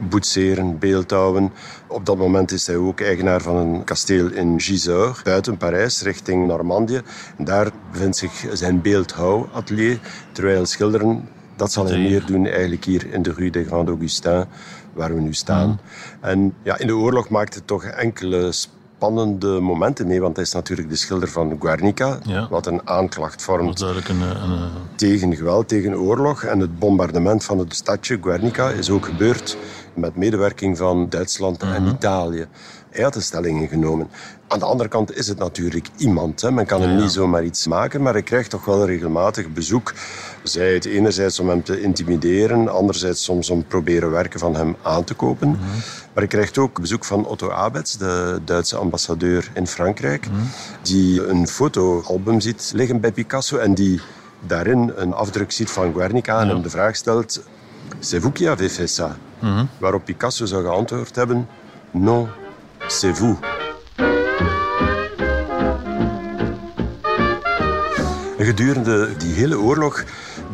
boetseren, 0.09 0.79
beeldhouwen. 0.79 1.51
Op 1.87 2.05
dat 2.05 2.17
moment 2.17 2.51
is 2.51 2.67
hij 2.67 2.75
ook 2.75 3.01
eigenaar 3.01 3.41
van 3.41 3.55
een 3.55 3.83
kasteel 3.83 4.27
in 4.31 4.59
Gisors, 4.61 5.21
buiten 5.21 5.57
Parijs, 5.57 6.01
richting 6.01 6.47
Normandië. 6.47 7.01
En 7.37 7.45
daar 7.45 7.71
bevindt 7.91 8.17
zich 8.17 8.45
zijn 8.53 8.81
beeldhouwatelier, 8.81 9.99
terwijl 10.31 10.65
schilderen, 10.65 11.27
dat 11.59 11.71
zal 11.71 11.85
hij 11.87 11.97
meer 11.97 12.25
doen 12.25 12.45
eigenlijk 12.45 12.85
hier 12.85 13.13
in 13.13 13.21
de 13.21 13.33
Rue 13.33 13.51
des 13.51 13.67
Grands 13.67 13.89
Augustins, 13.89 14.45
waar 14.93 15.15
we 15.15 15.21
nu 15.21 15.33
staan. 15.33 15.79
En 16.21 16.53
ja, 16.63 16.77
in 16.77 16.87
de 16.87 16.95
oorlog 16.95 17.29
maakt 17.29 17.55
het 17.55 17.67
toch 17.67 17.83
enkele 17.83 18.51
spannende 18.51 19.59
momenten 19.59 20.07
mee, 20.07 20.21
want 20.21 20.35
hij 20.35 20.45
is 20.45 20.53
natuurlijk 20.53 20.89
de 20.89 20.95
schilder 20.95 21.29
van 21.29 21.57
Guernica, 21.59 22.19
Ja. 22.23 22.47
wat 22.49 22.67
een 22.67 22.81
aanklacht 22.87 23.41
vormt 23.41 23.79
een, 23.81 23.87
eh, 24.21 24.27
een, 24.27 24.51
eh, 24.51 24.63
tegen 24.95 25.35
geweld, 25.35 25.67
tegen 25.67 25.99
oorlog. 25.99 26.43
En 26.43 26.59
het 26.59 26.79
bombardement 26.79 27.43
van 27.43 27.57
het 27.59 27.75
stadje 27.75 28.17
Guernica 28.21 28.69
is 28.69 28.89
ook 28.89 29.05
gebeurd 29.05 29.57
met 29.93 30.15
medewerking 30.15 30.77
van 30.77 31.09
Duitsland 31.09 31.63
en 31.63 31.87
Italië. 31.87 32.47
Hij 32.89 33.03
had 33.03 33.15
een 33.15 33.21
stelling 33.21 33.61
ingenomen. 33.61 34.07
Aan 34.47 34.59
de 34.59 34.65
andere 34.65 34.89
kant 34.89 35.15
is 35.17 35.27
het 35.27 35.37
natuurlijk 35.37 35.87
iemand. 35.97 36.41
Hè. 36.41 36.51
Men 36.51 36.65
kan 36.65 36.81
hem 36.81 36.89
Ja, 36.89 36.95
ja. 36.95 37.01
niet 37.01 37.11
zomaar 37.11 37.43
iets 37.43 37.67
maken, 37.67 38.01
maar 38.01 38.13
hij 38.13 38.21
krijgt 38.23 38.49
toch 38.49 38.65
wel 38.65 38.85
regelmatig 38.85 39.53
bezoek. 39.53 39.93
Zij 40.43 40.73
het 40.73 40.85
enerzijds 40.85 41.39
om 41.39 41.49
hem 41.49 41.63
te 41.63 41.81
intimideren, 41.81 42.67
anderzijds 42.73 43.23
soms 43.23 43.49
om 43.49 43.63
proberen 43.67 44.11
werken 44.11 44.39
van 44.39 44.55
hem 44.55 44.75
aan 44.81 45.03
te 45.03 45.13
kopen. 45.13 45.49
Mhm. 45.49 45.59
Maar 46.13 46.23
hij 46.23 46.27
krijgt 46.27 46.57
ook 46.57 46.79
bezoek 46.81 47.05
van 47.05 47.25
Otto 47.25 47.49
Abets, 47.51 47.97
de 47.97 48.39
Duitse 48.45 48.77
ambassadeur 48.77 49.51
in 49.53 49.67
Frankrijk, 49.67 50.27
Mhm. 50.29 50.39
die 50.81 51.27
een 51.27 51.47
fotoalbum 51.47 52.39
ziet 52.39 52.71
liggen 52.75 52.99
bij 52.99 53.11
Picasso 53.11 53.57
en 53.57 53.73
die 53.73 54.01
daarin 54.47 54.91
een 54.95 55.13
afdruk 55.13 55.51
ziet 55.51 55.69
van 55.69 55.93
Guernica 55.93 56.41
en 56.41 56.47
hem 56.47 56.61
de 56.61 56.69
vraag 56.69 56.95
stelt: 56.95 57.41
C'est 57.99 58.21
vous 58.23 58.33
qui 58.33 58.47
avez 58.49 58.73
fait 58.73 58.99
ça? 59.01 59.15
Waarop 59.77 60.05
Picasso 60.05 60.45
zou 60.45 60.63
geantwoord 60.63 61.15
hebben: 61.15 61.47
Non, 61.91 62.27
c'est 62.91 63.11
vous. 63.11 63.39
En 68.37 68.45
gedurende 68.45 69.17
die 69.17 69.33
hele 69.33 69.57
oorlog 69.59 70.03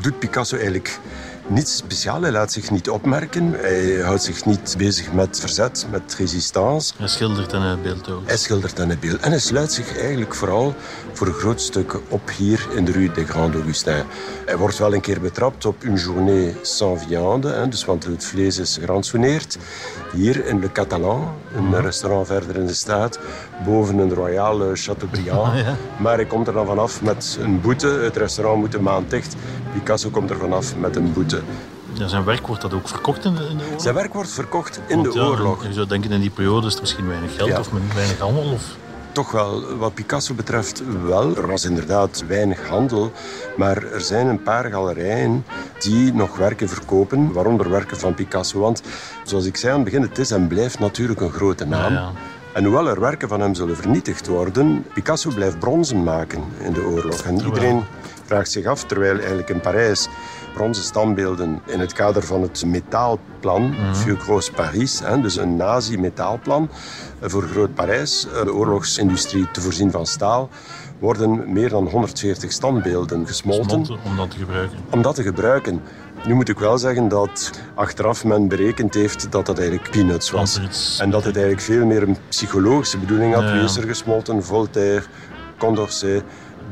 doet 0.02 0.20
Picasso 0.20 0.58
eigenlijk 0.58 1.00
niets 1.48 1.76
speciaals. 1.76 2.22
Hij 2.22 2.32
laat 2.32 2.52
zich 2.52 2.72
niet 2.72 2.90
opmerken. 2.90 3.52
Hij 3.52 4.02
houdt 4.02 4.24
zich 4.24 4.46
niet 4.46 4.76
bezig 4.78 5.14
met 5.14 5.40
verzet, 5.40 5.88
met 5.92 6.16
resistance. 6.18 6.94
hij 6.98 7.08
schildert 7.08 7.54
en 7.54 7.62
hij 7.62 7.80
beeldhouwt. 7.80 8.22
Hij 8.26 8.38
schildert 8.38 8.80
en 8.80 8.88
hij 8.88 8.98
beeld. 9.00 9.20
En 9.20 9.30
hij 9.30 9.40
sluit 9.40 9.72
zich 9.72 9.98
eigenlijk 9.98 10.34
vooral 10.34 10.76
voor 11.14 11.28
een 11.28 11.34
groot 11.34 11.62
stuk 11.62 12.00
op 12.10 12.30
hier 12.38 12.68
in 12.76 12.86
de 12.86 12.92
Rue 12.92 13.12
des 13.12 13.30
Grands 13.30 13.56
Augustins. 13.56 14.04
Hij 14.46 14.58
wordt 14.58 14.78
wel 14.78 14.94
een 14.94 15.02
keer 15.02 15.22
betrapt 15.22 15.66
op 15.66 15.84
une 15.84 15.98
journée 15.98 16.56
sans 16.62 17.04
viande, 17.04 17.50
hè, 17.50 17.68
dus 17.68 17.86
want 17.86 18.04
het 18.04 18.26
vlees 18.26 18.58
is 18.58 18.78
gerantsoeneerd. 18.78 19.58
Hier 20.14 20.46
in 20.46 20.60
Le 20.60 20.72
Catalan, 20.72 21.34
een 21.56 21.82
restaurant 21.82 22.28
verder 22.28 22.56
in 22.56 22.66
de 22.66 22.74
straat, 22.74 23.20
boven 23.66 23.98
een 23.98 24.14
Royal 24.14 24.72
Chateaubriand. 24.74 25.54
Maar 25.98 26.16
hij 26.16 26.26
komt 26.26 26.48
er 26.48 26.54
dan 26.54 26.66
vanaf 26.66 27.02
met 27.02 27.38
een 27.42 27.62
boete. 27.62 27.88
Het 27.88 28.18
restaurant 28.18 28.60
moet 28.60 28.74
een 28.74 28.84
maand 28.84 29.10
dicht. 29.10 29.36
Picasso 29.74 30.10
komt 30.10 30.30
er 30.30 30.38
vanaf 30.38 30.76
met 30.76 30.96
een 30.96 31.14
boete. 31.14 31.35
Ja, 31.94 32.08
zijn 32.08 32.24
werk 32.24 32.48
wordt 32.48 32.62
dat 32.62 32.74
ook 32.74 32.88
verkocht 32.88 33.26
in 33.26 33.36
de, 33.36 33.48
in 33.50 33.58
de 33.58 33.64
oorlog? 33.64 33.82
Zijn 33.82 33.96
werk 33.96 34.14
wordt 34.14 34.30
verkocht 34.32 34.80
in 34.88 34.98
Want 35.02 35.14
de 35.14 35.20
ja, 35.20 35.26
oorlog. 35.26 35.66
Je 35.68 35.74
zou 35.74 35.88
denken 35.88 36.12
in 36.12 36.22
die 36.22 36.30
periode 36.30 36.68
is 36.68 36.74
er 36.74 36.82
misschien 36.82 37.08
weinig 37.08 37.36
geld 37.36 37.50
Ja. 37.50 37.60
of 37.60 37.70
weinig 37.94 38.18
handel. 38.20 38.52
Of... 38.54 38.64
toch 39.12 39.32
wel, 39.32 39.76
wat 39.78 39.94
Picasso 39.94 40.34
betreft 40.34 40.82
wel. 41.06 41.36
Er 41.36 41.48
was 41.48 41.66
inderdaad 41.66 42.24
weinig 42.28 42.68
handel, 42.68 43.12
maar 43.58 43.84
er 43.84 44.02
zijn 44.02 44.28
een 44.28 44.44
paar 44.44 44.72
galerijen 44.72 45.46
die 45.80 46.14
nog 46.14 46.38
werken 46.38 46.70
verkopen, 46.70 47.32
waaronder 47.34 47.70
werken 47.70 47.98
van 47.98 48.14
Picasso. 48.14 48.60
Want 48.60 48.82
zoals 49.24 49.46
ik 49.46 49.58
zei 49.58 49.72
aan 49.74 49.80
het 49.80 49.90
begin, 49.90 50.02
het 50.08 50.18
is 50.18 50.32
en 50.32 50.48
blijft 50.48 50.80
natuurlijk 50.80 51.22
een 51.22 51.32
grote 51.32 51.66
naam. 51.66 52.14
En 52.54 52.64
hoewel 52.64 52.88
er 52.88 53.00
werken 53.00 53.28
van 53.28 53.40
hem 53.40 53.56
zullen 53.56 53.76
vernietigd 53.76 54.28
worden, 54.28 54.86
Picasso 54.94 55.30
blijft 55.36 55.60
bronzen 55.60 56.04
maken 56.04 56.44
in 56.60 56.74
de 56.74 56.86
oorlog. 56.86 57.22
En 57.22 57.36
iedereen 57.36 57.84
vraagt 58.26 58.52
zich 58.52 58.66
af, 58.66 58.84
terwijl 58.84 59.18
eigenlijk 59.18 59.50
in 59.50 59.60
Parijs 59.60 60.08
bronzen 60.56 60.84
standbeelden 60.84 61.62
in 61.66 61.80
het 61.80 61.94
kader 61.94 62.24
van 62.24 62.42
het 62.42 62.66
metaalplan, 62.66 63.62
mm 63.62 63.96
Vieux 63.96 64.24
Gros 64.24 64.50
Paris, 64.50 65.00
hè, 65.00 65.22
dus 65.22 65.38
een 65.38 65.56
nazi-metaalplan 65.56 66.70
voor 67.22 67.44
Groot 67.44 67.74
Parijs, 67.74 68.28
eh, 68.28 68.44
de 68.44 68.54
oorlogsindustrie 68.54 69.52
te 69.52 69.62
voorzien 69.62 69.92
van 69.92 70.06
staal, 70.06 70.50
worden 71.00 71.54
meer 71.54 71.70
dan 71.70 71.88
140 71.88 72.52
standbeelden 72.52 73.28
gesmolten. 73.28 73.80
om 74.04 74.16
dat 74.16 74.32
te 74.32 74.38
gebruiken. 74.38 74.78
Om 74.90 75.02
dat 75.02 75.16
te 75.16 75.24
gebruiken. 75.24 75.82
Nu 76.28 76.34
moet 76.34 76.50
ik 76.50 76.60
wel 76.60 76.78
zeggen 76.78 77.08
dat 77.08 77.52
achteraf 77.76 78.24
men 78.24 78.48
berekend 78.48 78.94
heeft 78.94 79.32
dat 79.32 79.46
dat 79.46 79.58
eigenlijk 79.60 79.92
peanuts 79.92 80.32
was. 80.32 80.60
En 81.00 81.10
dat 81.10 81.24
het 81.24 81.36
eigenlijk 81.36 81.66
veel 81.66 81.86
meer 81.86 82.02
een 82.02 82.18
psychologische 82.30 82.98
bedoeling 82.98 83.34
had. 83.34 83.52
Wie 83.52 83.62
is 83.62 83.78
er 83.78 83.88
gesmolten? 83.88 84.44
Voltaire, 84.44 85.04
Condorcet, 85.58 86.24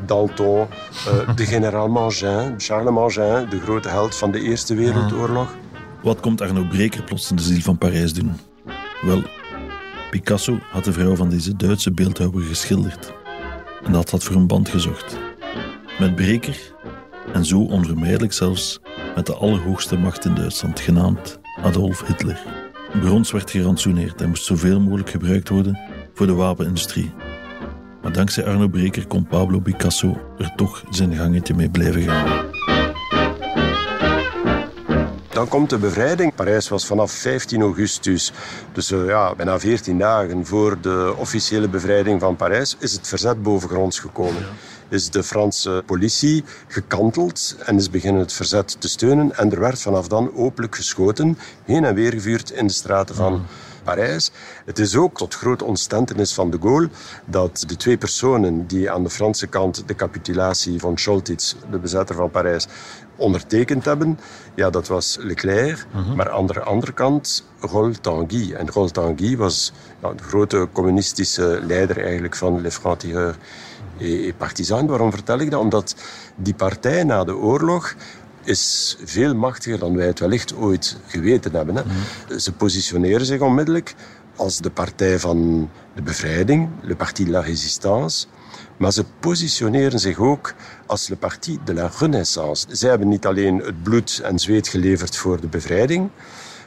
Danton, 0.05 0.67
uh, 1.07 1.35
de 1.35 1.45
generaal 1.45 1.89
Mangin, 1.89 2.53
Charles 2.57 2.93
Mangin, 2.93 3.49
de 3.49 3.59
grote 3.59 3.89
held 3.89 4.15
van 4.15 4.31
de 4.31 4.41
Eerste 4.41 4.75
Wereldoorlog. 4.75 5.55
Wat 6.01 6.19
komt 6.19 6.41
Arno 6.41 6.63
Breker 6.63 7.03
plots 7.03 7.29
in 7.29 7.35
de 7.35 7.41
ziel 7.41 7.61
van 7.61 7.77
Parijs 7.77 8.13
doen? 8.13 8.31
Wel, 9.01 9.23
Picasso 10.09 10.59
had 10.71 10.83
de 10.83 10.93
vrouw 10.93 11.15
van 11.15 11.29
deze 11.29 11.55
Duitse 11.55 11.91
beeldhouwer 11.91 12.43
geschilderd. 12.43 13.13
En 13.83 13.91
dat 13.91 14.09
had 14.09 14.23
voor 14.23 14.35
een 14.35 14.47
band 14.47 14.69
gezocht. 14.69 15.17
Met 15.99 16.15
Breker, 16.15 16.73
en 17.33 17.45
zo 17.45 17.59
onvermijdelijk 17.59 18.33
zelfs, 18.33 18.79
met 19.15 19.25
de 19.25 19.35
allerhoogste 19.35 19.97
macht 19.97 20.25
in 20.25 20.35
Duitsland, 20.35 20.79
genaamd 20.79 21.39
Adolf 21.63 22.07
Hitler. 22.07 22.41
Brons 23.01 23.31
werd 23.31 23.51
gerantsoeneerd 23.51 24.21
en 24.21 24.29
moest 24.29 24.43
zoveel 24.43 24.79
mogelijk 24.79 25.09
gebruikt 25.09 25.49
worden 25.49 25.79
voor 26.13 26.27
de 26.27 26.33
wapenindustrie. 26.33 27.11
Maar 28.03 28.11
dankzij 28.11 28.45
Arno 28.45 28.67
Breker 28.67 29.07
kon 29.07 29.25
Pablo 29.25 29.59
Picasso 29.59 30.17
er 30.37 30.53
toch 30.55 30.83
zijn 30.89 31.15
gangetje 31.15 31.53
mee 31.53 31.69
blijven 31.69 32.01
gaan. 32.01 32.51
Dan 35.29 35.47
komt 35.47 35.69
de 35.69 35.77
bevrijding. 35.77 36.35
Parijs 36.35 36.69
was 36.69 36.85
vanaf 36.85 37.11
15 37.11 37.61
augustus, 37.61 38.31
dus 38.71 38.91
uh, 38.91 39.07
ja, 39.07 39.35
bijna 39.35 39.59
14 39.59 39.97
dagen 39.97 40.45
voor 40.45 40.77
de 40.81 41.13
officiële 41.17 41.69
bevrijding 41.69 42.19
van 42.19 42.35
Parijs, 42.35 42.75
is 42.79 42.93
het 42.93 43.07
verzet 43.07 43.43
bovengronds 43.43 43.99
gekomen. 43.99 44.45
Is 44.89 45.09
de 45.09 45.23
Franse 45.23 45.83
politie 45.85 46.43
gekanteld 46.67 47.55
en 47.65 47.77
is 47.77 47.89
beginnen 47.89 48.21
het 48.21 48.33
verzet 48.33 48.81
te 48.81 48.89
steunen. 48.89 49.37
En 49.37 49.51
er 49.51 49.59
werd 49.59 49.81
vanaf 49.81 50.07
dan 50.07 50.31
openlijk 50.35 50.75
geschoten, 50.75 51.37
heen 51.65 51.85
en 51.85 51.95
weer 51.95 52.11
gevuurd 52.11 52.51
in 52.51 52.67
de 52.67 52.73
straten 52.73 53.15
van. 53.15 53.33
Mm. 53.33 53.45
Parijs. 53.83 54.31
Het 54.65 54.79
is 54.79 54.95
ook 54.95 55.17
tot 55.17 55.35
grote 55.35 55.63
ontstentenis 55.63 56.33
van 56.33 56.49
de 56.51 56.57
Gaulle 56.61 56.89
dat 57.25 57.63
de 57.67 57.75
twee 57.75 57.97
personen 57.97 58.67
die 58.67 58.91
aan 58.91 59.03
de 59.03 59.09
Franse 59.09 59.47
kant 59.47 59.87
de 59.87 59.95
capitulatie 59.95 60.79
van 60.79 60.97
Choltitz, 60.97 61.55
de 61.71 61.77
bezetter 61.77 62.15
van 62.15 62.31
Parijs, 62.31 62.67
ondertekend 63.15 63.85
hebben. 63.85 64.19
Ja, 64.55 64.69
dat 64.69 64.87
was 64.87 65.17
Leclerc, 65.19 65.85
mhm. 65.91 66.15
maar 66.15 66.31
aan 66.31 66.47
de 66.47 66.61
andere 66.61 66.91
kant 66.91 67.45
Rol 67.59 67.91
Tanguy. 68.01 68.53
En 68.53 68.69
Rol 68.69 68.89
Tanguy 68.89 69.37
was 69.37 69.73
ja, 70.01 70.13
de 70.13 70.23
grote 70.23 70.67
communistische 70.71 71.59
leider 71.63 72.03
eigenlijk 72.03 72.35
van 72.35 72.61
Les 72.61 72.75
Francs-Tireurs 72.75 73.37
et 73.99 74.37
Partisans. 74.37 74.89
Waarom 74.89 75.11
vertel 75.11 75.39
ik 75.39 75.51
dat? 75.51 75.59
Omdat 75.59 75.95
die 76.35 76.53
partij 76.53 77.03
na 77.03 77.23
de 77.23 77.35
oorlog 77.35 77.95
is 78.43 78.97
veel 79.03 79.35
machtiger 79.35 79.79
dan 79.79 79.95
wij 79.95 80.07
het 80.07 80.19
wellicht 80.19 80.55
ooit 80.55 80.97
geweten 81.07 81.55
hebben. 81.55 81.75
Hè. 81.75 81.83
Mhm. 81.83 82.39
Ze 82.39 82.51
positioneren 82.51 83.25
zich 83.25 83.39
onmiddellijk 83.39 83.95
als 84.35 84.57
de 84.57 84.69
partij 84.69 85.19
van 85.19 85.69
de 85.95 86.01
bevrijding, 86.01 86.69
le 86.81 86.95
Parti 86.95 87.25
de 87.25 87.31
la 87.31 87.39
Résistance. 87.39 88.25
Maar 88.77 88.91
ze 88.91 89.05
positioneren 89.19 89.99
zich 89.99 90.19
ook 90.19 90.53
als 90.85 91.07
le 91.07 91.15
Parti 91.15 91.59
de 91.65 91.73
la 91.73 91.91
Renaissance. 91.99 92.65
Zij 92.69 92.89
hebben 92.89 93.07
niet 93.07 93.25
alleen 93.25 93.57
het 93.57 93.83
bloed 93.83 94.21
en 94.23 94.39
zweet 94.39 94.67
geleverd 94.67 95.15
voor 95.15 95.41
de 95.41 95.47
bevrijding, 95.47 96.09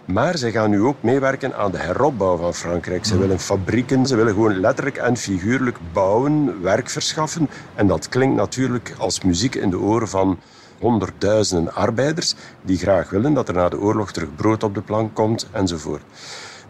maar 0.05 0.39
zij 0.39 0.51
gaan 0.51 0.71
nu 0.71 0.83
ook 0.83 1.03
meewerken 1.03 1.57
aan 1.57 1.71
de 1.71 1.79
heropbouw 1.79 2.37
van 2.37 2.55
Frankrijk. 2.55 3.05
Ze 3.05 3.13
mhm. 3.13 3.23
willen 3.23 3.41
fabrieken, 3.41 4.07
ze 4.07 4.17
willen 4.17 4.33
gewoon 4.33 4.61
letterlijk 4.61 4.97
en 4.97 5.17
figuurlijk 5.17 5.79
bouwen, 5.93 6.63
werk 6.63 6.91
verschaffen. 6.91 7.49
En 7.75 7.87
dat 7.87 8.09
klinkt 8.09 8.37
natuurlijk 8.37 8.95
als 8.99 9.21
muziek 9.21 9.55
in 9.55 9.71
de 9.71 9.79
oren 9.79 10.09
van 10.09 10.39
honderdduizenden 10.81 11.75
arbeiders 11.75 12.35
die 12.63 12.79
graag 12.79 13.11
willen 13.11 13.35
dat 13.35 13.49
er 13.49 13.55
na 13.55 13.69
de 13.69 13.81
oorlog 13.81 14.13
terug 14.13 14.35
brood 14.35 14.63
op 14.63 14.75
de 14.75 14.83
plank 14.83 15.15
komt 15.15 15.47
enzovoort. 15.53 16.03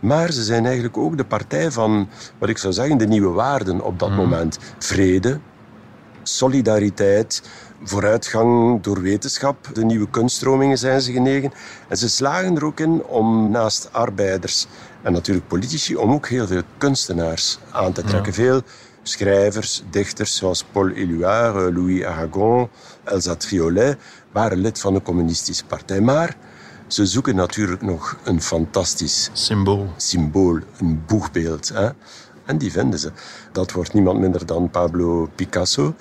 Maar 0.01 0.33
ze 0.33 0.43
zijn 0.43 0.65
eigenlijk 0.65 0.97
ook 0.97 1.17
de 1.17 1.25
partij 1.25 1.71
van, 1.71 2.09
wat 2.39 2.49
ik 2.49 2.59
zou 2.59 2.73
zeggen, 2.73 2.99
de 2.99 3.07
nieuwe 3.07 3.33
waarden 3.33 3.81
op 3.81 3.99
dat 3.99 4.09
mhm. 4.09 4.19
moment. 4.19 4.59
Vrede, 4.79 5.41
solidariteit, 6.23 7.43
vooruitgang 7.83 8.83
door 8.83 9.01
wetenschap. 9.03 9.69
De 9.73 9.85
nieuwe 9.85 10.11
kunststromingen 10.11 10.79
zijn 10.79 11.01
ze 11.01 11.13
genegen. 11.13 11.53
En 11.89 11.97
ze 11.97 12.09
slagen 12.09 12.57
er 12.57 12.65
ook 12.65 12.81
in 12.81 13.05
om 13.05 13.51
naast 13.51 13.89
arbeiders 13.93 14.67
en 15.03 15.13
natuurlijk 15.13 15.49
politici, 15.49 15.97
om 15.97 16.13
ook 16.13 16.29
heel 16.29 16.47
veel 16.47 16.63
kunstenaars 16.79 17.59
aan 17.71 17.93
te 17.93 18.03
trekken. 18.03 18.33
Veel 18.33 18.63
schrijvers, 19.03 19.83
dichters 19.91 20.37
zoals 20.37 20.65
Paul 20.73 20.89
Éluard, 20.89 21.75
Louis 21.75 22.05
Aragon, 22.05 22.69
Elsa 23.07 23.35
Triolet 23.35 23.97
waren 24.33 24.59
lid 24.59 24.81
van 24.81 24.95
de 24.95 25.03
communistische 25.03 25.65
partij. 25.65 26.01
Maar 26.01 26.37
ze 26.87 27.07
zoeken 27.07 27.37
natuurlijk 27.37 27.83
nog 27.83 28.17
een 28.25 28.43
fantastisch 28.43 29.31
symbool, 29.33 29.93
symbool 29.97 30.59
een 30.79 31.03
boegbeeld. 31.07 31.69
Hè? 31.69 31.89
En 32.45 32.59
die 32.59 32.73
vinden 32.73 32.99
ze. 32.99 33.13
Dat 33.53 33.73
wordt 33.73 33.93
niemand 33.93 34.19
minder 34.21 34.47
dan 34.47 34.71
Pablo 34.71 35.31
Picasso, 35.35 35.95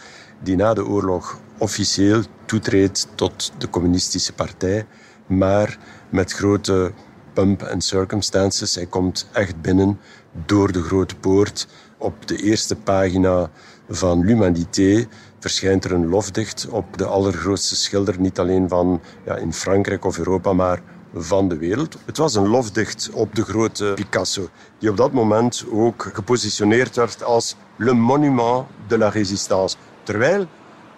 die 0.44 0.56
na 0.56 0.74
de 0.74 0.86
oorlog 0.86 1.40
officieel 1.58 2.24
toetreedt 2.46 3.08
tot 3.16 3.52
de 3.58 3.70
communistische 3.70 4.34
partij, 4.34 4.86
maar 5.28 5.78
met 6.10 6.32
grote 6.32 6.92
pump 7.34 7.62
en 7.62 7.82
circumstances. 7.82 8.76
Hij 8.76 8.86
komt 8.86 9.28
echt 9.32 9.62
binnen 9.62 10.00
door 10.46 10.72
de 10.72 10.82
grote 10.82 11.16
poort. 11.16 11.68
Op 11.98 12.28
de 12.28 12.36
eerste 12.36 12.76
pagina 12.76 13.50
van 13.90 14.26
L'Humanité 14.26 15.08
verschijnt 15.46 15.84
er 15.86 15.92
een 15.92 16.10
lofdicht 16.10 16.68
op 16.70 16.98
de 16.98 17.06
allergrootste 17.06 17.76
schilder, 17.76 18.20
niet 18.20 18.40
alleen 18.40 18.70
van 18.70 19.02
ja, 19.26 19.36
in 19.36 19.54
Frankrijk 19.54 20.06
of 20.06 20.18
Europa, 20.18 20.54
maar 20.54 20.82
van 21.14 21.48
de 21.48 21.58
wereld. 21.58 21.98
Het 22.06 22.18
was 22.18 22.36
een 22.36 22.48
lofdicht 22.48 23.10
op 23.14 23.36
de 23.36 23.44
grote 23.44 23.92
Picasso, 23.96 24.50
die 24.80 24.90
op 24.90 24.98
dat 24.98 25.12
moment 25.12 25.66
ook 25.72 26.10
gepositioneerd 26.14 26.96
werd 26.96 27.24
als 27.24 27.56
le 27.76 27.94
monument 27.94 28.66
de 28.88 28.98
la 28.98 29.10
résistance. 29.10 29.78
Terwijl 30.04 30.48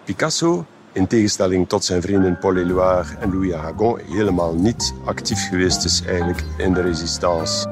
Picasso, 0.04 0.64
in 0.92 1.06
tegenstelling 1.06 1.68
tot 1.68 1.84
zijn 1.84 2.02
vrienden 2.02 2.38
Paul 2.38 2.56
Éluard 2.56 3.18
en 3.18 3.32
Louis 3.32 3.52
Aragon, 3.52 3.98
helemaal 3.98 4.54
niet 4.54 4.94
actief 5.04 5.48
geweest 5.48 5.84
is 5.84 6.02
eigenlijk 6.06 6.42
in 6.56 6.72
de 6.72 6.80
resistance. 6.80 7.68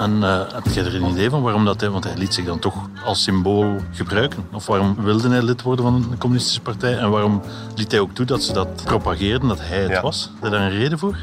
En 0.00 0.16
uh, 0.16 0.40
heb 0.52 0.66
je 0.66 0.80
er 0.80 0.94
een 0.94 1.10
idee 1.10 1.30
van 1.30 1.42
waarom 1.42 1.64
dat 1.64 1.80
hij, 1.80 1.90
want 1.90 2.04
hij 2.04 2.16
liet 2.16 2.34
zich 2.34 2.44
dan 2.44 2.58
toch 2.58 2.88
als 3.04 3.22
symbool 3.22 3.76
gebruiken? 3.92 4.44
Of 4.52 4.66
waarom 4.66 4.96
wilde 4.98 5.28
hij 5.28 5.42
lid 5.42 5.62
worden 5.62 5.84
van 5.84 5.94
een 5.94 6.18
communistische 6.18 6.60
partij? 6.60 6.96
En 6.96 7.10
waarom 7.10 7.40
liet 7.74 7.90
hij 7.90 8.00
ook 8.00 8.14
toe 8.14 8.26
dat 8.26 8.42
ze 8.42 8.52
dat 8.52 8.82
propageerden, 8.84 9.48
dat 9.48 9.60
hij 9.60 9.78
het 9.78 10.00
was? 10.00 10.30
Is 10.42 10.50
daar 10.50 10.60
een 10.60 10.70
reden 10.70 10.98
voor? 10.98 11.16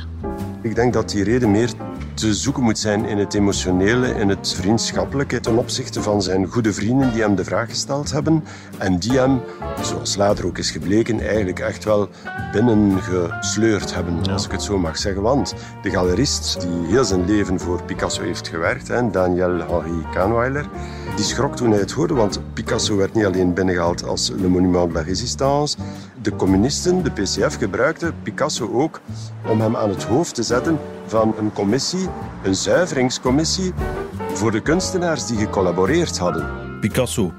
Ik 0.61 0.75
denk 0.75 0.93
dat 0.93 1.09
die 1.09 1.23
reden 1.23 1.51
meer 1.51 1.69
te 2.17 2.33
zoeken 2.33 2.63
moet 2.63 2.79
zijn 2.79 3.05
in 3.05 3.17
het 3.17 3.33
emotionele, 3.33 4.07
in 4.07 4.29
het 4.29 4.53
vriendschappelijke, 4.53 5.39
ten 5.39 5.57
opzichte 5.57 6.01
van 6.01 6.21
zijn 6.21 6.47
goede 6.47 6.73
vrienden 6.73 7.11
die 7.11 7.21
hem 7.21 7.35
de 7.35 7.43
vraag 7.43 7.69
gesteld 7.69 8.11
hebben 8.11 8.43
en 8.77 8.97
die 8.97 9.11
hem, 9.11 9.41
zoals 9.81 10.15
later 10.15 10.45
ook 10.45 10.57
is 10.57 10.71
gebleken, 10.71 11.19
eigenlijk 11.19 11.59
echt 11.59 11.83
wel 11.83 12.09
binnengesleurd 12.51 13.95
hebben, 13.95 14.27
als 14.31 14.45
ik 14.45 14.51
het 14.51 14.61
zo 14.61 14.77
mag 14.77 14.97
zeggen. 14.97 15.21
Want 15.21 15.53
de 15.81 15.89
galerist 15.89 16.61
die 16.61 16.87
heel 16.87 17.03
zijn 17.03 17.25
leven 17.25 17.59
voor 17.59 17.83
Picasso 17.83 18.21
heeft 18.21 18.47
gewerkt, 18.47 18.87
Daniel 18.87 19.57
Henri 19.57 20.05
Kahnweiler, 20.13 20.65
die 21.15 21.25
schrok 21.25 21.55
toen 21.55 21.69
hij 21.71 21.79
het 21.79 21.91
hoorde, 21.91 22.13
want 22.13 22.39
Picasso 22.53 22.95
werd 22.95 23.13
niet 23.13 23.25
alleen 23.25 23.53
binnengehaald 23.53 24.03
als 24.03 24.29
Le 24.29 24.47
Monument 24.47 24.87
de 24.87 24.93
la 24.93 25.01
Résistance. 25.01 25.77
De 26.21 26.35
communisten, 26.35 27.03
de 27.03 27.11
PCF, 27.11 27.57
gebruikten 27.57 28.15
Picasso 28.23 28.71
ook 28.73 29.01
om 29.49 29.61
hem 29.61 29.75
aan 29.75 29.89
het 29.89 30.03
hoofd 30.03 30.35
te 30.35 30.43
zetten 30.43 30.79
van 31.05 31.35
een 31.37 31.53
commissie, 31.53 32.07
een 32.43 32.55
zuiveringscommissie, 32.55 33.73
voor 34.33 34.51
de 34.51 34.61
kunstenaars 34.61 35.25
die 35.25 35.37
gecollaboreerd 35.37 36.17
hadden. 36.17 36.49
Picasso, 36.79 37.33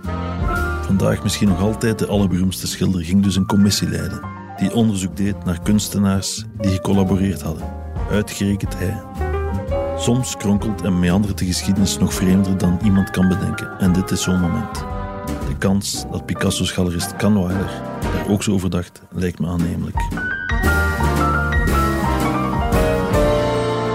vandaag 0.83 1.23
misschien 1.23 1.49
nog 1.49 1.61
altijd 1.61 1.99
de 1.99 2.07
allerberoemdste 2.07 2.67
schilder, 2.67 3.05
ging 3.05 3.23
dus 3.23 3.37
een 3.37 3.47
commissie 3.47 3.89
leiden 3.89 4.37
die 4.59 4.75
onderzoek 4.75 5.17
deed 5.17 5.45
naar 5.45 5.61
kunstenaars 5.63 6.45
die 6.57 6.71
gecollaboreerd 6.71 7.43
hadden. 7.43 7.65
Uitgerekend 8.11 8.79
hij. 8.79 9.03
Soms 9.97 10.37
kronkelt 10.37 10.83
en 10.83 10.99
meandert 10.99 11.39
de 11.39 11.45
geschiedenis 11.45 11.99
nog 11.99 12.15
vreemder 12.15 12.59
dan 12.59 12.79
iemand 12.85 13.11
kan 13.11 13.29
bedenken. 13.29 13.79
En 13.79 13.93
dit 13.93 14.11
is 14.11 14.23
zo'n 14.23 14.41
moment. 14.41 14.75
De 15.49 15.57
kans 15.59 16.05
dat 16.11 16.27
Picasso's 16.27 16.71
galerist 16.71 17.17
Canoiler 17.17 17.71
daar 18.29 18.37
ook 18.37 18.43
zo 18.43 18.53
over 18.53 18.71
dacht, 18.71 19.01
lijkt 19.11 19.39
me 19.39 19.47
aannemelijk. 19.47 19.97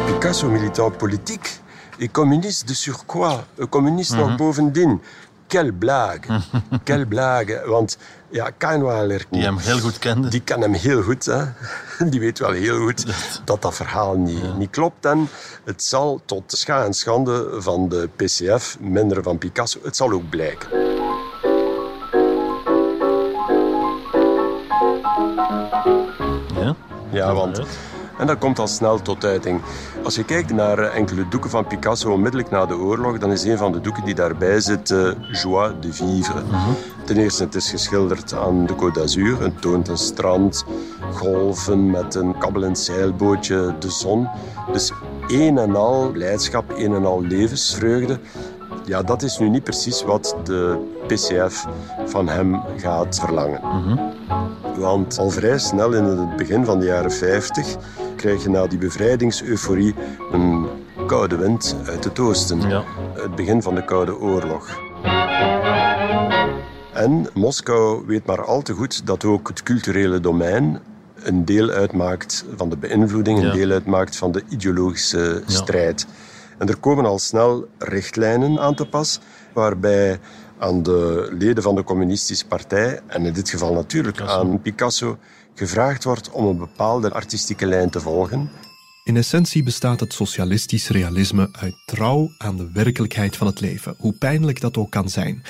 Picasso, 0.05 0.49
militant 0.49 0.97
politiek 0.97 1.59
et 1.97 2.11
communiste 2.11 2.65
de 2.65 2.73
surcroît. 2.73 3.45
Een 3.55 3.69
communist 3.69 4.15
nog 4.15 4.35
bovendien. 4.35 5.01
Quelle 5.47 5.73
blague. 5.73 6.41
Quelle 6.83 7.05
blague. 7.05 7.61
Want 7.65 7.97
ja, 8.29 8.49
Kainwaler... 8.49 9.25
Die 9.29 9.43
hem 9.43 9.57
heel 9.57 9.79
goed 9.79 9.99
kende. 9.99 10.27
Die 10.27 10.41
kan 10.41 10.61
hem 10.61 10.73
heel 10.73 11.01
goed. 11.01 11.25
Hè. 11.25 11.43
Die 12.09 12.19
weet 12.19 12.39
wel 12.39 12.51
heel 12.51 12.77
goed 12.77 13.05
dat 13.45 13.61
dat 13.61 13.75
verhaal 13.75 14.17
niet, 14.17 14.57
niet 14.57 14.69
klopt. 14.69 15.05
En 15.05 15.29
het 15.63 15.83
zal 15.83 16.21
tot 16.25 16.43
scha 16.47 16.85
en 16.85 16.93
schande 16.93 17.61
van 17.61 17.89
de 17.89 18.09
PCF, 18.15 18.77
minder 18.79 19.23
van 19.23 19.37
Picasso, 19.37 19.79
het 19.83 19.95
zal 19.95 20.11
ook 20.11 20.29
blijken. 20.29 20.92
Ja? 26.55 26.75
Ja, 27.09 27.33
want... 27.33 27.61
En 28.17 28.27
dat 28.27 28.37
komt 28.37 28.59
al 28.59 28.67
snel 28.67 29.01
tot 29.01 29.25
uiting. 29.25 29.61
Als 30.03 30.15
je 30.15 30.23
kijkt 30.23 30.53
naar 30.53 30.79
eh, 30.79 30.95
enkele 30.95 31.27
doeken 31.27 31.49
van 31.49 31.67
Picasso 31.67 32.11
onmiddellijk 32.11 32.49
na 32.49 32.65
de 32.65 32.77
oorlog, 32.77 33.17
dan 33.17 33.31
is 33.31 33.43
een 33.43 33.57
van 33.57 33.71
de 33.71 33.81
doeken 33.81 34.05
die 34.05 34.15
daarbij 34.15 34.59
zit 34.59 34.89
uh, 34.89 35.11
Joie 35.31 35.79
de 35.79 35.93
vivre. 35.93 36.41
Ten 37.05 37.17
eerste, 37.17 37.43
het 37.43 37.55
is 37.55 37.69
geschilderd 37.69 38.33
aan 38.33 38.65
de 38.65 38.73
Côte 38.73 38.93
d'Azur. 38.93 39.41
Het 39.41 39.61
toont 39.61 39.87
een 39.87 39.97
strand, 39.97 40.65
golven 41.13 41.91
met 41.91 42.15
een 42.15 42.37
kabbelend 42.37 42.79
zeilbootje, 42.79 43.75
de 43.79 43.91
zon. 43.91 44.27
Dus 44.71 44.91
een 45.27 45.57
en 45.57 45.75
al 45.75 46.11
blijdschap, 46.11 46.73
een 46.77 46.93
en 46.93 47.05
al 47.05 47.21
levensvreugde. 47.21 48.19
Ja, 48.85 49.01
dat 49.01 49.21
is 49.21 49.37
nu 49.37 49.49
niet 49.49 49.63
precies 49.63 50.03
wat 50.03 50.35
de 50.43 50.77
PCF 51.07 51.65
van 52.05 52.27
hem 52.27 52.61
gaat 52.77 53.19
verlangen. 53.19 53.61
Want 54.77 55.17
al 55.17 55.29
vrij 55.29 55.57
snel 55.59 55.93
in 55.93 56.03
het 56.03 56.35
begin 56.35 56.65
van 56.65 56.79
de 56.79 56.85
jaren 56.85 57.11
50 57.11 57.75
krijg 58.15 58.43
je 58.43 58.49
na 58.49 58.67
die 58.67 58.77
bevrijdingseuphorie 58.77 59.95
een 60.31 60.67
koude 61.07 61.35
wind 61.35 61.75
uit 61.85 62.03
het 62.03 62.19
oosten. 62.19 62.69
Ja. 62.69 62.83
Het 63.13 63.35
begin 63.35 63.61
van 63.61 63.75
de 63.75 63.85
Koude 63.85 64.19
Oorlog. 64.19 64.79
En 66.93 67.27
Moskou 67.33 68.03
weet 68.05 68.25
maar 68.25 68.45
al 68.45 68.61
te 68.61 68.73
goed 68.73 69.05
dat 69.05 69.25
ook 69.25 69.47
het 69.47 69.63
culturele 69.63 70.19
domein 70.19 70.79
een 71.23 71.45
deel 71.45 71.69
uitmaakt 71.69 72.45
van 72.55 72.69
de 72.69 72.77
beïnvloeding, 72.77 73.39
een 73.39 73.45
Ja. 73.45 73.51
deel 73.51 73.71
uitmaakt 73.71 74.15
van 74.15 74.31
de 74.31 74.43
ideologische 74.49 75.43
strijd. 75.45 76.05
En 76.57 76.67
er 76.67 76.77
komen 76.77 77.05
al 77.05 77.19
snel 77.19 77.67
richtlijnen 77.77 78.59
aan 78.59 78.75
te 78.75 78.85
pas, 78.85 79.19
waarbij 79.53 80.19
aan 80.57 80.83
de 80.83 81.29
leden 81.39 81.63
van 81.63 81.75
de 81.75 81.83
communistische 81.83 82.47
partij, 82.47 82.99
en 83.07 83.25
in 83.25 83.33
dit 83.33 83.49
geval 83.49 83.73
natuurlijk 83.73 84.21
aan 84.21 84.61
Picasso, 84.61 85.17
gevraagd 85.55 86.03
wordt 86.03 86.31
om 86.31 86.45
een 86.45 86.57
bepaalde 86.57 87.11
artistieke 87.11 87.65
lijn 87.65 87.89
te 87.89 87.99
volgen. 87.99 88.49
In 89.03 89.17
essentie 89.17 89.63
bestaat 89.63 89.99
het 89.99 90.13
socialistisch 90.13 90.89
realisme 90.89 91.49
uit 91.51 91.75
trouw 91.85 92.31
aan 92.37 92.57
de 92.57 92.69
werkelijkheid 92.73 93.37
van 93.37 93.47
het 93.47 93.59
leven, 93.59 93.95
hoe 93.97 94.13
pijnlijk 94.13 94.61
dat 94.61 94.77
ook 94.77 94.91
kan 94.91 95.09
zijn. 95.09 95.43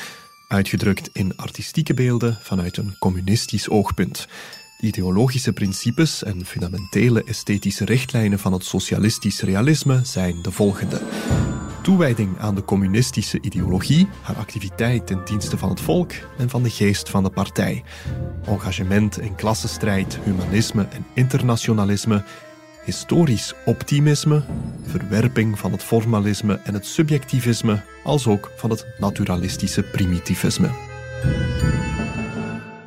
Uitgedrukt 0.47 1.10
in 1.14 1.36
artistieke 1.36 1.93
beelden 1.93 2.38
vanuit 2.41 2.78
een 2.78 2.95
communistisch 2.99 3.70
oogpunt. 3.70 4.28
De 4.84 4.89
ideologische 4.89 5.53
principes 5.53 6.23
en 6.23 6.45
fundamentele 6.45 7.23
esthetische 7.23 7.86
richtlijnen 7.86 8.39
van 8.39 8.53
het 8.53 8.65
socialistisch 8.65 9.41
realisme 9.41 9.99
zijn 10.03 10.41
de 10.41 10.51
volgende. 10.51 11.01
Toewijding 11.81 12.39
aan 12.39 12.55
de 12.55 12.65
communistische 12.65 13.41
ideologie, 13.41 14.07
haar 14.21 14.36
activiteit 14.36 15.07
ten 15.07 15.21
dienste 15.25 15.57
van 15.57 15.69
het 15.69 15.81
volk 15.81 16.11
en 16.38 16.49
van 16.49 16.63
de 16.63 16.69
geest 16.69 17.09
van 17.09 17.23
de 17.23 17.29
partij. 17.29 17.84
Engagement 18.45 19.19
in 19.19 19.36
klassenstrijd, 19.36 20.19
humanisme 20.23 20.88
en 20.89 21.05
internationalisme, 21.13 22.23
historisch 22.86 23.53
optimisme, 23.65 24.43
verwerping 24.86 25.59
van 25.59 25.71
het 25.71 25.84
formalisme 25.84 26.59
en 26.63 26.73
het 26.73 26.86
subjectivisme, 26.86 27.81
als 28.03 28.27
ook 28.27 28.51
van 28.55 28.69
het 28.69 28.86
naturalistische 28.97 29.84
primitivisme. 29.84 30.69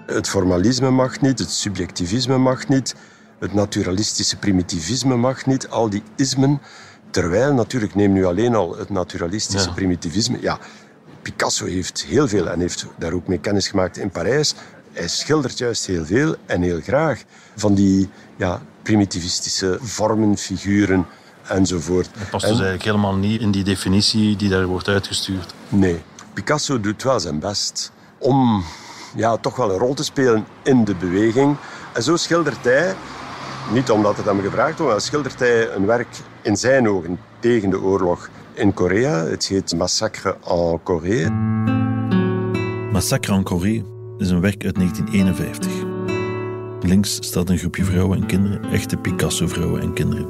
Het 0.06 0.28
formalisme 0.28 0.90
mag 0.90 1.20
niet, 1.20 1.38
het 1.38 1.50
subjectivisme 1.50 2.38
mag 2.38 2.68
niet, 2.68 2.94
het 3.38 3.54
naturalistische 3.54 4.36
primitivisme 4.36 5.16
mag 5.16 5.46
niet, 5.46 5.68
al 5.68 5.90
die 5.90 6.02
ismen. 6.16 6.60
Terwijl 7.10 7.54
natuurlijk, 7.54 7.94
neem 7.94 8.12
nu 8.12 8.24
alleen 8.24 8.54
al 8.54 8.76
het 8.78 8.90
naturalistische 8.90 9.68
Ja. 9.68 9.74
primitivisme. 9.74 10.38
Ja, 10.40 10.58
Picasso 11.22 11.64
heeft 11.66 12.04
heel 12.08 12.28
veel 12.28 12.48
en 12.48 12.60
heeft 12.60 12.86
daar 12.98 13.12
ook 13.12 13.26
mee 13.26 13.38
kennis 13.38 13.68
gemaakt 13.68 13.96
in 13.98 14.10
Parijs. 14.10 14.54
Hij 14.92 15.08
schildert 15.08 15.58
juist 15.58 15.86
heel 15.86 16.04
veel 16.04 16.34
en 16.46 16.62
heel 16.62 16.80
graag 16.80 17.22
van 17.56 17.74
die 17.74 18.08
ja, 18.36 18.62
primitivistische 18.82 19.78
vormen, 19.80 20.36
figuren 20.36 21.06
enzovoort. 21.48 22.08
Dat 22.18 22.30
past 22.30 22.44
En- 22.44 22.50
dus 22.50 22.60
eigenlijk 22.60 22.82
helemaal 22.82 23.14
niet 23.16 23.40
in 23.40 23.50
die 23.50 23.64
definitie 23.64 24.36
die 24.36 24.48
daar 24.48 24.66
wordt 24.66 24.88
uitgestuurd. 24.88 25.54
Nee, 25.68 26.02
Picasso 26.32 26.80
doet 26.80 27.02
wel 27.02 27.20
zijn 27.20 27.38
best 27.38 27.92
om 28.18 28.64
ja, 29.16 29.36
toch 29.36 29.56
wel 29.56 29.70
een 29.70 29.78
rol 29.78 29.94
te 29.94 30.04
spelen 30.04 30.46
in 30.62 30.84
de 30.84 30.94
beweging. 30.94 31.56
En 31.92 32.02
zo 32.02 32.16
schildert 32.16 32.64
hij, 32.64 32.94
niet 33.72 33.90
omdat 33.90 34.16
het 34.16 34.26
hem 34.26 34.40
gevraagd 34.40 34.78
wordt, 34.78 34.92
maar 34.92 35.00
schildert 35.00 35.38
hij 35.38 35.70
een 35.70 35.86
werk 35.86 36.16
in 36.42 36.56
zijn 36.56 36.88
ogen 36.88 37.18
tegen 37.38 37.70
de 37.70 37.80
oorlog 37.80 38.30
in 38.54 38.74
Korea. 38.74 39.24
Het 39.24 39.46
heet 39.46 39.76
Massacre 39.76 40.36
en 40.48 40.80
Corée. 40.82 41.30
Massacre 42.92 43.34
en 43.34 43.42
Corée 43.42 43.84
is 44.18 44.30
een 44.30 44.40
werk 44.40 44.64
uit 44.64 44.74
1951. 44.74 45.72
Links 46.80 47.14
staat 47.20 47.48
een 47.48 47.58
groepje 47.58 47.84
vrouwen 47.84 48.20
en 48.20 48.26
kinderen, 48.26 48.64
echte 48.64 48.96
Picasso-vrouwen 48.96 49.80
en 49.80 49.92
kinderen. 49.92 50.28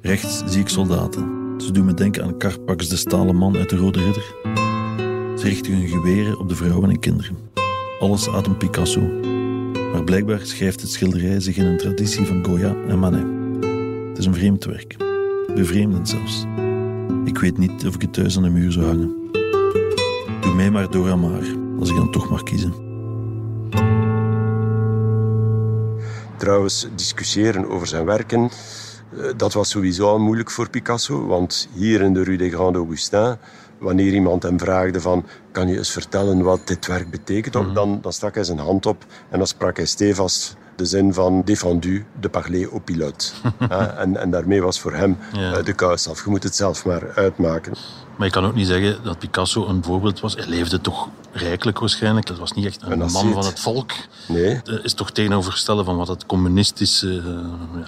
Rechts 0.00 0.42
zie 0.46 0.60
ik 0.60 0.68
soldaten. 0.68 1.54
Ze 1.58 1.72
doen 1.72 1.84
me 1.84 1.94
denken 1.94 2.24
aan 2.24 2.38
Carpax, 2.38 2.88
de 2.88 2.96
stalen 2.96 3.36
man 3.36 3.56
uit 3.56 3.70
de 3.70 3.76
Rode 3.76 3.98
Ridder. 3.98 4.34
Ze 5.38 5.48
richten 5.48 5.72
hun 5.72 5.88
geweren 5.88 6.38
op 6.38 6.48
de 6.48 6.56
vrouwen 6.56 6.90
en 6.90 6.98
kinderen. 6.98 7.51
Alles 8.02 8.28
uit 8.28 8.58
Picasso. 8.58 9.00
Maar 9.92 10.04
blijkbaar 10.04 10.40
schrijft 10.40 10.80
het 10.80 10.90
schilderij 10.90 11.40
zich 11.40 11.56
in 11.56 11.66
een 11.66 11.78
traditie 11.78 12.26
van 12.26 12.44
Goya 12.44 12.74
en 12.88 12.98
Manet. 12.98 13.26
Het 14.08 14.18
is 14.18 14.26
een 14.26 14.34
vreemd 14.34 14.64
werk. 14.64 14.96
Bevreemdend 15.54 16.08
zelfs. 16.08 16.44
Ik 17.24 17.38
weet 17.38 17.58
niet 17.58 17.86
of 17.86 17.94
ik 17.94 18.00
het 18.00 18.12
thuis 18.12 18.36
aan 18.36 18.42
de 18.42 18.48
muur 18.50 18.72
zou 18.72 18.86
hangen. 18.86 19.30
Doe 20.40 20.54
mij 20.54 20.70
maar 20.70 20.90
Dora 20.90 21.16
Maar, 21.16 21.44
als 21.78 21.90
ik 21.90 21.96
dan 21.96 22.10
toch 22.10 22.30
mag 22.30 22.42
kiezen. 22.42 22.72
Trouwens, 26.38 26.88
discussiëren 26.94 27.68
over 27.68 27.86
zijn 27.86 28.04
werken, 28.04 28.50
eh, 29.16 29.24
dat 29.36 29.52
was 29.52 29.70
sowieso 29.70 30.08
al 30.08 30.18
moeilijk 30.18 30.50
voor 30.50 30.70
Picasso. 30.70 31.26
Want 31.26 31.68
hier 31.74 32.00
in 32.00 32.14
de 32.14 32.22
Rue 32.22 32.36
des 32.36 32.52
Grands 32.52 32.78
Augustins, 32.78 33.36
wanneer 33.82 34.12
iemand 34.12 34.42
hem 34.42 34.58
vraagde 34.58 35.00
van... 35.00 35.24
kan 35.52 35.68
je 35.68 35.76
eens 35.76 35.90
vertellen 35.90 36.42
wat 36.42 36.66
dit 36.66 36.86
werk 36.86 37.10
betekent? 37.10 37.74
dan, 37.74 38.00
dan 38.00 38.12
stak 38.12 38.34
hij 38.34 38.44
zijn 38.44 38.58
hand 38.58 38.86
op 38.86 39.04
en 39.30 39.38
dan 39.38 39.46
sprak 39.46 39.76
hij 39.76 39.86
stevast 39.86 40.56
de 40.76 40.84
zin 40.84 41.14
van 41.14 41.42
défendu 41.44 42.04
de 42.20 42.28
parler 42.28 42.68
au 42.70 42.80
pilote. 42.80 43.30
Ja, 43.68 43.88
en, 43.96 44.16
en 44.16 44.30
daarmee 44.30 44.62
was 44.62 44.80
voor 44.80 44.92
hem 44.94 45.18
Ja. 45.32 45.52
eh, 45.56 45.64
de 45.64 45.72
kous 45.72 46.08
af. 46.08 46.24
Je 46.24 46.30
moet 46.30 46.42
het 46.42 46.56
zelf 46.56 46.84
maar 46.84 47.12
uitmaken. 47.14 47.72
Maar 48.16 48.26
je 48.26 48.32
kan 48.32 48.44
ook 48.44 48.54
niet 48.54 48.66
zeggen 48.66 49.04
dat 49.04 49.18
Picasso 49.18 49.66
een 49.66 49.84
voorbeeld 49.84 50.20
was. 50.20 50.34
Hij 50.34 50.46
leefde 50.46 50.80
toch 50.80 51.08
rijkelijk 51.32 51.78
waarschijnlijk. 51.78 52.26
Dat 52.26 52.38
was 52.38 52.52
niet 52.52 52.66
echt 52.66 52.82
een, 52.82 52.92
Een 52.92 52.98
man 52.98 53.32
van 53.32 53.44
het 53.44 53.60
volk. 53.60 53.92
Nee, 54.28 54.60
Dat 54.62 54.84
is 54.84 54.94
toch 54.94 55.10
tegenovergestelde 55.10 55.84
van 55.84 55.96
wat 55.96 56.08
het 56.08 56.26
communistische 56.26 57.22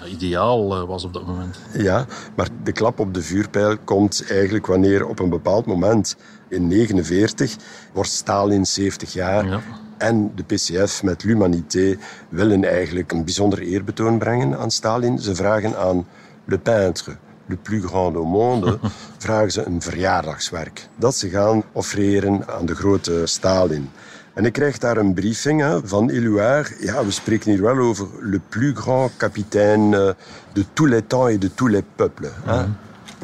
eh, 0.03 0.11
ideaal 0.11 0.75
eh, 0.75 0.83
was 0.87 1.03
op 1.03 1.13
dat 1.13 1.25
moment. 1.27 1.59
Ja, 1.73 2.05
maar 2.35 2.47
de 2.63 2.71
klap 2.71 2.99
op 2.99 3.13
de 3.13 3.21
vuurpijl 3.21 3.77
komt 3.83 4.25
eigenlijk 4.29 4.65
wanneer 4.65 5.05
op 5.07 5.19
een 5.19 5.29
bepaald 5.29 5.65
moment 5.65 6.15
in 6.49 6.67
49 6.67 7.55
wordt 7.93 8.09
Stalin 8.09 8.65
70 8.65 9.13
jaar. 9.13 9.45
Ja. 9.47 9.59
En 9.97 10.31
de 10.35 10.43
PCF 10.43 11.03
met 11.03 11.23
l'Humanité 11.23 11.97
willen 12.29 12.63
eigenlijk 12.63 13.11
een 13.11 13.23
bijzonder 13.23 13.59
eerbetoon 13.59 14.17
brengen 14.17 14.57
aan 14.57 14.71
Stalin. 14.71 15.19
Ze 15.19 15.35
vragen 15.35 15.77
aan 15.77 16.07
Le 16.45 16.57
Peintre, 16.57 17.15
le 17.45 17.55
plus 17.55 17.85
grand 17.85 18.15
au 18.15 18.25
monde, 18.25 18.79
vragen 19.17 19.51
ze 19.51 19.65
een 19.65 19.81
verjaardagswerk. 19.81 20.87
Dat 20.95 21.15
ze 21.15 21.29
gaan 21.29 21.63
offreren 21.71 22.47
aan 22.47 22.65
de 22.65 22.75
grote 22.75 23.21
Stalin. 23.25 23.89
En 24.33 24.45
ik 24.45 24.53
krijg 24.53 24.77
daar 24.77 24.97
een 24.97 25.13
briefing 25.13 25.61
hè, 25.61 25.87
van 25.87 26.09
Éluard. 26.09 26.75
Ja, 26.79 27.05
we 27.05 27.11
spreken 27.11 27.51
hier 27.51 27.61
wel 27.61 27.77
over 27.77 28.07
le 28.21 28.39
plus 28.49 28.73
grand 28.75 29.11
capitaine 29.17 29.97
euh, 29.97 30.13
de 30.53 30.65
tous 30.73 30.89
les 30.89 31.01
temps 31.07 31.29
et 31.29 31.41
de 31.41 31.53
tous 31.53 31.71
les 31.71 31.83
peuples. 31.95 32.31
Hè. 32.43 32.65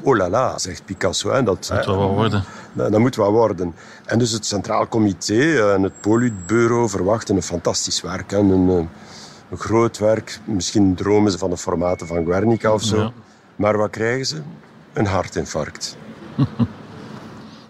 Oh 0.03 0.17
la 0.17 0.29
la, 0.29 0.57
zegt 0.57 0.85
Picasso. 0.85 1.31
Hè, 1.31 1.43
dat, 1.43 1.67
Dat 1.73 1.85
wel 1.85 1.97
wat 1.97 2.09
worden. 2.09 2.43
dat, 2.73 2.91
dat 2.91 2.99
moet 2.99 3.15
wat 3.15 3.29
worden. 3.31 3.75
En 4.05 4.19
dus 4.19 4.31
het 4.31 4.45
Centraal 4.45 4.87
Comité 4.87 5.33
eh, 5.33 5.73
en 5.73 5.83
het 5.83 6.01
Politbureau 6.01 6.89
verwachten 6.89 7.35
een 7.35 7.43
fantastisch 7.43 8.01
werk. 8.01 8.31
Hè. 8.31 8.37
Een, 8.37 8.69
eh, 8.69 8.75
een 9.49 9.57
groot 9.57 9.97
werk. 9.97 10.39
Misschien 10.45 10.95
dromen 10.95 11.31
ze 11.31 11.37
van 11.37 11.49
de 11.49 11.57
formaten 11.57 12.07
van 12.07 12.25
Guernica 12.25 12.73
of 12.73 12.83
zo. 12.83 12.97
Ja. 12.97 13.11
Maar 13.55 13.77
wat 13.77 13.89
krijgen 13.89 14.25
ze? 14.25 14.41
een 14.93 15.05
hartinfarct. 15.05 15.97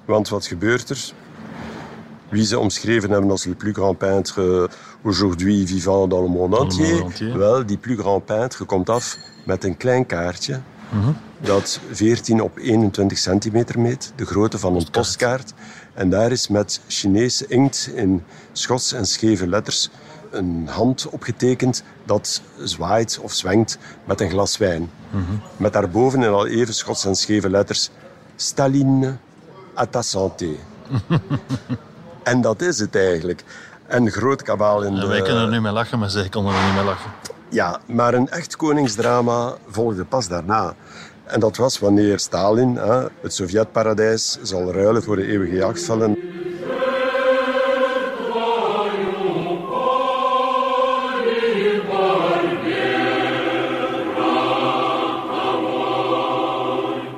Want 0.06 0.30
wat 0.30 0.46
gebeurt 0.46 0.90
er? 0.90 1.12
Wie 2.30 2.46
ze 2.46 2.60
omschreven 2.60 3.12
hebben 3.12 3.30
als 3.32 3.46
le 3.46 3.56
plus 3.56 3.74
grand 3.74 3.98
peintre 3.98 4.70
aujourd'hui 5.02 5.68
vivant 5.68 6.10
dans 6.10 6.24
le 6.24 6.30
monde 6.30 6.58
entier. 6.58 7.38
Wel, 7.38 7.66
die 7.66 7.78
plus 7.78 8.00
grand 8.00 8.26
peintre 8.26 8.66
komt 8.66 8.90
af 8.90 9.18
met 9.44 9.64
een 9.64 9.78
klein 9.78 10.06
kaartje 10.06 10.62
dat 11.40 11.80
14 11.92 12.42
op 12.42 12.58
21 12.58 13.18
centimeter 13.18 13.80
meet, 13.80 14.14
de 14.16 14.26
grootte 14.26 14.58
van 14.58 14.76
een 14.76 14.90
postkaart. 14.92 15.54
En 15.94 16.10
daar 16.10 16.32
is 16.32 16.48
met 16.48 16.82
Chinese 16.88 17.46
inkt 17.48 17.90
in 17.94 18.24
schots 18.52 18.94
en 18.94 19.06
scheve 19.06 19.48
letters 19.48 19.90
een 20.32 20.68
hand 20.70 21.10
opgetekend 21.10 21.84
dat 22.04 22.42
zwaait 22.58 23.20
of 23.22 23.34
zwengt 23.34 23.78
met 24.06 24.22
een 24.22 24.30
glas 24.30 24.58
wijn. 24.58 24.90
Met 25.58 25.74
daarboven 25.74 26.24
in 26.24 26.30
al 26.30 26.48
even 26.48 26.74
schots 26.74 27.06
en 27.06 27.16
scheve 27.16 27.50
letters 27.50 27.90
Staline 28.36 29.18
à 29.78 29.86
ta 29.86 30.02
santé. 30.02 30.56
en 32.24 32.42
dat 32.42 32.62
is 32.62 32.80
het 32.80 32.96
eigenlijk. 32.96 33.44
En 33.88 34.12
groot 34.12 34.42
kabaal 34.42 34.84
in 34.84 34.96
de... 34.96 35.08
wij 35.08 35.22
kunnen 35.22 35.44
er 35.44 35.50
nu 35.50 35.62
mee 35.62 35.72
lachen, 35.72 36.00
maar 36.00 36.10
zij 36.10 36.30
konden 36.30 36.54
er 36.54 36.66
niet 36.66 36.74
mee 36.74 36.84
lachen. 36.84 37.12
Ja, 37.52 37.80
maar 37.86 38.14
een 38.14 38.30
echt 38.30 38.56
koningsdrama 38.56 39.56
volgde 39.68 40.06
pas 40.06 40.28
daarna. 40.28 40.76
En 41.26 41.40
dat 41.40 41.58
was 41.58 41.80
wanneer 41.80 42.20
Stalin 42.20 42.76
hè, 42.76 43.06
het 43.22 43.34
Sovjetparadijs 43.34 44.38
zal 44.42 44.74
ruilen 44.74 45.04
voor 45.04 45.16
de 45.16 45.26
eeuwige 45.26 45.56
jachtvellen. 45.56 46.18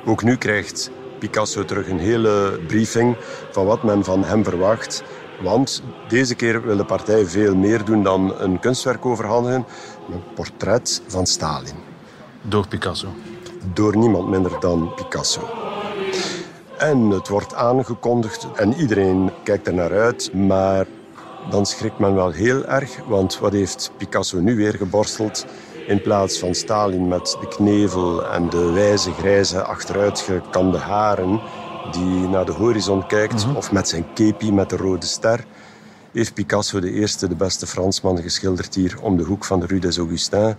Ook 0.06 0.22
nu 0.22 0.36
krijgt 0.36 0.90
Picasso 1.18 1.64
terug 1.64 1.88
een 1.88 1.98
hele 1.98 2.60
briefing 2.66 3.16
van 3.50 3.66
wat 3.66 3.82
men 3.82 4.04
van 4.04 4.24
hem 4.24 4.44
verwacht. 4.44 5.02
Want 5.42 5.82
deze 6.08 6.34
keer 6.34 6.62
wil 6.62 6.76
de 6.76 6.84
partij 6.84 7.26
veel 7.26 7.56
meer 7.56 7.84
doen 7.84 8.02
dan 8.02 8.34
een 8.38 8.60
kunstwerk 8.60 9.06
overhandigen. 9.06 9.66
Een 10.10 10.22
portret 10.34 11.02
van 11.06 11.26
Stalin. 11.26 11.76
Door 12.42 12.68
Picasso? 12.68 13.08
Door 13.72 13.96
niemand 13.96 14.28
minder 14.28 14.60
dan 14.60 14.94
Picasso. 14.94 15.48
En 16.78 17.10
het 17.10 17.28
wordt 17.28 17.54
aangekondigd 17.54 18.46
en 18.56 18.74
iedereen 18.74 19.30
kijkt 19.42 19.66
er 19.66 19.74
naar 19.74 19.92
uit. 19.92 20.32
Maar 20.32 20.86
dan 21.50 21.66
schrikt 21.66 21.98
men 21.98 22.14
wel 22.14 22.30
heel 22.30 22.64
erg, 22.64 22.98
want 23.06 23.38
wat 23.38 23.52
heeft 23.52 23.90
Picasso 23.96 24.40
nu 24.40 24.56
weer 24.56 24.74
geborsteld? 24.74 25.46
In 25.86 26.02
plaats 26.02 26.38
van 26.38 26.54
Stalin 26.54 27.08
met 27.08 27.36
de 27.40 27.48
knevel 27.48 28.26
en 28.26 28.50
de 28.50 28.72
wijze 28.72 29.12
grijze 29.12 29.62
achteruitgekamde 29.62 30.78
haren 30.78 31.40
die 31.90 32.28
naar 32.28 32.44
de 32.44 32.52
horizon 32.52 33.06
kijkt, 33.06 33.46
of 33.56 33.72
met 33.72 33.88
zijn 33.88 34.12
kepi 34.14 34.52
met 34.52 34.70
de 34.70 34.76
rode 34.76 35.06
ster, 35.06 35.44
heeft 36.14 36.34
Picasso 36.34 36.80
de 36.80 36.90
eerste, 36.90 37.28
de 37.28 37.34
beste 37.34 37.66
Fransman 37.66 38.22
geschilderd 38.22 38.74
hier 38.74 38.96
om 39.00 39.16
de 39.16 39.22
hoek 39.22 39.44
van 39.44 39.60
de 39.60 39.66
Rue 39.66 39.80
des 39.80 39.98
Augustins. 39.98 40.54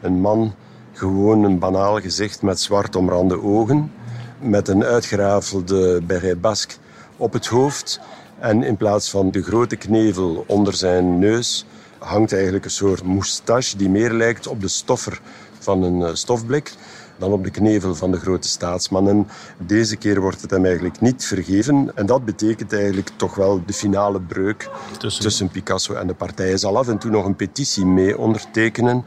Een 0.00 0.20
man, 0.20 0.54
gewoon 0.92 1.44
een 1.44 1.58
banaal 1.58 2.00
gezicht 2.00 2.42
met 2.42 2.60
zwart 2.60 2.96
omrande 2.96 3.42
ogen, 3.42 3.92
met 4.38 4.68
een 4.68 4.84
uitgerafelde 4.84 6.02
beret 6.02 6.40
basque 6.40 6.76
op 7.16 7.32
het 7.32 7.46
hoofd. 7.46 8.00
En 8.38 8.62
in 8.62 8.76
plaats 8.76 9.10
van 9.10 9.30
de 9.30 9.42
grote 9.42 9.76
knevel 9.76 10.44
onder 10.46 10.74
zijn 10.74 11.18
neus 11.18 11.66
hangt 11.98 12.32
eigenlijk 12.32 12.64
een 12.64 12.70
soort 12.70 13.02
moustache 13.02 13.76
die 13.76 13.88
meer 13.88 14.12
lijkt 14.12 14.46
op 14.46 14.60
de 14.60 14.68
stoffer 14.68 15.20
van 15.58 15.82
een 15.82 16.16
stofblik 16.16 16.72
dan 17.20 17.32
op 17.32 17.44
de 17.44 17.50
knevel 17.50 17.94
van 17.94 18.10
de 18.10 18.18
grote 18.18 18.48
staatsman. 18.48 19.08
En 19.08 19.28
deze 19.58 19.96
keer 19.96 20.20
wordt 20.20 20.42
het 20.42 20.50
hem 20.50 20.64
eigenlijk 20.64 21.00
niet 21.00 21.24
vergeven. 21.24 21.92
En 21.94 22.06
dat 22.06 22.24
betekent 22.24 22.72
eigenlijk 22.72 23.10
toch 23.16 23.34
wel 23.34 23.62
de 23.66 23.72
finale 23.72 24.20
breuk 24.20 24.70
tussen, 24.98 25.22
tussen 25.22 25.48
Picasso 25.48 25.94
en 25.94 26.06
de 26.06 26.14
partij. 26.14 26.46
Hij 26.46 26.56
zal 26.56 26.78
af 26.78 26.88
en 26.88 26.98
toe 26.98 27.10
nog 27.10 27.24
een 27.24 27.36
petitie 27.36 27.86
mee 27.86 28.18
ondertekenen, 28.18 29.04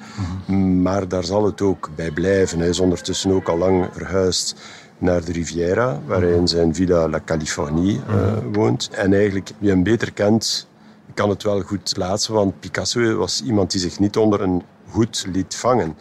maar 0.81 1.07
daar 1.07 1.23
zal 1.23 1.45
het 1.45 1.61
ook 1.61 1.89
bij 1.95 2.11
blijven. 2.11 2.59
Hij 2.59 2.69
is 2.69 2.79
ondertussen 2.79 3.31
ook 3.31 3.47
al 3.47 3.57
lang 3.57 3.87
verhuisd 3.91 4.55
naar 4.97 5.25
de 5.25 5.31
Riviera, 5.31 6.01
waar 6.05 6.21
hij 6.21 6.33
in 6.33 6.47
zijn 6.47 6.75
Villa 6.75 7.09
La 7.09 7.19
Californie 7.25 7.99
uh, 8.09 8.33
woont. 8.51 8.89
En 8.91 9.13
eigenlijk, 9.13 9.51
wie 9.57 9.69
hem 9.69 9.83
beter 9.83 10.13
kent, 10.13 10.67
kan 11.13 11.29
het 11.29 11.43
wel 11.43 11.61
goed 11.61 11.93
plaatsen, 11.93 12.33
want 12.33 12.59
Picasso 12.59 13.15
was 13.15 13.43
iemand 13.43 13.71
die 13.71 13.81
zich 13.81 13.99
niet 13.99 14.17
onder 14.17 14.41
een 14.41 14.63
hoed 14.85 15.25
liet 15.31 15.55
vangen. 15.55 15.95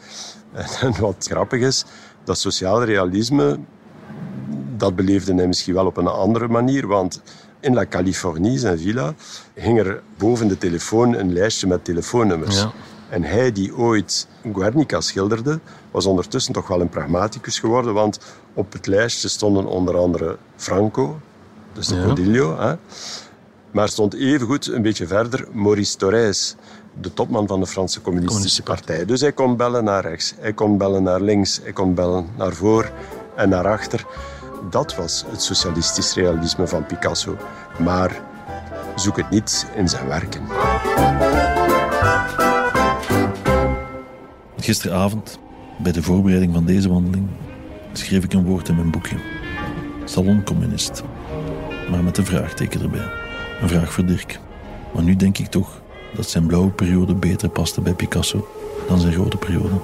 En 0.53 1.01
wat 1.01 1.27
grappig 1.31 1.61
is, 1.61 1.85
dat 2.25 2.39
sociaal 2.39 2.85
realisme, 2.85 3.59
dat 4.77 4.97
beleefde 4.97 5.35
hij 5.35 5.47
misschien 5.47 5.75
wel 5.75 5.87
op 5.87 5.97
een 5.97 6.07
andere 6.07 6.49
manier, 6.49 6.87
want 6.87 7.23
in 7.61 7.75
La 7.75 7.87
Californie, 7.87 8.59
zijn 8.59 8.79
villa, 8.79 9.15
hing 9.55 9.79
er 9.79 10.03
boven 10.19 10.49
de 10.49 10.59
telefoon 10.59 11.15
een 11.15 11.33
lijstje 11.33 11.67
met 11.67 11.85
telefoonnummers. 11.85 12.57
Ja. 12.57 12.73
En 13.09 13.23
hij 13.23 13.53
die 13.53 13.77
ooit 13.77 14.29
Guernica 14.53 15.01
schilderde, 15.01 15.61
was 15.91 16.07
ondertussen 16.07 16.53
toch 16.53 16.69
wel 16.69 16.81
een 16.81 16.89
pragmaticus 16.89 17.59
geworden, 17.59 17.95
want 17.95 18.19
op 18.55 18.73
het 18.73 18.87
lijstje 18.87 19.29
stonden 19.29 19.67
onder 19.67 19.97
andere 19.97 20.37
Franco, 20.57 21.21
dus 21.73 21.87
de 21.87 22.03
Codillo, 22.05 22.59
hè, 22.59 22.75
maar 23.71 23.89
stond 23.89 24.15
evengoed 24.15 24.67
een 24.67 24.83
beetje 24.83 25.07
verder 25.07 25.47
Maurice 25.53 25.97
Thorez, 25.97 26.55
de 27.01 27.13
topman 27.13 27.47
van 27.47 27.61
de 27.61 27.67
Franse 27.67 28.01
Communistische 28.01 28.63
Partij. 28.63 29.05
Dus 29.05 29.21
hij 29.21 29.33
kon 29.33 29.57
bellen 29.57 29.85
naar 29.85 30.03
rechts, 30.03 30.35
hij 30.39 30.53
kon 30.53 30.79
bellen 30.79 31.03
naar 31.03 31.21
links, 31.21 31.61
hij 31.63 31.73
kon 31.73 31.95
bellen 31.95 32.27
naar 32.37 32.53
voor 32.53 32.93
en 33.37 33.49
naar 33.49 33.69
achter. 33.69 34.07
Dat 34.71 34.95
was 34.95 35.25
het 35.31 35.43
socialistisch 35.43 36.15
realisme 36.15 36.67
van 36.67 36.87
Picasso. 36.87 37.37
Maar 37.79 38.21
zoek 38.97 39.17
het 39.17 39.31
niet 39.31 39.67
in 39.75 39.89
zijn 39.89 40.07
werken. 40.07 40.43
Gisteravond, 44.57 45.39
bij 45.79 45.93
de 45.93 46.03
voorbereiding 46.03 46.53
van 46.55 46.65
deze 46.65 46.89
wandeling, 46.89 47.29
schreef 47.93 48.25
ik 48.25 48.33
een 48.33 48.45
woord 48.45 48.69
in 48.69 48.75
mijn 48.75 48.91
boekje. 48.91 49.17
Saloncommunist. 50.05 51.03
Maar 51.91 52.05
met 52.05 52.19
een 52.19 52.27
vraagteken 52.27 52.83
erbij. 52.83 53.11
Een 53.61 53.69
vraag 53.69 53.93
voor 53.93 54.07
Dirk. 54.07 54.39
Maar 54.95 55.03
nu 55.03 55.17
denk 55.17 55.39
ik 55.39 55.47
toch 55.47 55.82
dat 56.15 56.31
zijn 56.31 56.47
blauwe 56.47 56.71
periode 56.71 57.15
beter 57.15 57.49
paste 57.49 57.81
bij 57.81 57.95
Picasso 57.95 58.49
dan 58.89 59.01
zijn 59.01 59.15
rode 59.15 59.37
periode. 59.37 59.75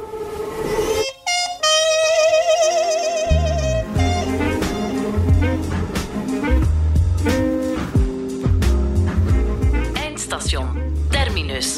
Eindstation 9.95 10.67
Terminus. 11.11 11.77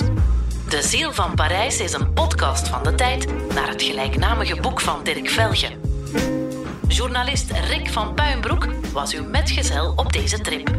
De 0.68 0.82
Ziel 0.82 1.12
van 1.12 1.34
Parijs 1.34 1.80
is 1.80 1.92
een 1.92 2.12
podcast 2.12 2.68
van 2.68 2.82
de 2.82 2.94
tijd 2.94 3.26
naar 3.55 3.68
het 3.68 3.82
gelijknamige 3.82 4.61
boek 4.61 4.80
van 4.80 5.03
Dirk 5.03 5.28
Velge. 5.28 5.68
Journalist 6.88 7.51
Rick 7.51 7.90
van 7.90 8.14
Puinbroek 8.14 8.66
was 8.92 9.14
uw 9.14 9.24
metgezel 9.24 9.92
op 9.96 10.12
deze 10.12 10.40
trip. 10.40 10.70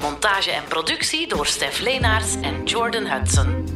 Montage 0.00 0.50
en 0.50 0.64
productie 0.68 1.28
door 1.28 1.46
Stef 1.46 1.80
Leenaerts 1.80 2.34
en 2.40 2.64
Jordan 2.64 3.06
Hudson. 3.06 3.68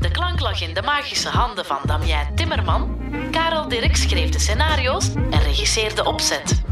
De 0.00 0.10
klank 0.10 0.40
lag 0.40 0.60
in 0.60 0.74
de 0.74 0.82
magische 0.82 1.28
handen 1.28 1.64
van 1.64 1.78
Damien 1.84 2.34
Timmerman. 2.34 2.98
Karel 3.30 3.68
Dirk 3.68 3.96
schreef 3.96 4.30
de 4.30 4.38
scenario's 4.38 5.14
en 5.14 5.42
regisseerde 5.42 6.04
opzet. 6.04 6.62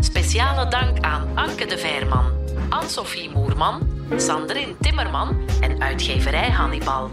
Speciale 0.00 0.68
dank 0.68 1.00
aan 1.00 1.28
Anke 1.34 1.66
de 1.66 1.78
Veerman, 1.78 2.32
Anne-Sophie 2.68 3.30
Moerman, 3.30 3.88
Sandrine 4.16 4.76
Timmerman 4.80 5.48
en 5.60 5.82
uitgeverij 5.82 6.50
Hannibal. 6.50 7.10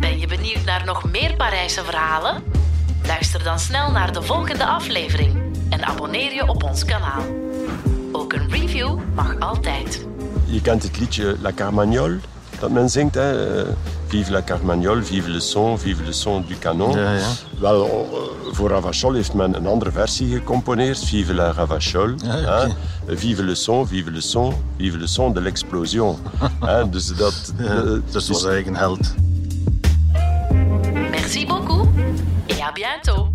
Ben 0.00 0.18
je 0.18 0.26
benieuwd 0.26 0.64
naar 0.64 0.84
nog 0.84 1.04
meer 1.10 1.34
Parijse 1.36 1.84
verhalen? 1.84 2.42
Luister 3.06 3.42
dan 3.44 3.58
snel 3.58 3.90
naar 3.90 4.12
de 4.12 4.22
volgende 4.22 4.66
aflevering 4.66 5.56
en 5.70 5.84
abonneer 5.84 6.34
je 6.34 6.48
op 6.48 6.62
ons 6.62 6.84
kanaal. 6.84 7.22
Ook 8.12 8.32
een 8.32 8.50
review 8.50 8.98
mag 9.14 9.38
altijd. 9.38 10.06
Je 10.54 10.60
kent 10.60 10.82
het 10.82 10.98
liedje 10.98 11.36
La 11.40 11.52
Carmagnole, 11.52 12.18
dat 12.60 12.70
men 12.70 12.88
zingt. 12.88 13.14
Hè? 13.14 13.64
Vive 14.06 14.30
la 14.30 14.42
Carmagnole, 14.42 15.02
vive 15.02 15.30
le 15.30 15.40
son, 15.40 15.78
vive 15.78 16.04
le 16.04 16.12
son 16.12 16.44
du 16.46 16.58
canon. 16.58 16.96
Ja, 16.96 17.12
ja. 17.12 17.28
Wel, 17.58 18.08
voor 18.52 18.68
Ravachol 18.68 19.12
heeft 19.12 19.34
men 19.34 19.54
een 19.54 19.66
andere 19.66 19.90
versie 19.90 20.32
gecomponeerd. 20.32 21.04
Vive 21.04 21.34
la 21.34 21.52
Ravachol. 21.52 22.14
Ja, 22.16 22.38
okay. 22.38 22.74
Vive 23.06 23.42
le 23.42 23.54
son, 23.54 23.86
vive 23.86 24.10
le 24.10 24.20
son, 24.20 24.54
vive 24.76 24.98
le 24.98 25.06
son 25.06 25.32
de 25.32 25.40
l'explosion. 25.40 26.16
dus 26.90 27.06
dat, 27.06 27.52
ja, 27.58 27.82
dat 28.10 28.26
was 28.26 28.44
eigenlijk 28.44 28.66
een 28.66 28.76
held. 28.76 29.14
Merci 31.10 31.46
beaucoup 31.46 31.88
et 32.46 32.60
à 32.60 32.72
bientôt. 32.72 33.33